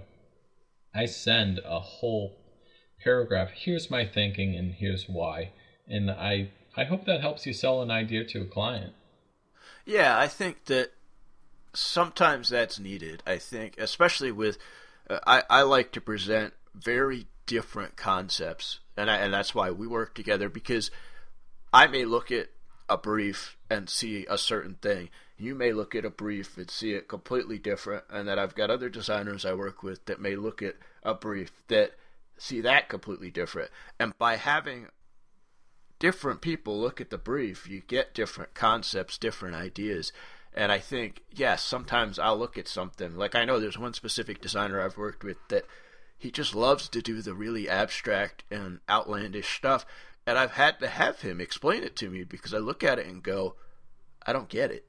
I 0.94 1.04
send 1.06 1.60
a 1.64 1.78
whole 1.78 2.36
paragraph. 3.02 3.50
Here's 3.54 3.90
my 3.90 4.04
thinking, 4.04 4.56
and 4.56 4.74
here's 4.74 5.08
why. 5.08 5.50
And 5.86 6.10
I 6.10 6.50
I 6.76 6.84
hope 6.84 7.04
that 7.04 7.20
helps 7.20 7.46
you 7.46 7.52
sell 7.52 7.82
an 7.82 7.90
idea 7.90 8.24
to 8.24 8.42
a 8.42 8.46
client. 8.46 8.94
Yeah, 9.90 10.16
I 10.16 10.28
think 10.28 10.66
that 10.66 10.92
sometimes 11.74 12.50
that's 12.50 12.78
needed. 12.78 13.24
I 13.26 13.38
think, 13.38 13.74
especially 13.76 14.30
with, 14.30 14.56
uh, 15.08 15.18
I, 15.26 15.42
I 15.50 15.62
like 15.62 15.90
to 15.92 16.00
present 16.00 16.54
very 16.72 17.26
different 17.46 17.96
concepts, 17.96 18.78
and 18.96 19.10
I, 19.10 19.16
and 19.16 19.34
that's 19.34 19.52
why 19.52 19.72
we 19.72 19.88
work 19.88 20.14
together 20.14 20.48
because 20.48 20.92
I 21.72 21.88
may 21.88 22.04
look 22.04 22.30
at 22.30 22.50
a 22.88 22.96
brief 22.96 23.56
and 23.68 23.90
see 23.90 24.26
a 24.30 24.38
certain 24.38 24.74
thing. 24.74 25.08
You 25.36 25.56
may 25.56 25.72
look 25.72 25.96
at 25.96 26.04
a 26.04 26.10
brief 26.10 26.56
and 26.56 26.70
see 26.70 26.92
it 26.92 27.08
completely 27.08 27.58
different, 27.58 28.04
and 28.08 28.28
that 28.28 28.38
I've 28.38 28.54
got 28.54 28.70
other 28.70 28.90
designers 28.90 29.44
I 29.44 29.54
work 29.54 29.82
with 29.82 30.04
that 30.04 30.20
may 30.20 30.36
look 30.36 30.62
at 30.62 30.76
a 31.02 31.14
brief 31.14 31.50
that 31.66 31.96
see 32.38 32.60
that 32.60 32.88
completely 32.88 33.32
different. 33.32 33.72
And 33.98 34.16
by 34.18 34.36
having 34.36 34.86
different 36.00 36.40
people 36.40 36.80
look 36.80 37.00
at 37.00 37.10
the 37.10 37.18
brief, 37.18 37.68
you 37.68 37.82
get 37.86 38.14
different 38.14 38.54
concepts, 38.54 39.16
different 39.16 39.54
ideas. 39.54 40.12
And 40.52 40.72
I 40.72 40.78
think, 40.78 41.22
yes, 41.30 41.62
sometimes 41.62 42.18
I'll 42.18 42.36
look 42.36 42.58
at 42.58 42.66
something. 42.66 43.16
Like 43.16 43.36
I 43.36 43.44
know 43.44 43.60
there's 43.60 43.78
one 43.78 43.94
specific 43.94 44.40
designer 44.40 44.80
I've 44.80 44.96
worked 44.96 45.22
with 45.22 45.36
that 45.48 45.64
he 46.18 46.32
just 46.32 46.54
loves 46.54 46.88
to 46.88 47.00
do 47.00 47.22
the 47.22 47.34
really 47.34 47.68
abstract 47.68 48.42
and 48.50 48.80
outlandish 48.88 49.56
stuff. 49.56 49.86
And 50.26 50.36
I've 50.36 50.52
had 50.52 50.80
to 50.80 50.88
have 50.88 51.20
him 51.20 51.40
explain 51.40 51.82
it 51.84 51.94
to 51.96 52.10
me 52.10 52.24
because 52.24 52.52
I 52.52 52.58
look 52.58 52.82
at 52.82 52.98
it 52.98 53.06
and 53.06 53.22
go, 53.22 53.54
I 54.26 54.32
don't 54.32 54.48
get 54.48 54.70
it. 54.70 54.86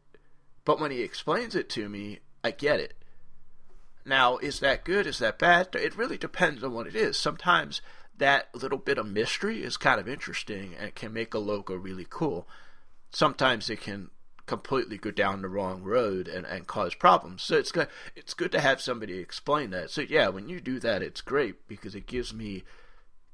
But 0.65 0.79
when 0.79 0.91
he 0.91 1.01
explains 1.01 1.55
it 1.55 1.69
to 1.69 1.89
me, 1.89 2.19
I 2.43 2.51
get 2.51 2.79
it. 2.79 2.95
Now, 4.05 4.37
is 4.37 4.59
that 4.61 4.83
good? 4.83 5.05
Is 5.05 5.19
that 5.19 5.37
bad? 5.39 5.69
It 5.73 5.95
really 5.95 6.17
depends 6.17 6.63
on 6.63 6.73
what 6.73 6.87
it 6.87 6.95
is. 6.95 7.17
Sometimes 7.17 7.81
that 8.17 8.53
little 8.53 8.77
bit 8.77 8.97
of 8.97 9.07
mystery 9.07 9.63
is 9.63 9.77
kind 9.77 9.99
of 9.99 10.07
interesting 10.07 10.75
and 10.79 10.95
can 10.95 11.13
make 11.13 11.33
a 11.33 11.39
logo 11.39 11.75
really 11.75 12.05
cool. 12.09 12.47
Sometimes 13.11 13.69
it 13.69 13.81
can 13.81 14.09
completely 14.45 14.97
go 14.97 15.11
down 15.11 15.41
the 15.41 15.47
wrong 15.47 15.81
road 15.83 16.27
and, 16.27 16.45
and 16.45 16.67
cause 16.67 16.93
problems. 16.93 17.41
So 17.41 17.55
it's 17.55 17.71
good 17.71 17.87
it's 18.15 18.33
good 18.33 18.51
to 18.51 18.59
have 18.59 18.81
somebody 18.81 19.17
explain 19.17 19.69
that. 19.71 19.89
So 19.91 20.01
yeah, 20.01 20.29
when 20.29 20.49
you 20.49 20.59
do 20.59 20.79
that, 20.79 21.01
it's 21.01 21.21
great 21.21 21.67
because 21.67 21.95
it 21.95 22.05
gives 22.05 22.33
me 22.33 22.63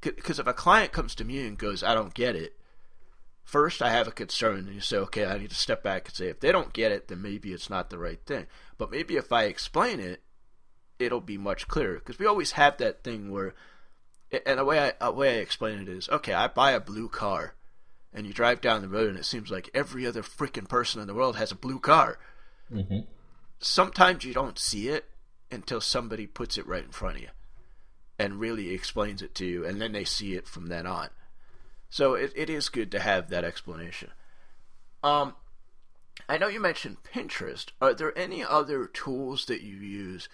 because 0.02 0.40
if 0.40 0.48
a 0.48 0.54
client 0.54 0.92
comes 0.92 1.16
to 1.16 1.26
me 1.26 1.46
and 1.48 1.58
goes, 1.58 1.82
"I 1.84 1.96
don't 1.96 2.14
get 2.14 2.36
it," 2.36 2.60
first 3.44 3.82
I 3.82 3.90
have 3.90 4.08
a 4.08 4.12
concern, 4.12 4.60
and 4.60 4.76
you 4.76 4.82
say, 4.82 4.98
"Okay, 4.98 5.26
I 5.26 5.40
need 5.40 5.50
to 5.50 5.56
step 5.56 5.82
back 5.82 6.08
and 6.08 6.16
say 6.16 6.28
if 6.28 6.40
they 6.40 6.52
don't 6.52 6.72
get 6.72 6.92
it, 6.92 7.08
then 7.08 7.22
maybe 7.22 7.52
it's 7.52 7.70
not 7.70 7.90
the 7.90 7.98
right 7.98 8.20
thing." 8.26 8.46
But 8.78 8.92
maybe 8.92 9.16
if 9.16 9.32
I 9.32 9.46
explain 9.46 10.00
it, 10.00 10.22
it'll 11.00 11.22
be 11.22 11.38
much 11.38 11.68
clearer 11.68 11.96
because 11.96 12.20
we 12.20 12.26
always 12.26 12.52
have 12.52 12.78
that 12.78 13.04
thing 13.04 13.32
where, 13.32 13.56
and 14.46 14.60
the 14.60 14.66
way 14.66 14.80
I 14.80 15.06
the 15.06 15.12
way 15.12 15.38
I 15.38 15.42
explain 15.42 15.80
it 15.80 15.90
is, 15.90 16.10
okay, 16.10 16.34
I 16.34 16.48
buy 16.48 16.72
a 16.72 16.80
blue 16.80 17.10
car 17.10 17.54
and 18.14 18.26
you 18.26 18.34
drive 18.34 18.62
down 18.62 18.82
the 18.82 18.90
road 18.90 19.10
and 19.10 19.18
it 19.18 19.26
seems 19.26 19.52
like 19.52 19.70
every 19.74 20.06
other 20.06 20.24
freaking 20.24 20.68
person 20.68 21.02
in 21.02 21.08
the 21.08 21.14
world 21.14 21.36
has 21.38 21.52
a 21.52 21.56
blue 21.56 21.80
car. 21.80 22.18
Mm-hmm. 22.72 23.00
Sometimes 23.60 24.24
you 24.24 24.34
don't 24.34 24.60
see 24.60 24.90
it 24.90 25.06
until 25.52 25.82
somebody 25.82 26.28
puts 26.28 26.58
it 26.58 26.68
right 26.68 26.84
in 26.84 26.92
front 26.92 27.18
of 27.18 27.22
you 27.22 27.30
and 28.20 28.40
really 28.40 28.74
explains 28.74 29.22
it 29.22 29.36
to 29.36 29.46
you, 29.46 29.66
and 29.66 29.80
then 29.80 29.92
they 29.92 30.04
see 30.04 30.34
it 30.34 30.48
from 30.48 30.68
then 30.68 30.88
on. 30.88 31.10
So 31.90 32.16
it, 32.16 32.34
it 32.36 32.50
is 32.50 32.70
good 32.70 32.92
to 32.92 33.00
have 33.00 33.30
that 33.30 33.44
explanation. 33.44 34.10
Um, 35.04 35.36
I 36.28 36.38
know 36.38 36.48
you 36.48 36.60
mentioned 36.60 36.98
Pinterest. 37.04 37.68
Are 37.80 37.94
there 37.94 38.18
any 38.18 38.44
other 38.44 38.88
tools 38.88 39.46
that 39.46 39.62
you 39.62 39.76
use 39.76 40.28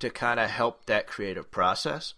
to 0.00 0.10
kind 0.10 0.40
of 0.40 0.50
help 0.50 0.86
that 0.86 1.06
creative 1.06 1.50
process? 1.50 2.14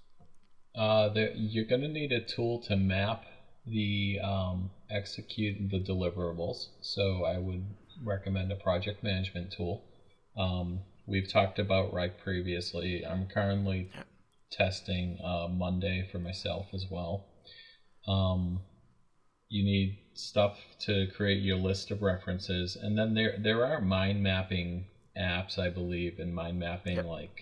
Uh, 0.75 1.09
there, 1.11 1.33
you're 1.35 1.67
going 1.67 1.83
to 1.83 1.89
need 1.89 2.13
a 2.13 2.21
tool 2.21 2.59
to 2.61 2.77
map 2.77 3.25
the 3.67 4.19
um, 4.23 4.71
execute 4.91 5.71
the 5.71 5.79
deliverables. 5.79 6.67
So 6.81 7.25
I 7.25 7.39
would 7.39 7.65
recommend 8.03 8.51
a 8.51 8.57
project 8.57 9.03
management 9.03 9.53
tool. 9.53 9.85
Um, 10.37 10.81
we've 11.07 11.31
talked 11.31 11.59
about 11.59 11.93
Wrike 11.93 12.19
previously. 12.23 13.05
I'm 13.07 13.27
currently 13.27 13.91
testing 14.51 15.19
uh, 15.23 15.49
Monday 15.49 16.09
for 16.11 16.19
myself 16.19 16.67
as 16.73 16.87
well. 16.91 17.27
Um, 18.09 18.61
you 19.49 19.65
need 19.65 19.99
stuff 20.15 20.59
to 20.81 21.07
create 21.15 21.43
your 21.43 21.57
list 21.59 21.91
of 21.91 22.03
references, 22.03 22.77
and 22.77 22.99
then 22.99 23.15
there 23.15 23.37
there 23.39 23.67
are 23.67 23.81
mind 23.81 24.23
mapping 24.23 24.87
apps, 25.17 25.59
I 25.59 25.69
believe, 25.69 26.19
and 26.19 26.35
mind 26.35 26.59
mapping 26.59 26.97
yep. 26.97 27.05
like 27.05 27.41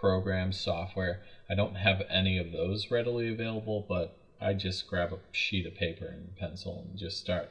programs, 0.00 0.58
software. 0.58 1.22
I 1.50 1.54
don't 1.54 1.76
have 1.76 2.02
any 2.08 2.38
of 2.38 2.52
those 2.52 2.90
readily 2.90 3.32
available, 3.32 3.84
but 3.88 4.16
I 4.40 4.54
just 4.54 4.88
grab 4.88 5.12
a 5.12 5.18
sheet 5.32 5.66
of 5.66 5.74
paper 5.74 6.06
and 6.06 6.36
pencil 6.36 6.86
and 6.88 6.98
just 6.98 7.18
start 7.18 7.50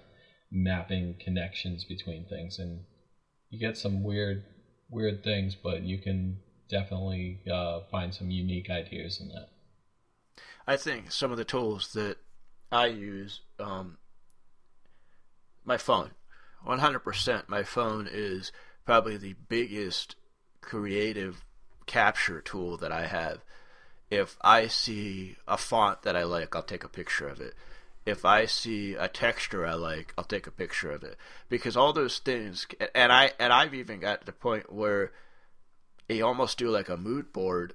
mapping 0.52 1.16
connections 1.24 1.84
between 1.84 2.26
things, 2.26 2.58
and 2.58 2.82
you 3.50 3.60
get 3.60 3.78
some 3.78 4.04
weird, 4.04 4.44
weird 4.90 5.24
things, 5.24 5.56
but 5.56 5.84
you 5.84 6.00
can 6.00 6.40
definitely 6.70 7.42
uh, 7.52 7.82
find 7.92 8.14
some 8.14 8.32
unique 8.32 8.70
ideas 8.70 9.22
in 9.22 9.28
that. 9.30 9.50
I 10.68 10.78
think 10.78 11.12
some 11.12 11.32
of 11.32 11.38
the 11.38 11.46
tools 11.46 11.94
that 11.94 12.18
I 12.72 12.88
use, 12.88 13.42
um, 13.60 13.98
my 15.66 15.78
phone, 15.78 16.12
100%. 16.66 17.48
My 17.48 17.64
phone 17.64 18.08
is 18.12 18.52
probably 18.86 19.18
the 19.18 19.36
biggest 19.48 20.16
creative 20.62 21.44
capture 21.90 22.40
tool 22.40 22.78
that 22.78 22.92
I 22.92 23.08
have. 23.08 23.40
If 24.12 24.38
I 24.42 24.68
see 24.68 25.38
a 25.48 25.58
font 25.58 26.04
that 26.04 26.16
I 26.16 26.24
like, 26.24 26.56
I'll 26.56 26.62
take 26.62 26.84
a 26.84 26.90
picture 26.90 27.28
of 27.28 27.42
it. 27.42 27.56
If 28.06 28.26
I 28.26 28.46
see 28.46 28.94
a 28.94 29.08
texture 29.08 29.66
I 29.66 29.74
like, 29.74 30.14
I'll 30.16 30.24
take 30.24 30.46
a 30.46 30.52
picture 30.52 30.92
of 30.92 31.04
it. 31.04 31.18
Because 31.50 31.76
all 31.76 31.92
those 31.92 32.20
things, 32.20 32.68
and 32.94 33.12
I 33.12 33.32
and 33.40 33.52
I've 33.52 33.74
even 33.74 34.00
got 34.00 34.22
to 34.22 34.26
the 34.28 34.32
point 34.32 34.72
where 34.72 35.12
you 36.08 36.24
almost 36.24 36.60
do 36.60 36.70
like 36.70 36.90
a 36.90 36.98
mood 36.98 37.34
board 37.34 37.74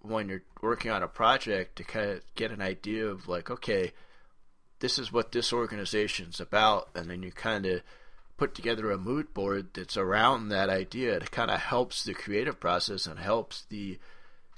when 0.00 0.28
you're 0.28 0.44
working 0.60 0.92
on 0.92 1.02
a 1.02 1.08
project 1.08 1.76
to 1.76 1.84
kind 1.84 2.10
of 2.10 2.20
get 2.36 2.52
an 2.52 2.62
idea 2.62 3.06
of 3.06 3.28
like, 3.28 3.50
okay, 3.50 3.92
this 4.78 5.00
is 5.00 5.12
what 5.12 5.32
this 5.32 5.52
organization's 5.52 6.40
about, 6.40 6.90
and 6.94 7.10
then 7.10 7.24
you 7.24 7.32
kind 7.32 7.66
of 7.66 7.82
put 8.36 8.54
together 8.54 8.90
a 8.90 8.98
mood 8.98 9.32
board 9.34 9.68
that's 9.74 9.96
around 9.96 10.48
that 10.48 10.68
idea. 10.68 11.16
It 11.16 11.30
kind 11.30 11.50
of 11.50 11.60
helps 11.60 12.04
the 12.04 12.14
creative 12.14 12.58
process 12.58 13.06
and 13.06 13.18
helps 13.18 13.62
the 13.62 13.98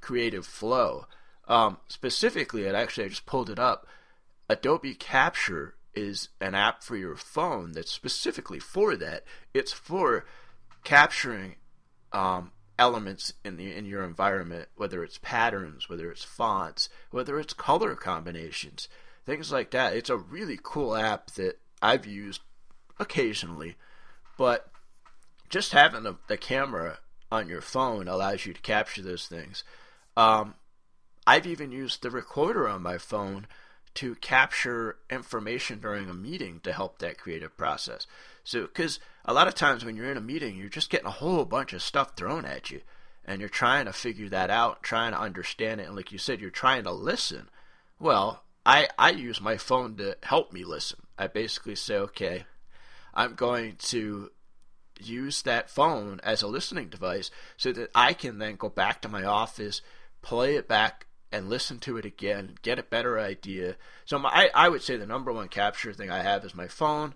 creative 0.00 0.46
flow. 0.46 1.06
Um, 1.46 1.78
specifically, 1.88 2.64
it 2.64 2.74
actually 2.74 3.04
I 3.04 3.08
just 3.08 3.26
pulled 3.26 3.50
it 3.50 3.58
up. 3.58 3.86
Adobe 4.48 4.94
Capture 4.94 5.74
is 5.94 6.28
an 6.40 6.54
app 6.54 6.82
for 6.82 6.96
your 6.96 7.16
phone 7.16 7.72
that's 7.72 7.90
specifically 7.90 8.58
for 8.58 8.96
that. 8.96 9.24
It's 9.52 9.72
for 9.72 10.24
capturing 10.82 11.56
um, 12.12 12.52
elements 12.78 13.32
in 13.44 13.56
the 13.56 13.72
in 13.74 13.86
your 13.86 14.04
environment, 14.04 14.68
whether 14.76 15.02
it's 15.04 15.18
patterns, 15.18 15.88
whether 15.88 16.10
it's 16.10 16.24
fonts, 16.24 16.88
whether 17.10 17.38
it's 17.38 17.54
color 17.54 17.94
combinations, 17.94 18.88
things 19.24 19.52
like 19.52 19.70
that. 19.70 19.94
It's 19.94 20.10
a 20.10 20.16
really 20.16 20.58
cool 20.62 20.96
app 20.96 21.30
that 21.32 21.58
I've 21.82 22.06
used 22.06 22.40
occasionally, 22.99 23.76
but 24.36 24.70
just 25.49 25.72
having 25.72 26.03
the, 26.03 26.16
the 26.28 26.36
camera 26.36 26.99
on 27.30 27.49
your 27.49 27.61
phone 27.61 28.09
allows 28.09 28.47
you 28.47 28.53
to 28.53 28.61
capture 28.61 29.03
those 29.03 29.26
things. 29.26 29.64
Um, 30.16 30.55
I've 31.26 31.47
even 31.47 31.72
used 31.72 32.03
the 32.03 32.11
recorder 32.11 32.68
on 32.68 32.82
my 32.82 32.99
phone 32.99 33.47
to 33.95 34.14
capture 34.16 34.97
information 35.09 35.78
during 35.78 36.09
a 36.09 36.14
meeting 36.14 36.61
to 36.64 36.72
help 36.72 36.99
that 36.99 37.18
creative 37.18 37.57
process. 37.57 38.07
So, 38.42 38.62
because 38.62 38.99
a 39.24 39.32
lot 39.32 39.49
of 39.49 39.55
times 39.55 39.84
when 39.84 39.97
you're 39.97 40.11
in 40.11 40.16
a 40.16 40.22
meeting, 40.22 40.57
you're 40.57 40.68
just 40.68 40.90
getting 40.90 41.07
a 41.07 41.12
whole 41.12 41.45
bunch 41.45 41.72
of 41.72 41.82
stuff 41.82 42.16
thrown 42.16 42.45
at 42.45 42.70
you, 42.70 42.82
and 43.24 43.40
you're 43.40 43.49
trying 43.49 43.86
to 43.86 43.92
figure 43.92 44.28
that 44.28 44.51
out, 44.51 44.82
trying 44.82 45.12
to 45.12 45.20
understand 45.20 45.80
it, 45.80 45.86
and 45.86 45.97
like 45.97 46.12
you 46.12 46.18
said, 46.18 46.40
you're 46.40 46.51
trying 46.51 46.84
to 46.84 46.92
listen. 46.92 47.49
Well, 47.99 48.42
I 48.66 48.88
I 48.99 49.11
use 49.11 49.40
my 49.40 49.57
phone 49.57 49.97
to 49.97 50.16
help 50.24 50.53
me 50.53 50.64
listen. 50.64 51.01
I 51.16 51.28
basically 51.28 51.76
say, 51.76 51.97
okay, 51.97 52.45
I'm 53.14 53.34
going 53.34 53.76
to 53.76 54.30
use 55.00 55.42
that 55.42 55.70
phone 55.70 56.20
as 56.22 56.42
a 56.42 56.46
listening 56.46 56.88
device 56.88 57.30
so 57.56 57.72
that 57.72 57.90
I 57.94 58.12
can 58.12 58.38
then 58.38 58.56
go 58.56 58.68
back 58.68 59.02
to 59.02 59.08
my 59.08 59.24
office 59.24 59.80
play 60.24 60.56
it 60.56 60.66
back 60.66 61.06
and 61.30 61.48
listen 61.48 61.78
to 61.80 61.96
it 61.96 62.04
again, 62.04 62.56
get 62.62 62.78
a 62.78 62.82
better 62.82 63.20
idea. 63.20 63.76
So 64.06 64.18
my, 64.18 64.30
I, 64.30 64.50
I 64.54 64.68
would 64.68 64.82
say 64.82 64.96
the 64.96 65.06
number 65.06 65.32
one 65.32 65.48
capture 65.48 65.92
thing 65.92 66.10
I 66.10 66.22
have 66.22 66.44
is 66.44 66.54
my 66.54 66.66
phone. 66.66 67.14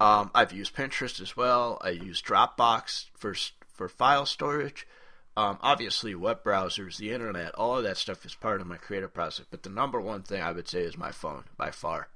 Um, 0.00 0.30
I've 0.34 0.52
used 0.52 0.76
Pinterest 0.76 1.20
as 1.20 1.36
well. 1.36 1.78
I 1.82 1.90
use 1.90 2.22
Dropbox 2.22 3.06
for 3.16 3.34
for 3.74 3.88
file 3.88 4.26
storage. 4.26 4.86
Um, 5.36 5.58
obviously, 5.60 6.14
web 6.14 6.44
browsers, 6.44 6.96
the 6.96 7.12
internet, 7.12 7.54
all 7.54 7.76
of 7.76 7.84
that 7.84 7.96
stuff 7.96 8.24
is 8.24 8.34
part 8.34 8.60
of 8.60 8.66
my 8.66 8.76
creative 8.76 9.14
process. 9.14 9.46
But 9.50 9.62
the 9.62 9.70
number 9.70 10.00
one 10.00 10.22
thing 10.22 10.42
I 10.42 10.52
would 10.52 10.68
say 10.68 10.82
is 10.82 10.96
my 10.96 11.10
phone 11.10 11.44
by 11.56 11.70
far. 11.70 12.08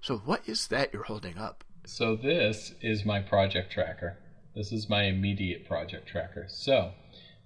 So, 0.00 0.18
what 0.18 0.42
is 0.48 0.68
that 0.68 0.92
you're 0.92 1.04
holding 1.04 1.38
up? 1.38 1.64
So, 1.86 2.16
this 2.16 2.74
is 2.80 3.04
my 3.04 3.20
project 3.20 3.72
tracker. 3.72 4.18
This 4.54 4.72
is 4.72 4.88
my 4.88 5.04
immediate 5.04 5.66
project 5.66 6.08
tracker. 6.08 6.46
So, 6.48 6.92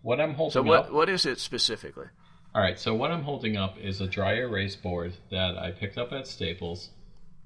what 0.02 0.20
I'm 0.20 0.34
holding 0.34 0.52
so 0.52 0.62
what, 0.62 0.86
up. 0.86 0.92
what 0.92 1.08
is 1.08 1.26
it 1.26 1.38
specifically? 1.38 2.06
All 2.54 2.62
right, 2.62 2.80
so 2.80 2.94
what 2.94 3.10
I'm 3.10 3.22
holding 3.22 3.56
up 3.56 3.76
is 3.78 4.00
a 4.00 4.06
dry 4.06 4.36
erase 4.36 4.76
board 4.76 5.12
that 5.30 5.56
I 5.58 5.70
picked 5.70 5.98
up 5.98 6.12
at 6.12 6.26
Staples, 6.26 6.90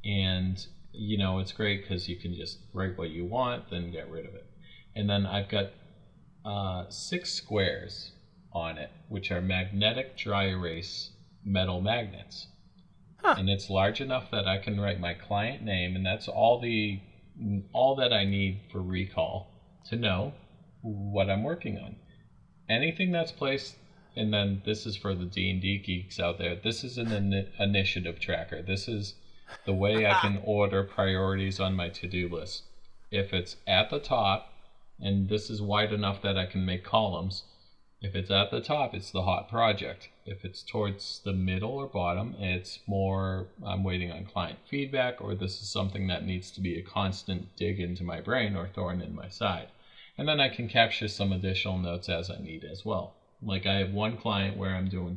and 0.05 0.64
you 0.92 1.18
know 1.18 1.40
it's 1.40 1.53
great 1.53 1.82
because 1.82 2.09
you 2.09 2.16
can 2.16 2.34
just 2.34 2.59
write 2.72 2.97
what 2.97 3.11
you 3.11 3.24
want, 3.24 3.70
then 3.70 3.90
get 3.90 4.09
rid 4.09 4.24
of 4.24 4.34
it. 4.34 4.47
And 4.95 5.11
then 5.11 5.26
I've 5.26 5.49
got 5.49 5.70
uh, 6.45 6.88
six 6.88 7.32
squares 7.32 8.12
on 8.53 8.78
it, 8.78 8.90
which 9.09 9.30
are 9.30 9.42
magnetic 9.42 10.16
dry 10.16 10.45
erase 10.45 11.11
metal 11.45 11.80
magnets. 11.80 12.47
Huh. 13.24 13.36
And 13.38 13.48
it's 13.48 13.70
large 13.70 14.02
enough 14.02 14.30
that 14.32 14.46
I 14.46 14.58
can 14.58 14.78
write 14.78 15.00
my 15.00 15.14
client 15.14 15.62
name, 15.62 15.96
and 15.96 16.04
that's 16.04 16.28
all 16.28 16.58
the 16.58 17.00
all 17.72 17.94
that 17.96 18.12
I 18.12 18.24
need 18.24 18.60
for 18.70 18.82
recall 18.82 19.48
to 19.86 19.96
know 19.96 20.34
what 20.82 21.30
I'm 21.30 21.42
working 21.42 21.78
on. 21.78 21.96
Anything 22.68 23.12
that's 23.12 23.32
placed, 23.32 23.76
and 24.14 24.32
then 24.32 24.60
this 24.66 24.84
is 24.84 24.96
for 24.96 25.14
the 25.14 25.24
D 25.24 25.50
and 25.50 25.60
D 25.60 25.78
geeks 25.78 26.20
out 26.20 26.36
there. 26.36 26.54
This 26.54 26.84
is 26.84 26.98
an 26.98 27.12
in- 27.12 27.48
initiative 27.58 28.20
tracker. 28.20 28.60
This 28.60 28.88
is 28.88 29.14
the 29.64 29.72
way 29.72 30.06
I 30.06 30.20
can 30.20 30.40
order 30.44 30.82
priorities 30.82 31.58
on 31.58 31.74
my 31.74 31.88
to-do 31.88 32.28
list. 32.28 32.64
If 33.10 33.32
it's 33.32 33.56
at 33.66 33.88
the 33.88 34.00
top, 34.00 34.52
and 35.00 35.30
this 35.30 35.48
is 35.48 35.62
wide 35.62 35.94
enough 35.94 36.20
that 36.20 36.36
I 36.36 36.44
can 36.44 36.66
make 36.66 36.84
columns. 36.84 37.44
If 38.05 38.14
it's 38.14 38.30
at 38.30 38.50
the 38.50 38.61
top, 38.61 38.92
it's 38.92 39.11
the 39.11 39.22
hot 39.22 39.48
project. 39.48 40.11
If 40.26 40.44
it's 40.44 40.62
towards 40.62 41.22
the 41.24 41.32
middle 41.32 41.70
or 41.70 41.86
bottom, 41.86 42.34
it's 42.38 42.80
more 42.86 43.46
I'm 43.64 43.82
waiting 43.82 44.12
on 44.12 44.26
client 44.26 44.59
feedback, 44.68 45.22
or 45.22 45.34
this 45.34 45.62
is 45.62 45.70
something 45.70 46.07
that 46.09 46.26
needs 46.26 46.50
to 46.50 46.61
be 46.61 46.78
a 46.78 46.82
constant 46.82 47.57
dig 47.57 47.80
into 47.80 48.05
my 48.05 48.20
brain 48.20 48.57
or 48.57 48.68
thorn 48.68 49.00
in 49.00 49.14
my 49.14 49.30
side. 49.30 49.68
And 50.18 50.28
then 50.28 50.38
I 50.38 50.50
can 50.50 50.68
capture 50.68 51.09
some 51.09 51.32
additional 51.32 51.78
notes 51.78 52.11
as 52.11 52.30
I 52.30 52.36
need 52.36 52.62
as 52.62 52.84
well. 52.84 53.14
Like 53.40 53.64
I 53.64 53.76
have 53.76 53.92
one 53.92 54.18
client 54.18 54.59
where 54.59 54.76
I'm 54.76 54.90
doing 54.90 55.16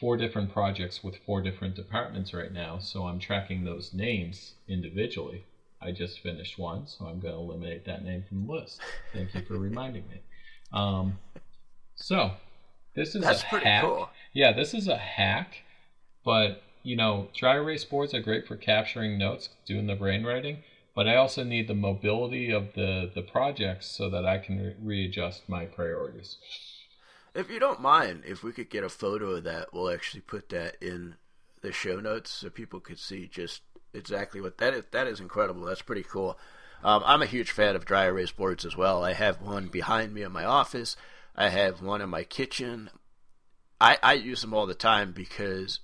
four 0.00 0.16
different 0.16 0.50
projects 0.50 1.04
with 1.04 1.22
four 1.26 1.42
different 1.42 1.74
departments 1.74 2.32
right 2.32 2.52
now, 2.52 2.78
so 2.78 3.06
I'm 3.06 3.20
tracking 3.20 3.64
those 3.64 3.92
names 3.92 4.54
individually. 4.66 5.44
I 5.78 5.92
just 5.92 6.20
finished 6.20 6.58
one, 6.58 6.86
so 6.86 7.04
I'm 7.04 7.20
going 7.20 7.34
to 7.34 7.40
eliminate 7.40 7.84
that 7.84 8.02
name 8.02 8.24
from 8.26 8.46
the 8.46 8.52
list. 8.54 8.80
Thank 9.12 9.34
you 9.34 9.42
for 9.42 9.58
reminding 9.58 10.08
me. 10.08 10.22
Um, 10.72 11.18
so 11.96 12.32
this 12.94 13.14
is 13.14 13.22
That's 13.22 13.42
a 13.42 13.46
pretty 13.46 13.66
hack. 13.66 13.84
cool. 13.84 14.10
Yeah, 14.32 14.52
this 14.52 14.74
is 14.74 14.88
a 14.88 14.96
hack, 14.96 15.62
but 16.24 16.62
you 16.82 16.96
know, 16.96 17.28
dry 17.34 17.54
erase 17.56 17.84
boards 17.84 18.12
are 18.14 18.20
great 18.20 18.46
for 18.46 18.56
capturing 18.56 19.16
notes, 19.18 19.48
doing 19.66 19.86
the 19.86 19.96
brainwriting. 19.96 20.58
But 20.94 21.08
I 21.08 21.16
also 21.16 21.42
need 21.42 21.66
the 21.66 21.74
mobility 21.74 22.50
of 22.52 22.74
the 22.74 23.10
the 23.14 23.22
projects 23.22 23.86
so 23.86 24.08
that 24.10 24.24
I 24.24 24.38
can 24.38 24.58
re- 24.58 24.74
readjust 24.80 25.48
my 25.48 25.64
priorities. 25.64 26.36
If 27.34 27.50
you 27.50 27.58
don't 27.58 27.80
mind, 27.80 28.22
if 28.26 28.44
we 28.44 28.52
could 28.52 28.70
get 28.70 28.84
a 28.84 28.88
photo 28.88 29.30
of 29.32 29.44
that, 29.44 29.72
we'll 29.72 29.90
actually 29.90 30.20
put 30.20 30.50
that 30.50 30.76
in 30.80 31.16
the 31.62 31.72
show 31.72 31.98
notes 31.98 32.30
so 32.30 32.48
people 32.48 32.78
could 32.78 32.98
see 33.00 33.26
just 33.26 33.62
exactly 33.92 34.40
what 34.40 34.58
that 34.58 34.72
is. 34.74 34.84
That 34.92 35.08
is 35.08 35.18
incredible. 35.18 35.62
That's 35.64 35.82
pretty 35.82 36.04
cool. 36.04 36.38
Um, 36.84 37.02
I'm 37.04 37.22
a 37.22 37.26
huge 37.26 37.50
fan 37.50 37.74
of 37.74 37.84
dry 37.86 38.04
erase 38.04 38.30
boards 38.30 38.64
as 38.64 38.76
well. 38.76 39.02
I 39.02 39.14
have 39.14 39.40
one 39.40 39.66
behind 39.68 40.12
me 40.14 40.22
in 40.22 40.30
my 40.30 40.44
office. 40.44 40.96
I 41.34 41.48
have 41.48 41.82
one 41.82 42.00
in 42.00 42.10
my 42.10 42.24
kitchen. 42.24 42.90
I, 43.80 43.98
I 44.02 44.12
use 44.14 44.40
them 44.40 44.54
all 44.54 44.66
the 44.66 44.74
time 44.74 45.12
because 45.12 45.80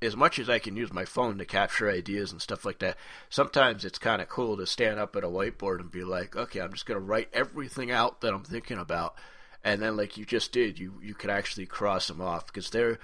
as 0.00 0.16
much 0.16 0.38
as 0.38 0.48
I 0.48 0.58
can 0.58 0.76
use 0.76 0.92
my 0.92 1.04
phone 1.04 1.38
to 1.38 1.44
capture 1.44 1.90
ideas 1.90 2.32
and 2.32 2.40
stuff 2.40 2.64
like 2.64 2.78
that, 2.80 2.96
sometimes 3.28 3.84
it's 3.84 3.98
kind 3.98 4.20
of 4.20 4.28
cool 4.28 4.56
to 4.56 4.66
stand 4.66 4.98
up 4.98 5.16
at 5.16 5.24
a 5.24 5.28
whiteboard 5.28 5.80
and 5.80 5.90
be 5.90 6.04
like, 6.04 6.36
okay, 6.36 6.60
I'm 6.60 6.72
just 6.72 6.86
going 6.86 6.98
to 6.98 7.04
write 7.04 7.28
everything 7.32 7.90
out 7.90 8.20
that 8.20 8.32
I'm 8.32 8.44
thinking 8.44 8.78
about. 8.78 9.14
And 9.62 9.80
then, 9.80 9.96
like 9.96 10.16
you 10.16 10.26
just 10.26 10.52
did, 10.52 10.78
you, 10.78 10.94
you 11.02 11.14
could 11.14 11.30
actually 11.30 11.66
cross 11.66 12.08
them 12.08 12.20
off 12.20 12.46
because 12.46 12.70
there, 12.70 12.98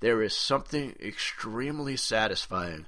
there 0.00 0.22
is 0.22 0.34
something 0.34 0.94
extremely 1.00 1.96
satisfying 1.96 2.86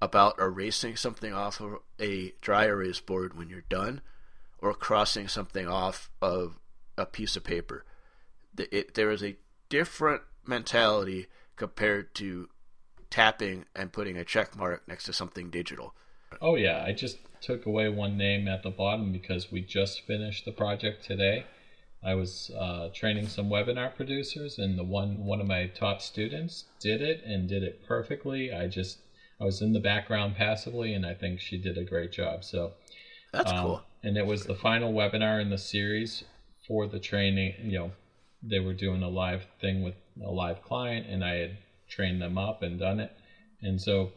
about 0.00 0.38
erasing 0.38 0.96
something 0.96 1.32
off 1.32 1.60
of 1.60 1.78
a 2.00 2.32
dry 2.40 2.66
erase 2.66 3.00
board 3.00 3.36
when 3.36 3.48
you're 3.48 3.64
done 3.68 4.00
or 4.58 4.74
crossing 4.74 5.28
something 5.28 5.66
off 5.66 6.10
of 6.20 6.58
a 6.96 7.06
piece 7.06 7.36
of 7.36 7.44
paper. 7.44 7.84
It, 8.58 8.94
there 8.94 9.10
is 9.10 9.22
a 9.22 9.36
different 9.68 10.22
mentality 10.46 11.26
compared 11.56 12.14
to 12.16 12.48
tapping 13.10 13.66
and 13.74 13.92
putting 13.92 14.16
a 14.16 14.24
check 14.24 14.56
mark 14.56 14.86
next 14.88 15.04
to 15.04 15.12
something 15.12 15.50
digital. 15.50 15.94
Oh, 16.40 16.56
yeah. 16.56 16.82
I 16.86 16.92
just 16.92 17.18
took 17.40 17.66
away 17.66 17.88
one 17.88 18.16
name 18.16 18.48
at 18.48 18.62
the 18.62 18.70
bottom 18.70 19.12
because 19.12 19.52
we 19.52 19.60
just 19.60 20.06
finished 20.06 20.44
the 20.44 20.52
project 20.52 21.04
today. 21.04 21.44
I 22.04 22.14
was 22.14 22.50
uh, 22.58 22.88
training 22.92 23.28
some 23.28 23.48
webinar 23.48 23.94
producers, 23.94 24.58
and 24.58 24.76
the 24.76 24.82
one 24.82 25.24
one 25.24 25.40
of 25.40 25.46
my 25.46 25.66
top 25.68 26.02
students 26.02 26.64
did 26.80 27.00
it 27.00 27.22
and 27.24 27.48
did 27.48 27.62
it 27.62 27.86
perfectly. 27.86 28.52
I 28.52 28.66
just 28.66 28.98
I 29.40 29.44
was 29.44 29.62
in 29.62 29.72
the 29.72 29.80
background 29.80 30.34
passively, 30.34 30.94
and 30.94 31.06
I 31.06 31.14
think 31.14 31.38
she 31.38 31.58
did 31.58 31.78
a 31.78 31.84
great 31.84 32.10
job. 32.10 32.42
So 32.42 32.72
that's 33.32 33.52
um, 33.52 33.58
cool. 33.60 33.82
And 34.02 34.16
it 34.16 34.26
was 34.26 34.44
the 34.44 34.56
final 34.56 34.92
webinar 34.92 35.40
in 35.40 35.50
the 35.50 35.58
series 35.58 36.24
for 36.66 36.88
the 36.88 36.98
training. 36.98 37.54
You 37.62 37.78
know, 37.78 37.92
they 38.42 38.60
were 38.60 38.72
doing 38.72 39.02
a 39.02 39.08
live 39.08 39.46
thing 39.60 39.82
with 39.82 39.94
a 40.24 40.30
live 40.30 40.62
client, 40.62 41.06
and 41.06 41.24
I 41.24 41.36
had 41.36 41.56
trained 41.88 42.20
them 42.20 42.38
up 42.38 42.62
and 42.62 42.78
done 42.78 43.00
it. 43.00 43.12
And 43.60 43.80
so 43.80 44.12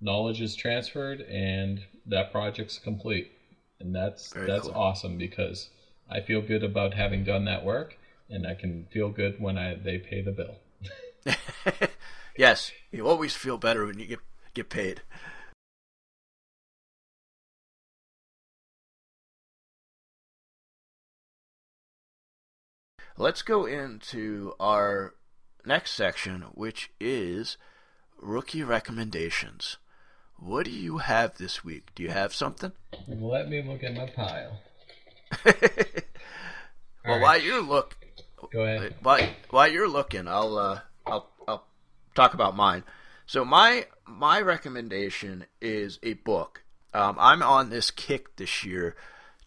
knowledge 0.00 0.40
is 0.40 0.56
transferred, 0.56 1.20
and 1.20 1.80
that 2.06 2.32
project's 2.32 2.78
complete. 2.78 3.32
And 3.78 3.94
that's 3.94 4.32
Very 4.32 4.46
that's 4.46 4.66
cool. 4.66 4.76
awesome 4.76 5.16
because 5.18 5.70
I 6.10 6.20
feel 6.20 6.42
good 6.42 6.64
about 6.64 6.94
having 6.94 7.24
done 7.24 7.44
that 7.46 7.64
work, 7.64 7.96
and 8.28 8.46
I 8.46 8.54
can 8.54 8.86
feel 8.92 9.08
good 9.08 9.40
when 9.40 9.56
I 9.56 9.74
they 9.74 9.98
pay 9.98 10.22
the 10.22 10.32
bill. 10.32 10.56
yes, 12.36 12.72
you 12.90 13.06
always 13.06 13.34
feel 13.34 13.58
better 13.58 13.86
when 13.86 13.98
you 13.98 14.06
get 14.06 14.20
get 14.54 14.68
paid. 14.68 15.02
Let's 23.16 23.42
go 23.42 23.66
into 23.66 24.54
our 24.58 25.14
next 25.64 25.92
section, 25.92 26.42
which 26.54 26.90
is 27.00 27.56
rookie 28.18 28.62
recommendations. 28.62 29.76
What 30.36 30.64
do 30.64 30.70
you 30.70 30.98
have 30.98 31.36
this 31.36 31.62
week? 31.64 31.90
Do 31.94 32.02
you 32.02 32.10
have 32.10 32.34
something? 32.34 32.72
Let 33.06 33.48
me 33.48 33.62
look 33.62 33.84
at 33.84 33.94
my 33.94 34.06
pile. 34.06 34.60
well, 35.44 35.54
right. 37.04 37.20
while 37.20 37.40
you're 37.40 37.62
look, 37.62 37.96
go 38.50 38.62
ahead. 38.62 38.94
While, 39.02 39.28
while 39.50 39.70
you're 39.70 39.88
looking, 39.88 40.26
I'll 40.26 40.56
uh, 40.56 40.80
I'll 41.06 41.30
I'll 41.46 41.66
talk 42.14 42.34
about 42.34 42.56
mine. 42.56 42.84
So 43.26 43.44
my 43.44 43.86
my 44.06 44.40
recommendation 44.40 45.44
is 45.60 45.98
a 46.02 46.14
book. 46.14 46.62
Um, 46.92 47.16
I'm 47.20 47.42
on 47.42 47.70
this 47.70 47.90
kick 47.90 48.36
this 48.36 48.64
year 48.64 48.96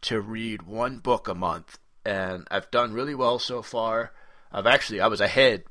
to 0.02 0.22
read 0.22 0.62
one 0.62 1.00
book 1.00 1.28
a 1.28 1.34
month, 1.34 1.80
and 2.06 2.48
I've 2.52 2.72
done 2.72 2.94
really 2.94 3.16
well 3.16 3.40
so 3.40 3.62
far. 3.62 4.12
I've 4.52 4.68
actually 4.68 5.02
I 5.02 5.08
was 5.08 5.22
ahead 5.22 5.64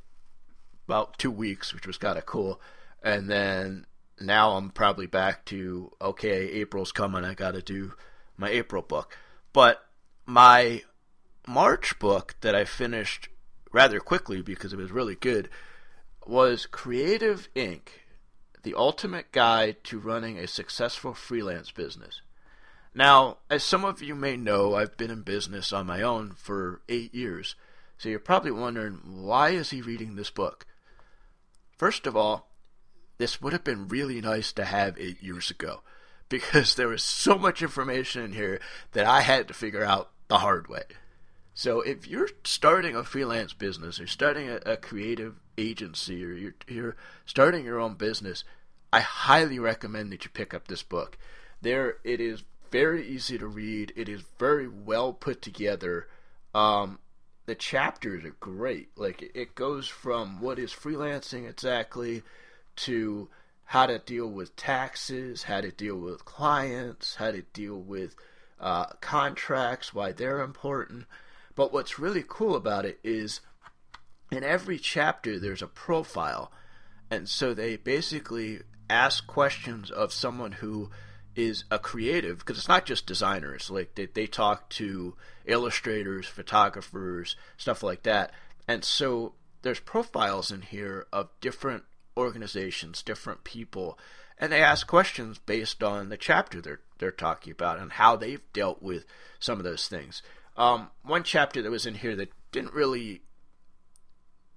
about 0.86 1.18
two 1.18 1.30
weeks, 1.30 1.72
which 1.72 1.86
was 1.86 1.98
kind 1.98 2.18
of 2.18 2.26
cool, 2.26 2.60
and 3.02 3.28
then 3.30 3.86
now 4.20 4.52
I'm 4.52 4.70
probably 4.70 5.06
back 5.06 5.44
to 5.46 5.92
okay, 6.00 6.50
April's 6.52 6.92
coming. 6.92 7.24
I 7.24 7.34
got 7.34 7.52
to 7.52 7.62
do 7.62 7.94
my 8.36 8.48
April 8.50 8.82
book, 8.82 9.16
but 9.52 9.84
my 10.26 10.82
March 11.46 11.98
book 11.98 12.36
that 12.40 12.54
I 12.54 12.64
finished 12.64 13.28
rather 13.72 14.00
quickly 14.00 14.42
because 14.42 14.72
it 14.72 14.78
was 14.78 14.92
really 14.92 15.16
good 15.16 15.48
was 16.24 16.66
Creative 16.66 17.48
Inc 17.54 17.88
the 18.62 18.74
ultimate 18.74 19.32
guide 19.32 19.82
to 19.84 19.98
running 19.98 20.38
a 20.38 20.46
successful 20.46 21.14
freelance 21.14 21.70
business. 21.70 22.20
Now, 22.94 23.38
as 23.48 23.64
some 23.64 23.84
of 23.84 24.02
you 24.02 24.14
may 24.14 24.36
know, 24.36 24.74
I've 24.74 24.96
been 24.96 25.10
in 25.10 25.22
business 25.22 25.72
on 25.72 25.86
my 25.86 26.02
own 26.02 26.32
for 26.36 26.82
eight 26.88 27.14
years, 27.14 27.54
so 27.96 28.08
you're 28.08 28.18
probably 28.18 28.50
wondering 28.50 29.00
why 29.04 29.50
is 29.50 29.70
he 29.70 29.80
reading 29.80 30.14
this 30.14 30.30
book? 30.30 30.66
First 31.78 32.06
of 32.06 32.16
all, 32.16 32.50
this 33.18 33.40
would 33.40 33.52
have 33.52 33.64
been 33.64 33.88
really 33.88 34.20
nice 34.20 34.52
to 34.52 34.64
have 34.64 34.98
eight 34.98 35.22
years 35.22 35.50
ago, 35.50 35.82
because 36.28 36.74
there 36.74 36.88
was 36.88 37.02
so 37.02 37.38
much 37.38 37.62
information 37.62 38.22
in 38.22 38.32
here 38.34 38.60
that 38.92 39.06
I 39.06 39.22
had 39.22 39.48
to 39.48 39.54
figure 39.54 39.84
out 39.84 40.10
the 40.28 40.38
hard 40.38 40.68
way. 40.68 40.82
So 41.54 41.80
if 41.82 42.06
you're 42.06 42.30
starting 42.44 42.96
a 42.96 43.04
freelance 43.04 43.52
business 43.52 44.00
or 44.00 44.06
starting 44.06 44.48
a, 44.48 44.56
a 44.64 44.76
creative 44.76 45.36
agency 45.58 46.24
or 46.24 46.32
you're, 46.32 46.54
you're 46.66 46.96
starting 47.26 47.64
your 47.64 47.78
own 47.78 47.94
business, 47.94 48.44
I 48.92 49.00
highly 49.00 49.58
recommend 49.58 50.12
that 50.12 50.24
you 50.24 50.30
pick 50.30 50.54
up 50.54 50.68
this 50.68 50.82
book. 50.82 51.18
There, 51.60 51.96
it 52.04 52.20
is 52.20 52.42
very 52.72 53.06
easy 53.06 53.38
to 53.38 53.46
read. 53.46 53.92
It 53.94 54.08
is 54.08 54.24
very 54.38 54.66
well 54.66 55.12
put 55.12 55.42
together. 55.42 56.08
Um, 56.54 56.98
the 57.44 57.54
chapters 57.54 58.24
are 58.24 58.36
great. 58.40 58.88
Like 58.96 59.30
it 59.34 59.54
goes 59.54 59.86
from 59.86 60.40
what 60.40 60.58
is 60.58 60.72
freelancing 60.72 61.48
exactly 61.48 62.22
to 62.76 63.28
how 63.66 63.86
to 63.86 63.98
deal 63.98 64.26
with 64.26 64.56
taxes, 64.56 65.44
how 65.44 65.60
to 65.60 65.70
deal 65.70 65.96
with 65.96 66.24
clients, 66.24 67.16
how 67.16 67.30
to 67.30 67.42
deal 67.42 67.78
with 67.78 68.16
uh, 68.58 68.86
contracts, 69.00 69.94
why 69.94 70.12
they're 70.12 70.40
important. 70.40 71.04
But 71.54 71.72
what's 71.72 71.98
really 71.98 72.24
cool 72.26 72.56
about 72.56 72.86
it 72.86 72.98
is 73.04 73.40
in 74.30 74.44
every 74.44 74.78
chapter 74.78 75.38
there's 75.38 75.62
a 75.62 75.66
profile. 75.66 76.50
And 77.10 77.28
so 77.28 77.52
they 77.52 77.76
basically 77.76 78.60
ask 78.88 79.26
questions 79.26 79.90
of 79.90 80.12
someone 80.12 80.52
who 80.52 80.90
is 81.34 81.64
a 81.70 81.78
creative 81.78 82.40
because 82.40 82.58
it's 82.58 82.68
not 82.68 82.84
just 82.84 83.06
designers 83.06 83.70
like 83.70 83.94
they, 83.94 84.06
they 84.06 84.26
talk 84.26 84.68
to 84.68 85.14
illustrators 85.46 86.26
photographers 86.26 87.36
stuff 87.56 87.82
like 87.82 88.02
that. 88.02 88.32
And 88.68 88.84
so 88.84 89.34
there's 89.62 89.80
profiles 89.80 90.50
in 90.50 90.62
here 90.62 91.06
of 91.12 91.30
different 91.40 91.84
organizations 92.16 93.02
different 93.02 93.42
people 93.44 93.98
and 94.38 94.52
they 94.52 94.62
ask 94.62 94.86
questions 94.86 95.38
based 95.38 95.82
on 95.82 96.10
the 96.10 96.16
chapter 96.16 96.60
they're 96.60 96.80
they're 96.98 97.10
talking 97.10 97.52
about 97.52 97.78
and 97.78 97.92
how 97.92 98.14
they've 98.14 98.44
dealt 98.52 98.80
with 98.82 99.04
some 99.40 99.58
of 99.58 99.64
those 99.64 99.88
things. 99.88 100.22
Um, 100.56 100.90
one 101.02 101.24
chapter 101.24 101.60
that 101.60 101.70
was 101.70 101.84
in 101.84 101.96
here 101.96 102.14
that 102.14 102.32
didn't 102.52 102.74
really 102.74 103.22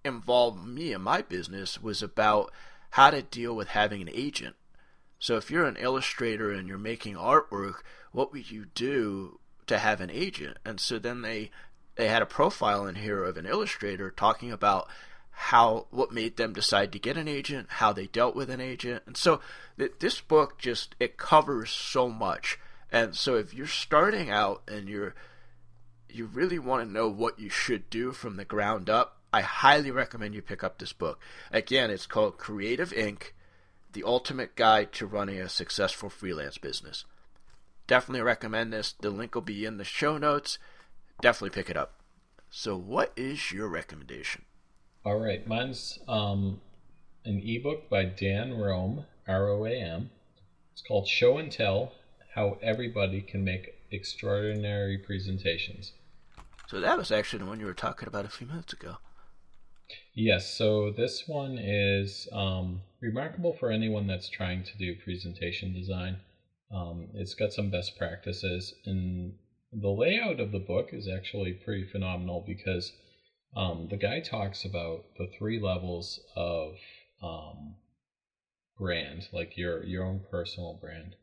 involve 0.03 0.63
me 0.63 0.93
and 0.93 1.03
my 1.03 1.21
business 1.21 1.81
was 1.81 2.03
about 2.03 2.51
how 2.91 3.09
to 3.09 3.23
deal 3.23 3.55
with 3.55 3.69
having 3.69 4.01
an 4.01 4.09
agent 4.13 4.55
so 5.19 5.37
if 5.37 5.49
you're 5.49 5.65
an 5.65 5.77
illustrator 5.77 6.51
and 6.51 6.67
you're 6.67 6.77
making 6.77 7.15
artwork, 7.15 7.81
what 8.11 8.31
would 8.31 8.51
you 8.51 8.65
do 8.73 9.39
to 9.67 9.79
have 9.79 10.01
an 10.01 10.09
agent? 10.09 10.57
And 10.65 10.79
so 10.79 10.99
then 10.99 11.21
they 11.21 11.51
they 11.95 12.07
had 12.09 12.21
a 12.21 12.27
profile 12.27 12.85
in 12.87 12.95
here 12.95 13.23
of 13.23 13.37
an 13.37 13.45
illustrator 13.45 14.11
talking 14.11 14.51
about 14.51 14.87
how 15.31 15.87
what 15.91 16.11
made 16.11 16.37
them 16.37 16.53
decide 16.53 16.91
to 16.91 16.99
get 16.99 17.17
an 17.17 17.27
agent, 17.27 17.67
how 17.69 17.93
they 17.93 18.07
dealt 18.07 18.35
with 18.35 18.49
an 18.49 18.61
agent. 18.61 19.03
And 19.05 19.17
so 19.17 19.41
th- 19.77 19.93
this 19.99 20.21
book 20.21 20.57
just 20.57 20.95
it 20.99 21.17
covers 21.17 21.71
so 21.71 22.09
much. 22.09 22.59
And 22.91 23.15
so 23.15 23.35
if 23.35 23.53
you're 23.53 23.67
starting 23.67 24.29
out 24.29 24.63
and 24.67 24.87
you're 24.87 25.15
you 26.09 26.25
really 26.25 26.59
want 26.59 26.87
to 26.87 26.93
know 26.93 27.09
what 27.09 27.39
you 27.39 27.49
should 27.49 27.89
do 27.89 28.11
from 28.11 28.37
the 28.37 28.45
ground 28.45 28.89
up, 28.89 29.17
I 29.33 29.41
highly 29.41 29.91
recommend 29.91 30.33
you 30.33 30.41
pick 30.41 30.63
up 30.63 30.77
this 30.77 30.93
book. 30.93 31.19
Again, 31.51 31.89
it's 31.89 32.05
called 32.05 32.37
Creative 32.37 32.91
Inc 32.91 33.31
the 33.95 34.03
ultimate 34.03 34.55
guide 34.55 34.91
to 34.91 35.07
running 35.07 35.39
a 35.39 35.49
successful 35.49 36.09
freelance 36.09 36.57
business. 36.57 37.05
Definitely 37.87 38.21
recommend 38.21 38.73
this. 38.73 38.91
The 38.91 39.09
link 39.09 39.33
will 39.33 39.41
be 39.41 39.65
in 39.65 39.77
the 39.77 39.85
show 39.85 40.17
notes. 40.17 40.59
Definitely 41.21 41.51
pick 41.51 41.69
it 41.69 41.77
up. 41.77 41.93
So, 42.49 42.75
what 42.77 43.13
is 43.15 43.51
your 43.51 43.69
recommendation? 43.69 44.43
All 45.05 45.19
right, 45.19 45.47
mine's 45.47 45.99
um, 46.07 46.59
an 47.23 47.41
ebook 47.43 47.89
by 47.89 48.05
Dan 48.05 48.57
Roam, 48.57 49.05
R 49.27 49.49
O 49.49 49.65
A 49.65 49.71
M. 49.71 50.09
It's 50.73 50.81
called 50.81 51.07
Show 51.07 51.37
and 51.37 51.51
Tell 51.51 51.93
How 52.33 52.57
Everybody 52.61 53.21
Can 53.21 53.45
Make 53.45 53.75
Extraordinary 53.91 54.97
Presentations. 54.97 55.93
So, 56.67 56.81
that 56.81 56.97
was 56.97 57.11
actually 57.11 57.39
the 57.39 57.45
one 57.45 57.61
you 57.61 57.65
were 57.65 57.73
talking 57.73 58.09
about 58.09 58.25
a 58.25 58.29
few 58.29 58.45
minutes 58.45 58.73
ago. 58.73 58.97
Yes, 60.13 60.53
so 60.53 60.91
this 60.91 61.27
one 61.27 61.57
is 61.59 62.27
um, 62.31 62.81
remarkable 63.05 63.53
for 63.53 63.71
anyone 63.71 64.07
that's 64.07 64.29
trying 64.29 64.63
to 64.63 64.77
do 64.77 64.95
presentation 64.95 65.73
design. 65.73 66.17
Um, 66.71 67.07
it's 67.13 67.35
got 67.35 67.53
some 67.53 67.69
best 67.69 67.95
practices, 67.95 68.73
and 68.85 69.33
the 69.71 69.89
layout 69.89 70.39
of 70.39 70.51
the 70.51 70.59
book 70.59 70.89
is 70.91 71.07
actually 71.07 71.53
pretty 71.53 71.83
phenomenal 71.83 72.43
because 72.45 72.91
um, 73.55 73.87
the 73.89 73.97
guy 73.97 74.19
talks 74.19 74.65
about 74.65 75.03
the 75.17 75.27
three 75.37 75.59
levels 75.59 76.19
of 76.35 76.73
um, 77.21 77.75
brand, 78.77 79.27
like 79.31 79.55
your 79.55 79.83
your 79.85 80.03
own 80.03 80.21
personal 80.31 80.77
brand. 80.81 81.15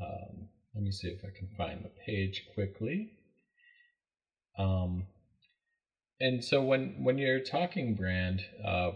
Um, 0.00 0.46
let 0.74 0.84
me 0.84 0.92
see 0.92 1.08
if 1.08 1.24
I 1.24 1.36
can 1.36 1.48
find 1.56 1.82
the 1.82 1.90
page 2.06 2.44
quickly. 2.54 3.08
Um, 4.56 5.06
and 6.20 6.44
so 6.44 6.62
when 6.62 7.02
when 7.02 7.18
you're 7.18 7.40
talking 7.40 7.94
brand, 7.94 8.42
uh, 8.64 8.90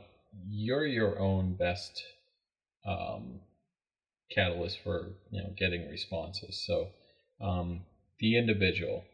you're 0.49 0.87
your 0.87 1.19
own 1.19 1.55
best 1.55 2.03
um, 2.87 3.41
catalyst 4.31 4.79
for 4.83 5.13
you 5.31 5.43
know 5.43 5.51
getting 5.57 5.89
responses. 5.89 6.63
So 6.67 6.89
um, 7.41 7.81
the 8.19 8.37
individual 8.37 9.05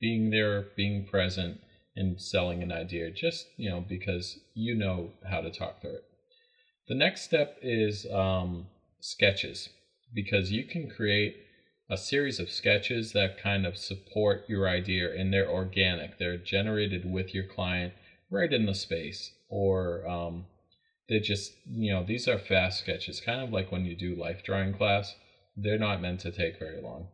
being 0.00 0.30
there, 0.30 0.66
being 0.76 1.04
present, 1.04 1.60
and 1.96 2.20
selling 2.20 2.62
an 2.62 2.72
idea, 2.72 3.10
just 3.10 3.46
you 3.56 3.68
know 3.70 3.80
because 3.80 4.38
you 4.54 4.74
know 4.74 5.10
how 5.28 5.40
to 5.40 5.50
talk 5.50 5.80
through 5.80 5.96
it. 5.96 6.04
The 6.88 6.94
next 6.94 7.22
step 7.22 7.56
is 7.62 8.06
um, 8.10 8.66
sketches 9.00 9.68
because 10.12 10.50
you 10.50 10.64
can 10.64 10.88
create 10.88 11.36
a 11.88 11.96
series 11.96 12.38
of 12.38 12.50
sketches 12.50 13.12
that 13.12 13.36
kind 13.36 13.66
of 13.66 13.76
support 13.76 14.44
your 14.48 14.68
idea 14.68 15.12
and 15.12 15.32
they're 15.32 15.48
organic. 15.48 16.18
They're 16.18 16.36
generated 16.36 17.04
with 17.04 17.34
your 17.34 17.44
client 17.44 17.92
right 18.30 18.52
in 18.52 18.66
the 18.66 18.74
space. 18.74 19.32
Or 19.50 20.06
um, 20.08 20.46
they 21.08 21.20
just, 21.20 21.52
you 21.68 21.92
know, 21.92 22.04
these 22.04 22.28
are 22.28 22.38
fast 22.38 22.78
sketches, 22.78 23.20
kind 23.20 23.40
of 23.40 23.52
like 23.52 23.70
when 23.70 23.84
you 23.84 23.96
do 23.96 24.14
life 24.14 24.42
drawing 24.44 24.72
class. 24.72 25.14
They're 25.56 25.78
not 25.78 26.00
meant 26.00 26.20
to 26.20 26.30
take 26.30 26.58
very 26.58 26.80
long. 26.80 27.08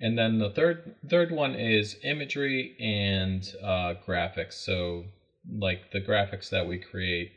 And 0.00 0.16
then 0.16 0.38
the 0.38 0.50
third 0.50 0.94
third 1.08 1.32
one 1.32 1.54
is 1.56 1.96
imagery 2.04 2.76
and 2.78 3.42
uh, 3.62 3.94
graphics. 4.06 4.52
So 4.52 5.06
like 5.50 5.90
the 5.92 6.00
graphics 6.00 6.50
that 6.50 6.68
we 6.68 6.78
create, 6.78 7.32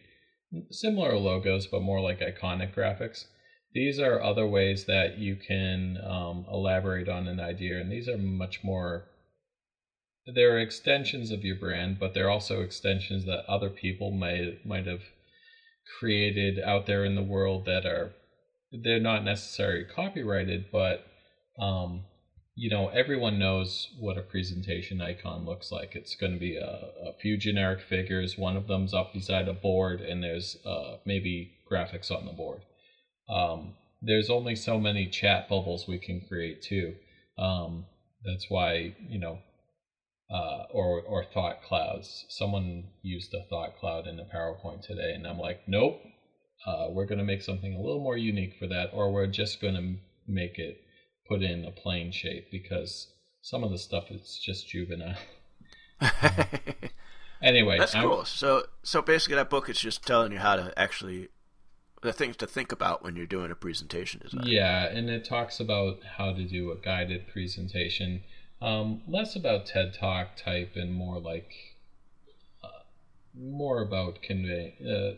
similar 0.70 1.18
logos, 1.18 1.66
but 1.66 1.82
more 1.82 2.02
like 2.02 2.20
iconic 2.20 2.76
graphics 2.76 3.26
these 3.74 4.00
are 4.00 4.22
other 4.22 4.46
ways 4.46 4.86
that 4.86 5.18
you 5.18 5.36
can 5.36 5.98
um, 6.04 6.46
elaborate 6.52 7.08
on 7.08 7.28
an 7.28 7.40
idea, 7.40 7.80
and 7.80 7.92
these 7.92 8.08
are 8.08 8.18
much 8.18 8.64
more. 8.64 9.06
They're 10.28 10.60
extensions 10.60 11.32
of 11.32 11.44
your 11.44 11.56
brand, 11.56 12.00
but 12.00 12.14
they're 12.14 12.30
also 12.30 12.62
extensions 12.62 13.26
that 13.26 13.46
other 13.48 13.70
people 13.70 14.12
might 14.12 14.66
might 14.66 14.88
have 14.88 15.02
created 16.00 16.60
out 16.60 16.86
there 16.86 17.06
in 17.06 17.16
the 17.16 17.24
world 17.24 17.66
that 17.66 17.86
are 17.86 18.14
they're 18.72 19.00
not 19.00 19.24
necessarily 19.24 19.84
copyrighted, 19.84 20.66
but 20.72 21.06
um, 21.60 22.04
you 22.56 22.70
know 22.70 22.88
everyone 22.90 23.40
knows 23.40 23.90
what 24.00 24.18
a 24.18 24.22
presentation 24.22 25.02
icon 25.02 25.46
looks 25.46 25.72
like. 25.72 25.96
It's 25.96 26.16
going 26.16 26.34
to 26.34 26.40
be 26.40 26.58
a, 26.58 26.90
a 27.06 27.14
few 27.22 27.38
generic 27.38 27.82
figures. 27.82 28.38
One 28.38 28.56
of 28.58 28.68
them's 28.68 28.94
up 28.94 29.14
beside 29.14 29.48
a 29.48 29.54
board, 29.54 30.02
and 30.02 30.24
there's 30.24 30.58
uh, 30.66 30.98
maybe 31.06 31.52
graphics 31.72 32.12
on 32.12 32.26
the 32.26 32.34
board 32.34 32.62
um, 33.30 33.74
there's 34.02 34.30
only 34.30 34.56
so 34.56 34.80
many 34.80 35.08
chat 35.08 35.48
bubbles 35.50 35.88
we 35.88 35.98
can 35.98 36.22
create 36.22 36.62
too. 36.62 36.96
Um, 37.38 37.86
that's 38.24 38.50
why 38.50 38.96
you 39.10 39.20
know, 39.20 39.40
uh, 40.32 40.64
or 40.72 41.02
or 41.02 41.26
thought 41.26 41.62
clouds. 41.64 42.26
Someone 42.30 42.86
used 43.02 43.34
a 43.34 43.44
thought 43.50 43.78
cloud 43.80 44.08
in 44.08 44.20
a 44.20 44.24
PowerPoint 44.24 44.82
today, 44.82 45.14
and 45.14 45.28
I'm 45.28 45.40
like, 45.40 45.62
nope. 45.68 46.00
Uh, 46.66 46.88
we're 46.92 47.08
going 47.08 47.18
to 47.18 47.26
make 47.26 47.42
something 47.42 47.74
a 47.74 47.82
little 47.82 48.04
more 48.04 48.18
unique 48.18 48.54
for 48.60 48.68
that, 48.68 48.92
or 48.94 49.12
we're 49.12 49.26
just 49.26 49.60
going 49.60 49.74
to 49.74 49.96
make 50.32 50.60
it 50.60 50.78
put 51.28 51.42
in 51.42 51.66
a 51.66 51.72
plane 51.72 52.12
shape 52.12 52.52
because 52.52 53.08
some 53.42 53.64
of 53.64 53.72
the 53.72 53.78
stuff 53.80 54.06
is 54.12 54.40
just 54.44 54.70
juvenile. 54.70 55.16
anyway, 57.42 57.80
that's 57.80 57.96
I'm, 57.96 58.04
cool. 58.04 58.26
So 58.26 58.64
so 58.84 59.02
basically, 59.02 59.36
that 59.36 59.50
book 59.50 59.70
is 59.70 59.80
just 59.80 60.06
telling 60.06 60.32
you 60.32 60.40
how 60.40 60.56
to 60.56 60.74
actually 60.78 61.30
the 62.02 62.14
things 62.14 62.36
to 62.38 62.48
think 62.48 62.72
about 62.72 63.04
when 63.04 63.16
you're 63.16 63.28
doing 63.28 63.52
a 63.52 63.56
presentation 63.56 64.22
design. 64.22 64.44
Yeah, 64.46 64.86
and 64.86 65.10
it 65.10 65.24
talks 65.24 65.60
about 65.60 66.00
how 66.18 66.34
to 66.34 66.46
do 66.46 66.72
a 66.72 66.76
guided 66.76 67.28
presentation. 67.28 68.24
Um, 68.62 69.02
less 69.08 69.36
about 69.36 69.66
TED 69.66 69.94
Talk 69.94 70.36
type 70.38 70.74
and 70.76 70.94
more 70.94 71.20
like 71.20 71.52
uh, 72.64 72.84
more 73.34 73.82
about 73.82 74.22
convey 74.22 74.76
uh, 74.82 75.18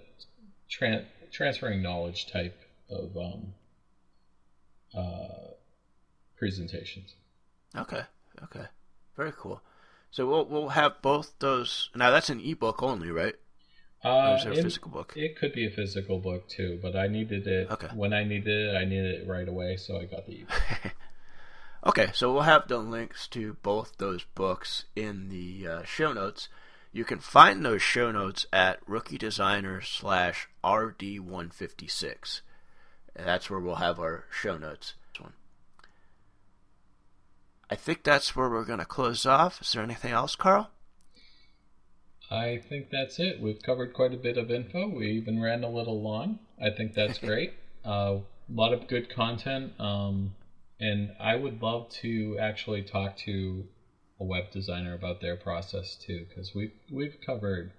tran- 0.71 1.05
transferring 1.31 1.81
knowledge 1.81 2.31
type 2.31 2.57
of 2.89 3.17
um, 3.17 3.53
uh, 4.97 5.51
presentations. 6.37 7.15
Okay. 7.75 8.03
Okay. 8.43 8.65
Very 9.17 9.33
cool. 9.37 9.61
So 10.09 10.27
we'll 10.27 10.45
we'll 10.45 10.69
have 10.69 11.01
both 11.01 11.33
those. 11.39 11.89
Now 11.95 12.11
that's 12.11 12.29
an 12.29 12.39
ebook 12.39 12.81
only, 12.81 13.11
right? 13.11 13.35
Uh, 14.05 14.39
or 14.45 14.51
a 14.51 14.55
physical 14.55 14.91
book? 14.91 15.13
It 15.15 15.37
could 15.37 15.53
be 15.53 15.65
a 15.65 15.71
physical 15.71 16.19
book 16.19 16.47
too, 16.49 16.77
but 16.81 16.95
I 16.95 17.07
needed 17.07 17.47
it 17.47 17.71
okay. 17.71 17.87
when 17.93 18.13
I 18.13 18.23
needed 18.23 18.47
it. 18.47 18.75
I 18.75 18.83
needed 18.83 19.21
it 19.21 19.27
right 19.27 19.47
away, 19.47 19.77
so 19.77 19.97
I 19.97 20.05
got 20.05 20.25
the 20.27 20.41
ebook. 20.41 20.93
okay, 21.85 22.11
so 22.13 22.31
we'll 22.31 22.43
have 22.43 22.67
the 22.67 22.77
links 22.77 23.27
to 23.29 23.57
both 23.61 23.97
those 23.97 24.23
books 24.35 24.85
in 24.95 25.29
the 25.29 25.67
uh, 25.67 25.83
show 25.83 26.13
notes. 26.13 26.49
You 26.91 27.03
can 27.03 27.19
find 27.19 27.65
those 27.65 27.81
show 27.81 28.11
notes 28.11 28.45
at 28.53 28.79
Rookie 28.87 29.17
Designer 29.17 29.81
slash 29.81 30.47
RD156. 30.63 32.41
That's 33.15 33.49
where 33.49 33.59
we'll 33.59 33.75
have 33.75 33.99
our 33.99 34.25
show 34.31 34.57
notes. 34.57 34.93
I 37.73 37.75
think 37.75 38.03
that's 38.03 38.35
where 38.35 38.49
we're 38.49 38.65
going 38.65 38.77
to 38.77 38.85
close 38.85 39.25
off. 39.25 39.59
Is 39.59 39.71
there 39.71 39.81
anything 39.81 40.11
else, 40.11 40.35
Carl? 40.35 40.69
I 42.29 42.61
think 42.69 42.91
that's 42.91 43.17
it. 43.17 43.41
We've 43.41 43.61
covered 43.63 43.93
quite 43.93 44.13
a 44.13 44.17
bit 44.17 44.37
of 44.37 44.51
info. 44.51 44.87
We 44.87 45.07
even 45.13 45.41
ran 45.41 45.63
a 45.63 45.69
little 45.69 45.99
long. 45.99 46.37
I 46.61 46.69
think 46.69 46.93
that's 46.93 47.17
great. 47.19 47.53
Uh, 47.83 48.17
a 48.19 48.53
lot 48.53 48.73
of 48.73 48.87
good 48.87 49.09
content. 49.09 49.73
Um, 49.79 50.35
and 50.83 51.15
I 51.17 51.37
would 51.37 51.61
love 51.61 51.89
to 52.01 52.37
actually 52.41 52.81
talk 52.81 53.15
to 53.19 53.65
a 54.19 54.25
web 54.25 54.51
designer 54.51 54.93
about 54.93 55.21
their 55.21 55.37
process 55.37 55.95
too, 55.95 56.25
because 56.27 56.53
we've 56.53 56.73
we've 56.91 57.17
covered 57.25 57.71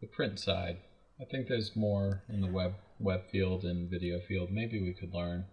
the 0.00 0.06
print 0.06 0.40
side. 0.40 0.78
I 1.20 1.24
think 1.24 1.46
there's 1.46 1.76
more 1.76 2.22
in 2.26 2.40
the 2.40 2.50
web 2.50 2.76
web 2.98 3.28
field 3.30 3.64
and 3.64 3.90
video 3.90 4.18
field. 4.18 4.50
Maybe 4.50 4.80
we 4.80 4.94
could 4.94 5.12
learn. 5.12 5.44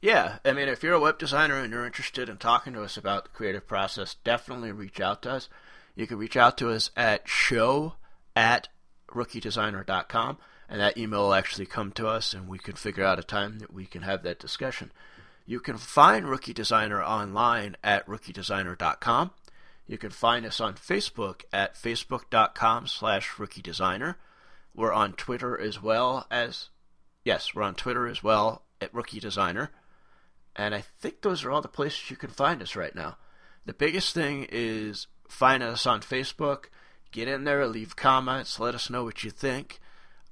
Yeah, 0.00 0.38
I 0.42 0.52
mean, 0.52 0.68
if 0.68 0.82
you're 0.82 0.94
a 0.94 1.00
web 1.00 1.18
designer 1.18 1.56
and 1.56 1.70
you're 1.70 1.84
interested 1.84 2.30
in 2.30 2.38
talking 2.38 2.72
to 2.72 2.82
us 2.82 2.96
about 2.96 3.24
the 3.24 3.30
creative 3.30 3.66
process, 3.66 4.16
definitely 4.24 4.72
reach 4.72 5.00
out 5.00 5.22
to 5.22 5.32
us. 5.32 5.48
You 5.94 6.06
can 6.06 6.18
reach 6.18 6.36
out 6.36 6.56
to 6.58 6.70
us 6.70 6.90
at 6.96 7.28
show 7.28 7.94
at 8.34 8.68
rookiedesigner.com, 9.08 10.38
and 10.68 10.80
that 10.80 10.96
email 10.96 11.24
will 11.24 11.34
actually 11.34 11.66
come 11.66 11.92
to 11.92 12.08
us, 12.08 12.32
and 12.32 12.48
we 12.48 12.58
can 12.58 12.74
figure 12.74 13.04
out 13.04 13.18
a 13.18 13.22
time 13.22 13.58
that 13.58 13.72
we 13.72 13.84
can 13.84 14.02
have 14.02 14.22
that 14.22 14.38
discussion. 14.38 14.92
You 15.46 15.60
can 15.60 15.76
find 15.76 16.28
Rookie 16.28 16.52
Designer 16.52 17.02
online 17.02 17.76
at 17.84 18.06
rookiedesigner.com. 18.06 19.30
You 19.86 19.96
can 19.96 20.10
find 20.10 20.44
us 20.44 20.60
on 20.60 20.74
Facebook 20.74 21.42
at 21.52 21.76
facebook.com 21.76 22.88
slash 22.88 23.30
rookiedesigner. 23.36 24.16
We're 24.74 24.92
on 24.92 25.12
Twitter 25.12 25.58
as 25.58 25.80
well 25.80 26.26
as, 26.30 26.70
yes, 27.24 27.54
we're 27.54 27.62
on 27.62 27.76
Twitter 27.76 28.08
as 28.08 28.24
well 28.24 28.62
at 28.80 28.92
Rookie 28.92 29.20
Designer. 29.20 29.70
And 30.56 30.74
I 30.74 30.82
think 30.98 31.22
those 31.22 31.44
are 31.44 31.52
all 31.52 31.62
the 31.62 31.68
places 31.68 32.10
you 32.10 32.16
can 32.16 32.30
find 32.30 32.60
us 32.60 32.74
right 32.74 32.94
now. 32.94 33.16
The 33.64 33.72
biggest 33.72 34.14
thing 34.14 34.48
is 34.50 35.06
find 35.28 35.62
us 35.62 35.86
on 35.86 36.00
Facebook. 36.00 36.64
Get 37.12 37.28
in 37.28 37.44
there, 37.44 37.66
leave 37.68 37.94
comments, 37.94 38.58
let 38.58 38.74
us 38.74 38.90
know 38.90 39.04
what 39.04 39.22
you 39.22 39.30
think. 39.30 39.80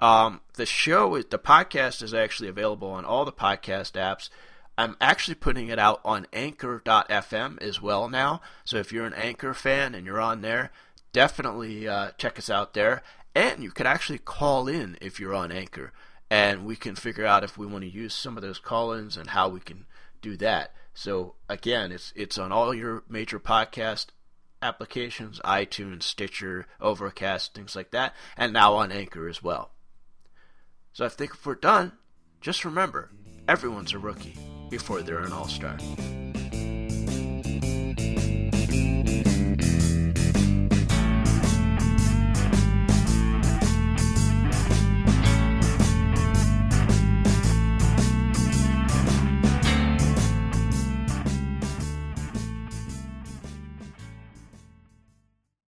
Um, 0.00 0.40
the 0.54 0.66
show, 0.66 1.16
the 1.22 1.38
podcast 1.38 2.02
is 2.02 2.12
actually 2.12 2.48
available 2.48 2.90
on 2.90 3.04
all 3.04 3.24
the 3.24 3.32
podcast 3.32 3.92
apps. 3.92 4.28
I'm 4.76 4.96
actually 5.00 5.36
putting 5.36 5.68
it 5.68 5.78
out 5.78 6.00
on 6.04 6.26
Anchor.fm 6.32 7.62
as 7.62 7.80
well 7.80 8.08
now. 8.08 8.40
So 8.64 8.78
if 8.78 8.92
you're 8.92 9.06
an 9.06 9.14
Anchor 9.14 9.54
fan 9.54 9.94
and 9.94 10.04
you're 10.04 10.20
on 10.20 10.40
there, 10.40 10.70
definitely 11.12 11.86
uh, 11.86 12.10
check 12.18 12.38
us 12.38 12.50
out 12.50 12.74
there. 12.74 13.02
And 13.34 13.62
you 13.62 13.70
can 13.70 13.86
actually 13.86 14.18
call 14.18 14.68
in 14.68 14.96
if 15.00 15.18
you're 15.18 15.34
on 15.34 15.50
Anchor, 15.50 15.92
and 16.30 16.64
we 16.64 16.76
can 16.76 16.94
figure 16.94 17.26
out 17.26 17.42
if 17.42 17.58
we 17.58 17.66
want 17.66 17.82
to 17.82 17.90
use 17.90 18.14
some 18.14 18.36
of 18.36 18.42
those 18.42 18.60
call-ins 18.60 19.16
and 19.16 19.30
how 19.30 19.48
we 19.48 19.58
can 19.58 19.86
do 20.22 20.36
that. 20.36 20.72
So 20.94 21.34
again, 21.48 21.90
it's 21.90 22.12
it's 22.14 22.38
on 22.38 22.52
all 22.52 22.72
your 22.72 23.02
major 23.08 23.40
podcast 23.40 24.06
applications, 24.62 25.40
iTunes, 25.44 26.04
Stitcher, 26.04 26.66
Overcast, 26.80 27.54
things 27.54 27.74
like 27.74 27.90
that, 27.90 28.14
and 28.36 28.52
now 28.52 28.74
on 28.74 28.92
Anchor 28.92 29.28
as 29.28 29.42
well. 29.42 29.72
So 30.92 31.04
I 31.04 31.08
think 31.08 31.32
if 31.32 31.44
we're 31.44 31.56
done, 31.56 31.92
just 32.40 32.64
remember, 32.64 33.10
everyone's 33.48 33.92
a 33.92 33.98
rookie 33.98 34.36
before 34.70 35.02
they're 35.02 35.20
an 35.20 35.32
all 35.32 35.48
star. 35.48 35.76